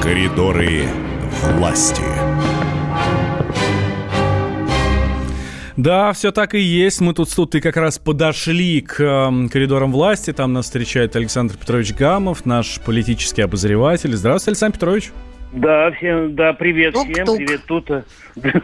Коридоры 0.00 0.84
власти. 1.42 2.04
Да, 5.76 6.12
все 6.12 6.30
так 6.30 6.54
и 6.54 6.60
есть. 6.60 7.00
Мы 7.00 7.12
тут 7.12 7.28
с 7.28 7.34
Тутой 7.34 7.60
как 7.60 7.76
раз 7.76 7.98
подошли 7.98 8.82
к 8.82 9.00
эм, 9.00 9.48
коридорам 9.48 9.90
власти. 9.90 10.32
Там 10.32 10.52
нас 10.52 10.66
встречает 10.66 11.16
Александр 11.16 11.56
Петрович 11.56 11.92
Гамов, 11.92 12.46
наш 12.46 12.78
политический 12.78 13.42
обозреватель. 13.42 14.14
Здравствуйте, 14.14 14.52
Александр 14.52 14.74
Петрович. 14.76 15.10
Да, 15.52 15.90
всем, 15.92 16.34
да, 16.34 16.54
привет 16.54 16.94
всем, 16.96 17.12
Тук-тук. 17.26 17.36
привет, 17.36 17.64
Тута. 17.66 18.04
Заходите, 18.34 18.62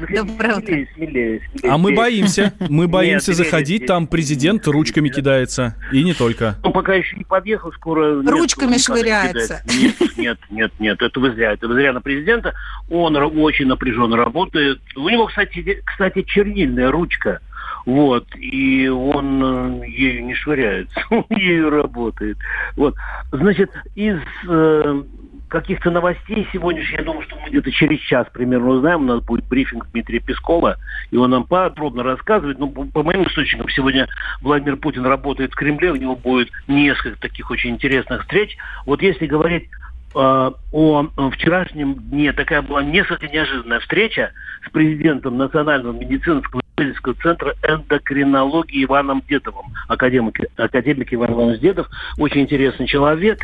заходите, 0.00 0.22
Доброе 0.24 0.54
утро. 0.56 0.60
смелее, 0.64 0.88
смелее, 0.96 1.40
смелее. 1.52 1.72
А 1.72 1.78
мы 1.78 1.94
боимся. 1.94 2.52
Мы 2.68 2.88
боимся 2.88 3.30
Нет, 3.30 3.36
заходить. 3.38 3.76
здесь- 3.76 3.86
Там 3.88 4.08
президент 4.08 4.66
ручками 4.66 5.08
кидается. 5.08 5.76
И 5.92 6.02
не 6.02 6.14
только. 6.14 6.56
Он 6.64 6.72
пока 6.72 6.94
еще 6.94 7.16
не 7.16 7.22
подъехал, 7.24 7.70
скоро... 7.72 8.22
нет, 8.22 8.30
Ручками 8.30 8.74
никогда 8.74 8.74
не 8.76 8.82
швыряется. 8.82 9.62
Нет, 9.78 9.94
нет, 10.16 10.38
нет, 10.50 10.72
нет, 10.80 11.00
это 11.02 11.20
вы 11.20 11.30
зря. 11.32 11.52
Это 11.52 11.68
вы 11.68 11.74
зря 11.74 11.92
на 11.92 12.00
президента. 12.00 12.54
Он 12.90 13.16
очень 13.16 13.66
напряженно 13.66 14.16
работает. 14.16 14.80
У 14.96 15.08
него, 15.08 15.26
кстати, 15.26 15.80
кстати, 15.84 16.22
чернильная 16.22 16.90
ручка. 16.90 17.40
Вот, 17.84 18.26
и 18.34 18.88
он 18.88 19.80
э, 19.84 19.86
ею 19.88 20.24
не 20.24 20.34
швыряется, 20.34 21.00
он 21.10 21.24
ею 21.30 21.70
работает. 21.70 22.36
Вот, 22.74 22.96
значит, 23.30 23.70
из 23.94 24.18
э, 24.48 25.02
каких-то 25.48 25.90
новостей 25.90 26.46
сегодняшних, 26.52 26.98
я 26.98 27.04
думаю, 27.04 27.22
что 27.22 27.36
мы 27.36 27.48
где-то 27.48 27.70
через 27.70 28.00
час 28.00 28.26
примерно 28.32 28.68
узнаем. 28.70 29.02
У 29.02 29.04
нас 29.04 29.22
будет 29.22 29.46
брифинг 29.46 29.86
Дмитрия 29.92 30.20
Пескова, 30.20 30.76
и 31.10 31.16
он 31.16 31.30
нам 31.30 31.44
подробно 31.44 32.02
рассказывает. 32.02 32.58
Ну, 32.58 32.68
по 32.68 33.02
моим 33.02 33.24
источникам, 33.24 33.68
сегодня 33.68 34.08
Владимир 34.40 34.76
Путин 34.76 35.06
работает 35.06 35.52
в 35.52 35.56
Кремле, 35.56 35.92
у 35.92 35.96
него 35.96 36.16
будет 36.16 36.50
несколько 36.66 37.20
таких 37.20 37.50
очень 37.50 37.70
интересных 37.70 38.22
встреч. 38.22 38.56
Вот 38.86 39.02
если 39.02 39.26
говорить 39.26 39.68
э, 40.14 40.50
о 40.72 41.08
вчерашнем 41.32 41.94
дне, 41.94 42.32
такая 42.32 42.62
была 42.62 42.82
несколько 42.82 43.28
неожиданная 43.28 43.80
встреча 43.80 44.32
с 44.66 44.70
президентом 44.70 45.36
Национального 45.36 45.92
медицинского 45.92 46.62
исследовательского 46.76 47.14
центра 47.22 47.54
эндокринологии 47.62 48.84
Иваном 48.84 49.22
Дедовым. 49.28 49.66
Академик, 49.88 50.40
академик 50.56 51.12
Иван 51.12 51.32
Иванович 51.32 51.60
Дедов, 51.60 51.88
очень 52.18 52.42
интересный 52.42 52.86
человек. 52.86 53.40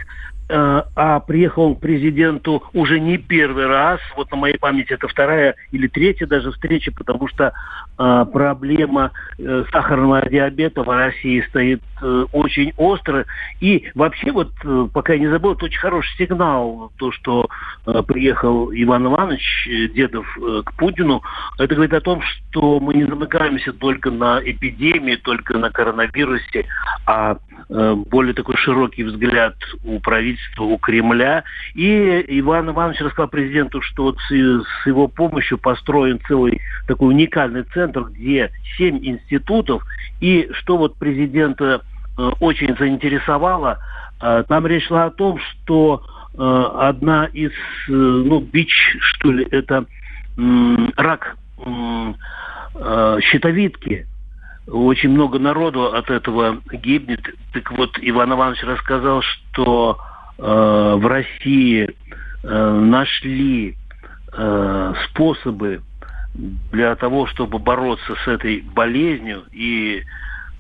Э, 0.53 0.83
А 0.97 1.21
приехал 1.21 1.63
он 1.63 1.77
к 1.77 1.81
президенту 1.81 2.63
уже 2.75 3.01
не 3.01 3.17
первый 3.17 3.67
раз. 3.67 4.01
Вот 4.17 4.31
на 4.31 4.37
моей 4.37 4.59
памяти 4.59 4.93
это 4.93 5.09
вторая 5.09 5.55
или 5.71 5.87
третья 5.87 6.27
даже 6.27 6.53
встреча, 6.53 6.93
потому 6.93 7.27
что 7.27 7.55
э, 7.99 8.27
проблема 8.31 9.13
э, 9.39 9.65
сахарного 9.73 10.29
диабета 10.29 10.83
в 10.83 10.91
России 10.91 11.43
стоит 11.49 11.83
э, 12.03 12.27
очень 12.33 12.75
остро. 12.77 13.25
И 13.61 13.91
вообще 13.95 14.31
вот, 14.31 14.53
э, 14.63 14.89
пока 14.93 15.15
я 15.15 15.21
не 15.21 15.29
забыл, 15.29 15.55
это 15.55 15.65
очень 15.65 15.81
хороший 15.81 16.15
сигнал, 16.19 16.93
то, 16.99 17.13
что 17.13 17.49
э, 17.87 18.03
приехал 18.07 18.71
Иван 18.75 19.07
Иванович 19.07 19.69
э, 19.69 19.89
Дедов 19.89 20.27
э, 20.37 20.63
к 20.67 20.75
Путину. 20.75 21.23
Это 21.59 21.75
говорит 21.75 21.95
о 21.95 22.03
том, 22.03 22.21
что 22.21 22.79
мы 22.79 22.93
не 22.93 23.05
замыкаемся 23.05 23.73
только 23.73 24.11
на 24.11 24.39
эпидемии, 24.45 25.17
только 25.17 25.57
на 25.57 25.71
коронавирусе, 25.71 26.67
а 27.07 27.39
более 27.69 28.35
такой 28.35 28.57
широкий 28.57 29.05
взгляд 29.05 29.55
у 29.85 30.01
правительства, 30.01 30.65
у 30.65 30.79
Кремля. 30.79 31.45
И 31.75 32.25
Иван 32.29 32.71
Иванович 32.71 33.01
рассказал 33.01 33.29
президенту, 33.29 33.81
что 33.83 34.05
вот 34.05 34.19
с, 34.29 34.31
его 34.87 35.09
помощью 35.09 35.59
построен 35.59 36.21
целый 36.27 36.61
такой 36.87 37.09
уникальный 37.09 37.63
центр, 37.63 38.05
где 38.05 38.51
семь 38.77 38.99
институтов. 39.03 39.83
И 40.21 40.49
что 40.53 40.77
вот 40.77 40.97
президента 40.97 41.83
э, 42.19 42.31
очень 42.41 42.77
заинтересовало, 42.77 43.79
э, 44.21 44.45
там 44.49 44.67
речь 44.67 44.87
шла 44.87 45.07
о 45.07 45.11
том, 45.11 45.39
что 45.39 46.03
э, 46.35 46.71
одна 46.79 47.27
из, 47.27 47.51
э, 47.51 47.93
ну, 47.93 48.41
бич, 48.41 48.97
что 49.01 49.33
ли, 49.33 49.47
это 49.51 49.85
рак 50.97 51.37
э, 51.59 53.19
щитовидки. 53.21 54.07
Очень 54.69 55.11
много 55.11 55.39
народу 55.39 55.93
от 55.93 56.09
этого 56.11 56.61
гибнет. 56.73 57.21
Так 57.53 57.73
вот, 57.73 57.99
Иван 58.01 58.33
Иванович 58.33 58.63
рассказал, 58.63 59.23
что 59.23 59.99
э, 60.39 60.43
в 60.43 61.07
России 61.07 61.89
э, 62.43 62.71
нашли 62.71 63.77
э, 64.33 64.95
способы 65.09 65.83
для 66.35 66.95
того, 66.95 67.27
чтобы 67.27 67.59
бороться 67.59 68.15
с 68.25 68.29
этой 68.29 68.61
болезнью. 68.61 69.45
И 69.53 70.05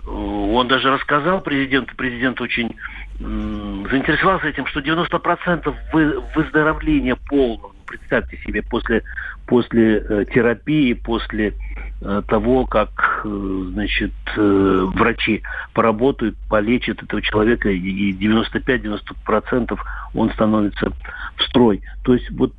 он 0.07 0.66
даже 0.68 0.90
рассказал 0.90 1.40
президенту, 1.40 1.94
президент 1.96 2.40
очень 2.40 2.74
м, 3.20 3.86
заинтересовался 3.88 4.48
этим, 4.48 4.66
что 4.66 4.80
90% 4.80 5.74
вы, 5.92 6.20
выздоровления 6.34 7.16
полного, 7.28 7.72
представьте 7.86 8.36
себе, 8.38 8.62
после, 8.62 9.05
после 9.53 9.98
э, 9.98 10.24
терапии, 10.32 10.94
после 10.94 11.53
э, 12.00 12.22
того, 12.26 12.64
как 12.64 13.20
э, 13.22 13.64
значит, 13.74 14.12
врачи 14.34 15.42
поработают, 15.74 16.38
полечат 16.48 17.03
этого 17.03 17.20
человека, 17.20 17.68
и 17.68 17.76
и 17.76 18.12
95-90% 18.14 19.78
он 20.14 20.30
становится 20.30 20.90
в 21.36 21.42
строй. 21.42 21.82
То 22.03 22.14
есть 22.14 22.30
вот 22.30 22.55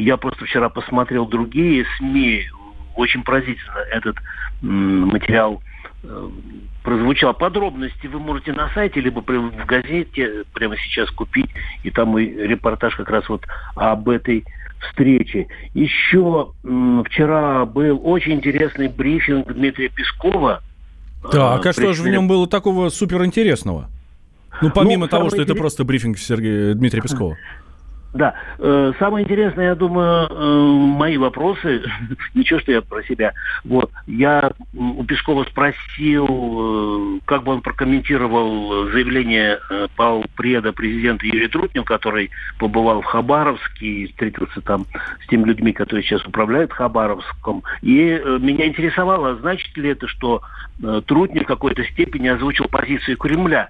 я 0.00 0.16
просто 0.16 0.44
вчера 0.44 0.70
посмотрел 0.70 1.26
другие 1.26 1.86
СМИ, 1.98 2.46
очень 2.96 3.22
поразительно 3.22 3.78
этот 3.92 4.16
материал 4.60 5.62
прозвучал. 6.82 7.32
Подробности 7.32 8.08
вы 8.08 8.18
можете 8.18 8.52
на 8.52 8.68
сайте, 8.70 9.00
либо 9.00 9.20
при- 9.20 9.36
в 9.36 9.66
газете 9.66 10.42
прямо 10.52 10.76
сейчас 10.78 11.08
купить. 11.12 11.50
И 11.84 11.92
там 11.92 12.18
и 12.18 12.24
репортаж 12.24 12.96
как 12.96 13.08
раз 13.08 13.28
вот 13.28 13.46
об 13.76 14.08
этой 14.08 14.44
встрече. 14.88 15.46
Еще 15.74 16.52
вчера 16.62 17.64
был 17.66 18.00
очень 18.04 18.32
интересный 18.32 18.88
брифинг 18.88 19.52
Дмитрия 19.52 19.88
Пескова. 19.88 20.62
Так, 21.30 21.64
Э, 21.64 21.68
а 21.68 21.72
что 21.72 21.92
же 21.92 22.02
в 22.02 22.08
нем 22.08 22.26
было 22.26 22.46
такого 22.48 22.88
суперинтересного? 22.88 23.88
Ну, 24.60 24.70
помимо 24.70 25.06
Ну, 25.06 25.08
того, 25.08 25.28
что 25.28 25.42
это 25.42 25.54
просто 25.54 25.84
брифинг 25.84 26.18
Сергея 26.18 26.74
Дмитрия 26.74 27.00
Пескова. 27.00 27.36
Да. 28.14 28.34
Э, 28.58 28.92
Самое 28.98 29.24
интересное, 29.24 29.68
я 29.68 29.74
думаю, 29.74 30.28
э, 30.28 30.62
мои 30.98 31.16
вопросы, 31.16 31.82
ничего, 32.34 32.60
что 32.60 32.72
я 32.72 32.82
про 32.82 33.02
себя. 33.04 33.32
Вот. 33.64 33.90
Я 34.06 34.52
у 34.74 35.02
Пескова 35.04 35.44
спросил, 35.44 36.26
э, 36.28 37.20
как 37.24 37.44
бы 37.44 37.52
он 37.52 37.62
прокомментировал 37.62 38.90
заявление 38.90 39.58
полпреда 39.96 40.72
президента 40.72 41.26
Юрия 41.26 41.48
Трутнева, 41.48 41.84
который 41.84 42.30
побывал 42.58 43.00
в 43.00 43.06
Хабаровске 43.06 43.86
и 43.86 44.06
встретился 44.08 44.60
там 44.60 44.86
с 45.24 45.28
теми 45.28 45.44
людьми, 45.44 45.72
которые 45.72 46.04
сейчас 46.04 46.24
управляют 46.26 46.72
Хабаровском. 46.72 47.62
И 47.80 48.20
меня 48.40 48.66
интересовало, 48.66 49.36
значит 49.36 49.76
ли 49.76 49.90
это, 49.90 50.06
что 50.06 50.42
Трутнев 51.06 51.44
в 51.44 51.46
какой-то 51.46 51.84
степени 51.84 52.28
озвучил 52.28 52.66
позицию 52.68 53.16
Кремля. 53.16 53.68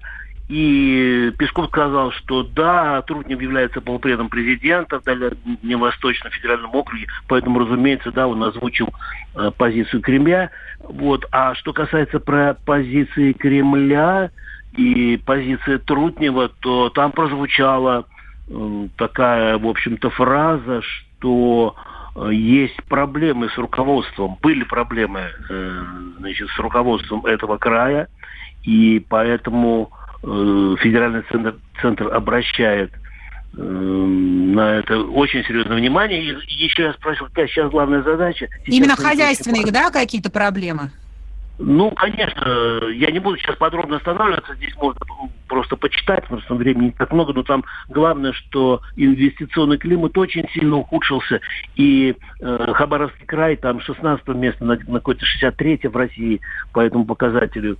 И 0.49 1.31
Песков 1.37 1.67
сказал, 1.67 2.11
что 2.11 2.43
да, 2.43 3.01
Трутнев 3.03 3.41
является 3.41 3.79
полпредом 3.79 4.29
президента 4.29 4.99
в 4.99 5.03
Дальневосточном 5.03 6.31
федеральном 6.31 6.75
округе, 6.75 7.07
поэтому, 7.27 7.59
разумеется, 7.59 8.11
да, 8.11 8.27
он 8.27 8.43
озвучил 8.43 8.89
э, 9.35 9.51
позицию 9.57 10.01
Кремля. 10.01 10.51
Вот. 10.81 11.25
А 11.31 11.55
что 11.55 11.71
касается 11.71 12.19
про 12.19 12.57
позиции 12.65 13.31
Кремля 13.31 14.31
и 14.75 15.17
позиции 15.25 15.77
Трутнева, 15.77 16.49
то 16.59 16.89
там 16.89 17.13
прозвучала 17.13 18.05
э, 18.49 18.87
такая, 18.97 19.57
в 19.57 19.65
общем-то, 19.65 20.09
фраза, 20.09 20.81
что 20.81 21.75
э, 22.15 22.29
есть 22.33 22.83
проблемы 22.89 23.49
с 23.49 23.57
руководством, 23.57 24.37
были 24.41 24.65
проблемы 24.65 25.29
э, 25.49 25.83
значит, 26.17 26.49
с 26.49 26.59
руководством 26.59 27.25
этого 27.25 27.57
края, 27.57 28.09
и 28.63 29.03
поэтому 29.07 29.89
федеральный 30.23 31.23
центр, 31.29 31.55
центр 31.81 32.13
обращает 32.13 32.91
э, 33.57 33.61
на 33.61 34.75
это 34.75 34.99
очень 34.99 35.43
серьезное 35.43 35.77
внимание. 35.77 36.23
И 36.23 36.53
еще 36.53 36.83
я 36.83 36.93
спросил, 36.93 37.27
какая 37.27 37.47
сейчас 37.47 37.71
главная 37.71 38.03
задача? 38.03 38.47
Сейчас 38.63 38.75
Именно 38.75 38.95
хозяйственные, 38.95 39.71
да, 39.71 39.91
какие-то 39.91 40.31
проблемы? 40.31 40.91
ну, 41.59 41.91
конечно, 41.91 42.89
я 42.93 43.11
не 43.11 43.19
буду 43.19 43.37
сейчас 43.37 43.55
подробно 43.57 43.97
останавливаться, 43.97 44.55
здесь 44.55 44.75
можно 44.75 44.99
просто 45.47 45.75
почитать, 45.75 46.23
потому 46.23 46.41
что 46.41 46.55
времени 46.55 46.85
не 46.85 46.91
так 46.91 47.11
много, 47.11 47.31
но 47.33 47.43
там 47.43 47.63
главное, 47.89 48.33
что 48.33 48.81
инвестиционный 48.95 49.77
климат 49.77 50.17
очень 50.17 50.47
сильно 50.53 50.77
ухудшился, 50.77 51.41
и 51.75 52.15
э, 52.39 52.73
Хабаровский 52.73 53.25
край 53.25 53.55
там 53.55 53.81
16 53.81 54.27
место 54.29 54.65
на, 54.65 54.77
на 54.87 54.99
какое-то 54.99 55.25
63 55.25 55.81
в 55.83 55.95
России 55.95 56.41
по 56.73 56.79
этому 56.79 57.05
показателю 57.05 57.73
э, 57.73 57.77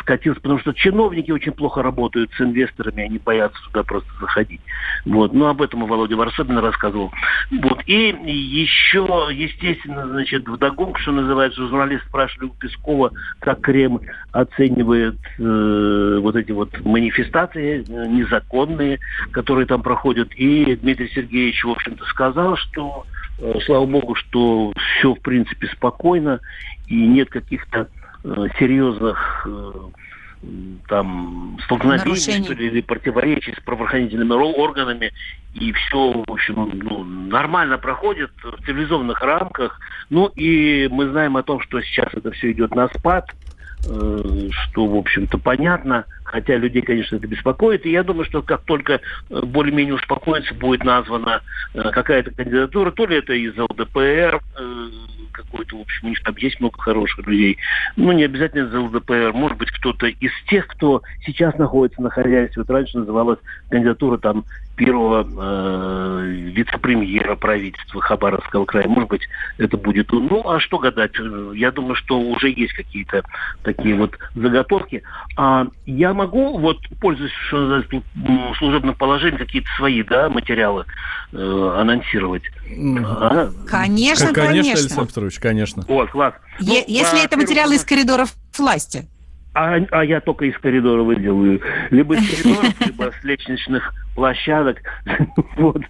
скатился, 0.00 0.40
потому 0.40 0.58
что 0.60 0.72
чиновники 0.72 1.30
очень 1.30 1.52
плохо 1.52 1.82
работают 1.82 2.30
с 2.32 2.40
инвесторами, 2.40 3.04
они 3.04 3.18
боятся 3.18 3.58
туда 3.66 3.82
просто 3.82 4.08
заходить. 4.20 4.60
Вот. 5.04 5.32
Ну, 5.34 5.46
об 5.46 5.60
этом 5.60 5.84
и 5.84 5.86
Володя 5.86 6.16
Варсобин 6.16 6.58
рассказывал. 6.58 7.12
Вот. 7.50 7.82
И 7.86 8.16
еще, 8.24 9.28
естественно, 9.32 10.06
значит, 10.06 10.48
вдогонку, 10.48 10.98
что 11.00 11.12
называется, 11.12 11.66
журналист 11.66 12.04
спрашивали 12.06 12.46
у 12.46 12.54
Пескова, 12.54 13.12
как 13.40 13.60
Кремль 13.60 14.08
оценивает 14.32 15.18
э, 15.38 16.18
вот 16.22 16.36
эти 16.36 16.52
вот 16.52 16.70
манифестации 16.84 17.84
э, 17.86 18.06
незаконные, 18.06 18.98
которые 19.30 19.66
там 19.66 19.82
проходят. 19.82 20.32
И 20.36 20.76
Дмитрий 20.76 21.08
Сергеевич, 21.08 21.64
в 21.64 21.70
общем-то, 21.70 22.04
сказал, 22.06 22.56
что, 22.56 23.04
э, 23.38 23.52
слава 23.66 23.84
богу, 23.84 24.14
что 24.14 24.72
все, 24.76 25.14
в 25.14 25.20
принципе, 25.20 25.68
спокойно, 25.68 26.40
и 26.86 26.94
нет 26.94 27.28
каких-то 27.28 27.80
э, 27.80 28.05
серьезных 28.58 29.46
э, 29.46 29.72
там 30.88 31.58
столкновений, 31.64 32.04
Нарушений. 32.04 32.44
что 32.44 32.54
ли, 32.54 32.66
или 32.66 32.80
противоречий 32.80 33.52
с 33.52 33.60
правоохранительными 33.60 34.32
органами, 34.32 35.12
и 35.54 35.72
все, 35.72 36.24
в 36.26 36.30
общем, 36.30 36.70
ну, 36.82 37.04
нормально 37.04 37.78
проходит 37.78 38.30
в 38.42 38.64
цивилизованных 38.64 39.20
рамках. 39.22 39.80
Ну 40.10 40.26
и 40.36 40.88
мы 40.90 41.08
знаем 41.08 41.36
о 41.36 41.42
том, 41.42 41.60
что 41.60 41.80
сейчас 41.82 42.08
это 42.12 42.30
все 42.32 42.52
идет 42.52 42.74
на 42.74 42.88
спад, 42.88 43.30
э, 43.30 43.55
что, 43.82 44.86
в 44.86 44.96
общем-то, 44.96 45.38
понятно, 45.38 46.06
хотя 46.26 46.56
людей, 46.56 46.82
конечно, 46.82 47.16
это 47.16 47.26
беспокоит. 47.26 47.86
И 47.86 47.90
я 47.90 48.02
думаю, 48.02 48.24
что 48.24 48.42
как 48.42 48.62
только 48.62 48.94
э, 49.30 49.40
более-менее 49.42 49.94
успокоится, 49.94 50.54
будет 50.54 50.84
названа 50.84 51.42
э, 51.72 51.90
какая-то 51.90 52.32
кандидатура, 52.32 52.90
то 52.90 53.06
ли 53.06 53.16
это 53.16 53.32
из 53.32 53.56
ЛДПР, 53.56 54.40
э, 54.58 54.88
какой-то, 55.32 55.76
в 55.76 55.80
общем, 55.82 56.06
у 56.06 56.08
них 56.10 56.22
там 56.22 56.34
есть 56.38 56.60
много 56.60 56.80
хороших 56.80 57.26
людей. 57.26 57.58
Ну, 57.96 58.12
не 58.12 58.24
обязательно 58.24 58.68
из 58.68 58.74
ЛДПР, 58.74 59.32
может 59.34 59.58
быть, 59.58 59.70
кто-то 59.70 60.06
из 60.06 60.32
тех, 60.48 60.66
кто 60.66 61.02
сейчас 61.24 61.56
находится 61.56 62.02
на 62.02 62.10
хозяйстве. 62.10 62.62
Вот 62.62 62.70
раньше 62.70 62.98
называлась 62.98 63.38
кандидатура 63.68 64.18
там 64.18 64.44
первого 64.76 65.26
э, 65.26 66.26
вице-премьера 66.54 67.34
правительства 67.36 68.00
Хабаровского 68.00 68.64
края. 68.64 68.86
Может 68.86 69.08
быть, 69.08 69.22
это 69.58 69.76
будет... 69.76 70.12
он. 70.12 70.26
Ну, 70.26 70.48
а 70.48 70.60
что 70.60 70.78
гадать? 70.78 71.12
Я 71.54 71.72
думаю, 71.72 71.94
что 71.96 72.20
уже 72.20 72.50
есть 72.50 72.74
какие-то 72.74 73.24
такие 73.62 73.94
вот 73.94 74.16
заготовки. 74.34 75.02
А 75.36 75.66
я 75.86 76.14
могу, 76.14 76.58
вот, 76.58 76.78
пользуясь 77.00 77.32
что 77.48 77.58
называется, 77.58 78.02
служебным 78.58 78.94
положением, 78.94 79.38
какие-то 79.38 79.68
свои 79.76 80.02
да, 80.02 80.28
материалы 80.28 80.84
э, 81.32 81.76
анонсировать? 81.78 82.44
А? 82.68 83.50
Конечно, 83.66 84.32
Конечно, 84.32 84.34
конечно. 84.34 84.72
Александр 84.72 85.08
Петрович, 85.08 85.38
конечно. 85.38 85.84
Вот, 85.88 86.10
класс. 86.10 86.34
Ну, 86.60 86.66
Е- 86.66 86.84
Если 86.86 87.18
это 87.18 87.36
во-первых, 87.36 87.48
материалы 87.48 87.74
из 87.76 87.84
коридоров 87.84 88.34
власти. 88.56 89.08
А, 89.56 89.80
а 89.90 90.04
я 90.04 90.20
только 90.20 90.44
из 90.44 90.58
коридора 90.58 91.02
выделаю. 91.02 91.62
Либо 91.90 92.16
из 92.16 92.42
коридоров, 92.42 92.74
либо 92.86 93.10
с 93.10 93.24
лестничных 93.24 93.92
площадок. 94.14 94.82
Вот. 95.56 95.80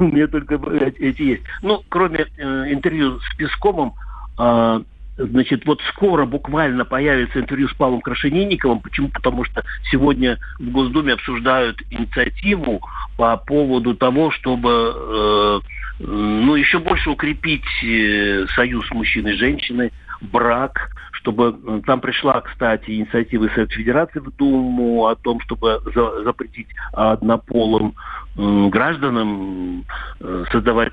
У 0.00 0.04
меня 0.04 0.26
только 0.26 0.54
эти 0.98 1.22
есть. 1.22 1.42
Ну, 1.62 1.84
кроме 1.88 2.26
э, 2.36 2.72
интервью 2.72 3.20
с 3.20 3.36
Песковым, 3.36 3.92
а, 4.36 4.82
Значит, 5.16 5.66
вот 5.66 5.80
скоро 5.88 6.26
буквально 6.26 6.84
появится 6.84 7.40
интервью 7.40 7.68
с 7.68 7.74
Павлом 7.74 8.00
Крашенинниковым. 8.00 8.78
Почему? 8.78 9.08
Потому 9.08 9.42
что 9.44 9.64
сегодня 9.90 10.38
в 10.60 10.70
Госдуме 10.70 11.14
обсуждают 11.14 11.82
инициативу 11.90 12.80
по 13.16 13.36
поводу 13.36 13.96
того, 13.96 14.30
чтобы 14.30 14.70
э, 14.70 15.60
э, 16.00 16.04
ну, 16.04 16.54
еще 16.54 16.78
больше 16.78 17.10
укрепить 17.10 17.64
союз 18.54 18.88
мужчины 18.92 19.30
и 19.30 19.36
женщины, 19.36 19.90
брак, 20.20 20.92
чтобы 21.28 21.58
э, 21.62 21.80
там 21.86 22.00
пришла, 22.00 22.40
кстати, 22.40 22.90
инициатива 22.90 23.48
Совет 23.54 23.72
Федерации 23.72 24.20
в 24.20 24.30
Думу 24.36 25.06
о 25.06 25.14
том, 25.14 25.40
чтобы 25.40 25.80
за- 25.94 26.24
запретить 26.24 26.68
однополым 26.92 27.94
гражданам 28.38 29.84
э, 30.20 30.44
создавать 30.52 30.92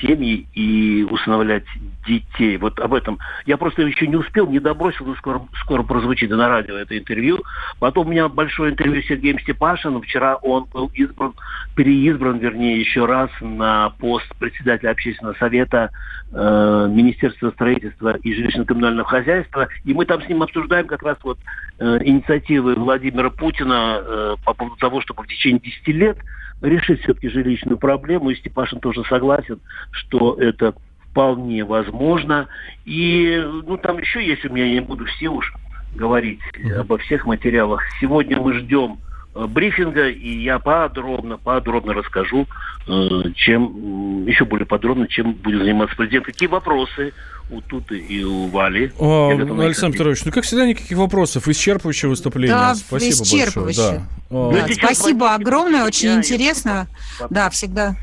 семьи 0.00 0.48
и 0.54 1.06
усыновлять 1.08 1.64
детей. 2.04 2.56
Вот 2.56 2.80
об 2.80 2.94
этом 2.94 3.18
я 3.46 3.56
просто 3.56 3.82
еще 3.82 4.08
не 4.08 4.16
успел, 4.16 4.48
не 4.48 4.58
добросил, 4.58 5.06
но 5.06 5.14
скоро, 5.14 5.40
скоро 5.60 5.84
прозвучит 5.84 6.30
на 6.30 6.48
радио 6.48 6.74
это 6.74 6.98
интервью. 6.98 7.44
Потом 7.78 8.08
у 8.08 8.10
меня 8.10 8.28
большое 8.28 8.72
интервью 8.72 9.02
с 9.02 9.06
Сергеем 9.06 9.38
Степашиным. 9.38 10.02
Вчера 10.02 10.34
он 10.36 10.64
был 10.64 10.90
избран, 10.94 11.34
переизбран, 11.76 12.38
вернее, 12.38 12.80
еще 12.80 13.04
раз 13.04 13.30
на 13.40 13.90
пост 13.90 14.26
председателя 14.40 14.90
общественного 14.90 15.34
совета 15.34 15.90
э, 16.32 16.88
Министерства 16.90 17.52
строительства 17.52 18.16
и 18.16 18.34
жилищно-коммунального 18.34 19.04
хозяйства. 19.04 19.68
И 19.84 19.94
мы 19.94 20.06
там 20.06 20.22
с 20.22 20.28
ним 20.28 20.42
обсуждаем 20.42 20.88
как 20.88 21.04
раз 21.04 21.18
вот 21.22 21.38
э, 21.78 21.98
инициативы 22.02 22.74
Владимира 22.74 23.30
Путина 23.30 24.00
э, 24.02 24.36
по 24.44 24.54
поводу 24.54 24.76
того, 24.76 25.00
чтобы 25.02 25.22
в 25.22 25.28
течение 25.28 25.60
10 25.60 25.88
лет 25.88 26.18
решить 26.60 27.00
все-таки 27.02 27.28
жилищную 27.28 27.78
проблему. 27.78 28.30
И 28.30 28.36
Степашин 28.36 28.80
тоже 28.80 29.04
согласен, 29.04 29.60
что 29.90 30.34
это 30.34 30.74
вполне 31.10 31.64
возможно. 31.64 32.48
И 32.84 33.42
ну 33.66 33.76
там 33.76 33.98
еще 33.98 34.24
есть 34.24 34.44
у 34.44 34.52
меня, 34.52 34.66
я 34.66 34.74
не 34.74 34.80
буду 34.80 35.04
все 35.06 35.28
уж 35.28 35.52
говорить 35.94 36.40
обо 36.76 36.98
всех 36.98 37.26
материалах. 37.26 37.82
Сегодня 38.00 38.40
мы 38.40 38.54
ждем 38.54 38.98
брифинга, 39.34 40.08
и 40.08 40.42
я 40.42 40.58
подробно, 40.58 41.38
подробно 41.38 41.94
расскажу, 41.94 42.46
э, 42.86 43.22
чем, 43.34 44.26
еще 44.26 44.44
более 44.44 44.66
подробно, 44.66 45.06
чем 45.06 45.32
будет 45.34 45.62
заниматься 45.62 45.96
президент. 45.96 46.26
Какие 46.26 46.48
вопросы 46.48 47.12
у 47.50 47.60
Туты 47.60 47.98
и 47.98 48.22
у 48.24 48.46
Вали. 48.46 48.92
Них 48.98 49.60
Александр 49.60 49.96
Петрович, 49.96 50.24
ну 50.24 50.32
как 50.32 50.44
всегда 50.44 50.66
никаких 50.66 50.96
вопросов, 50.96 51.48
исчерпывающее 51.48 52.08
выступление. 52.08 52.56
Да, 52.56 52.74
Спасибо 52.74 53.22
исчерпывающе. 53.22 53.64
большое. 53.64 54.06
Да. 54.30 54.50
Да, 54.52 54.68
сейчас 54.68 54.98
спасибо 54.98 55.34
огромное, 55.34 55.84
очень 55.84 56.14
интересно. 56.14 56.86
Да, 57.30 57.50
всегда. 57.50 57.96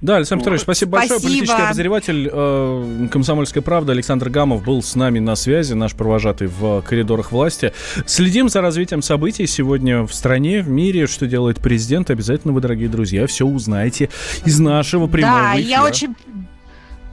Да, 0.00 0.16
Александр 0.16 0.42
Петрович, 0.42 0.62
спасибо 0.62 0.92
большое. 0.92 1.18
Спасибо. 1.18 1.32
Политический 1.34 1.62
обозреватель 1.62 2.30
э, 2.32 3.08
«Комсомольской 3.10 3.62
правды» 3.62 3.92
Александр 3.92 4.28
Гамов 4.30 4.64
был 4.64 4.82
с 4.82 4.94
нами 4.94 5.18
на 5.18 5.34
связи, 5.36 5.72
наш 5.74 5.94
провожатый 5.94 6.48
в 6.48 6.82
коридорах 6.82 7.32
власти. 7.32 7.72
Следим 8.06 8.48
за 8.48 8.60
развитием 8.60 9.02
событий 9.02 9.46
сегодня 9.46 10.02
в 10.02 10.12
стране, 10.14 10.62
в 10.62 10.68
мире, 10.68 11.06
что 11.06 11.26
делает 11.26 11.60
президент. 11.60 12.10
Обязательно 12.10 12.52
вы, 12.52 12.60
дорогие 12.60 12.88
друзья, 12.88 13.26
все 13.26 13.46
узнаете 13.46 14.10
из 14.44 14.58
нашего 14.60 15.06
прямого 15.06 15.40
Да, 15.40 15.54
эфира. 15.56 15.68
я 15.68 15.84
очень 15.84 16.14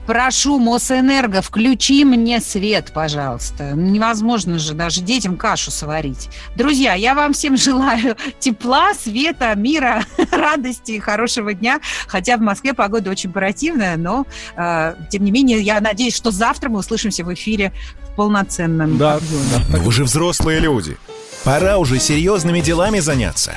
прошу 0.06 0.58
Мосэнерго, 0.58 1.42
включи 1.42 2.04
мне 2.04 2.40
свет, 2.40 2.92
пожалуйста. 2.94 3.72
Невозможно 3.74 4.58
же 4.58 4.74
даже 4.74 5.00
детям 5.00 5.36
кашу 5.36 5.70
сварить. 5.70 6.28
Друзья, 6.56 6.94
я 6.94 7.14
вам 7.14 7.32
всем 7.32 7.56
желаю 7.56 8.16
тепла, 8.38 8.94
света, 8.94 9.54
мира, 9.54 10.04
радости 10.30 10.92
и 10.92 10.98
хорошего 10.98 11.54
дня. 11.54 11.80
Хотя 12.06 12.36
в 12.36 12.40
Москве 12.40 12.74
погода 12.74 13.10
очень 13.10 13.32
противная, 13.32 13.96
но 13.96 14.26
э, 14.56 14.94
тем 15.10 15.24
не 15.24 15.30
менее 15.30 15.60
я 15.60 15.80
надеюсь, 15.80 16.16
что 16.16 16.30
завтра 16.30 16.68
мы 16.68 16.80
услышимся 16.80 17.24
в 17.24 17.32
эфире 17.34 17.72
в 18.12 18.16
полноценном 18.16 18.98
Да, 18.98 19.14
объеме. 19.14 19.42
Но 19.70 19.78
вы 19.78 19.92
же 19.92 20.04
взрослые 20.04 20.60
люди. 20.60 20.96
Пора 21.44 21.78
уже 21.78 21.98
серьезными 21.98 22.60
делами 22.60 23.00
заняться. 23.00 23.56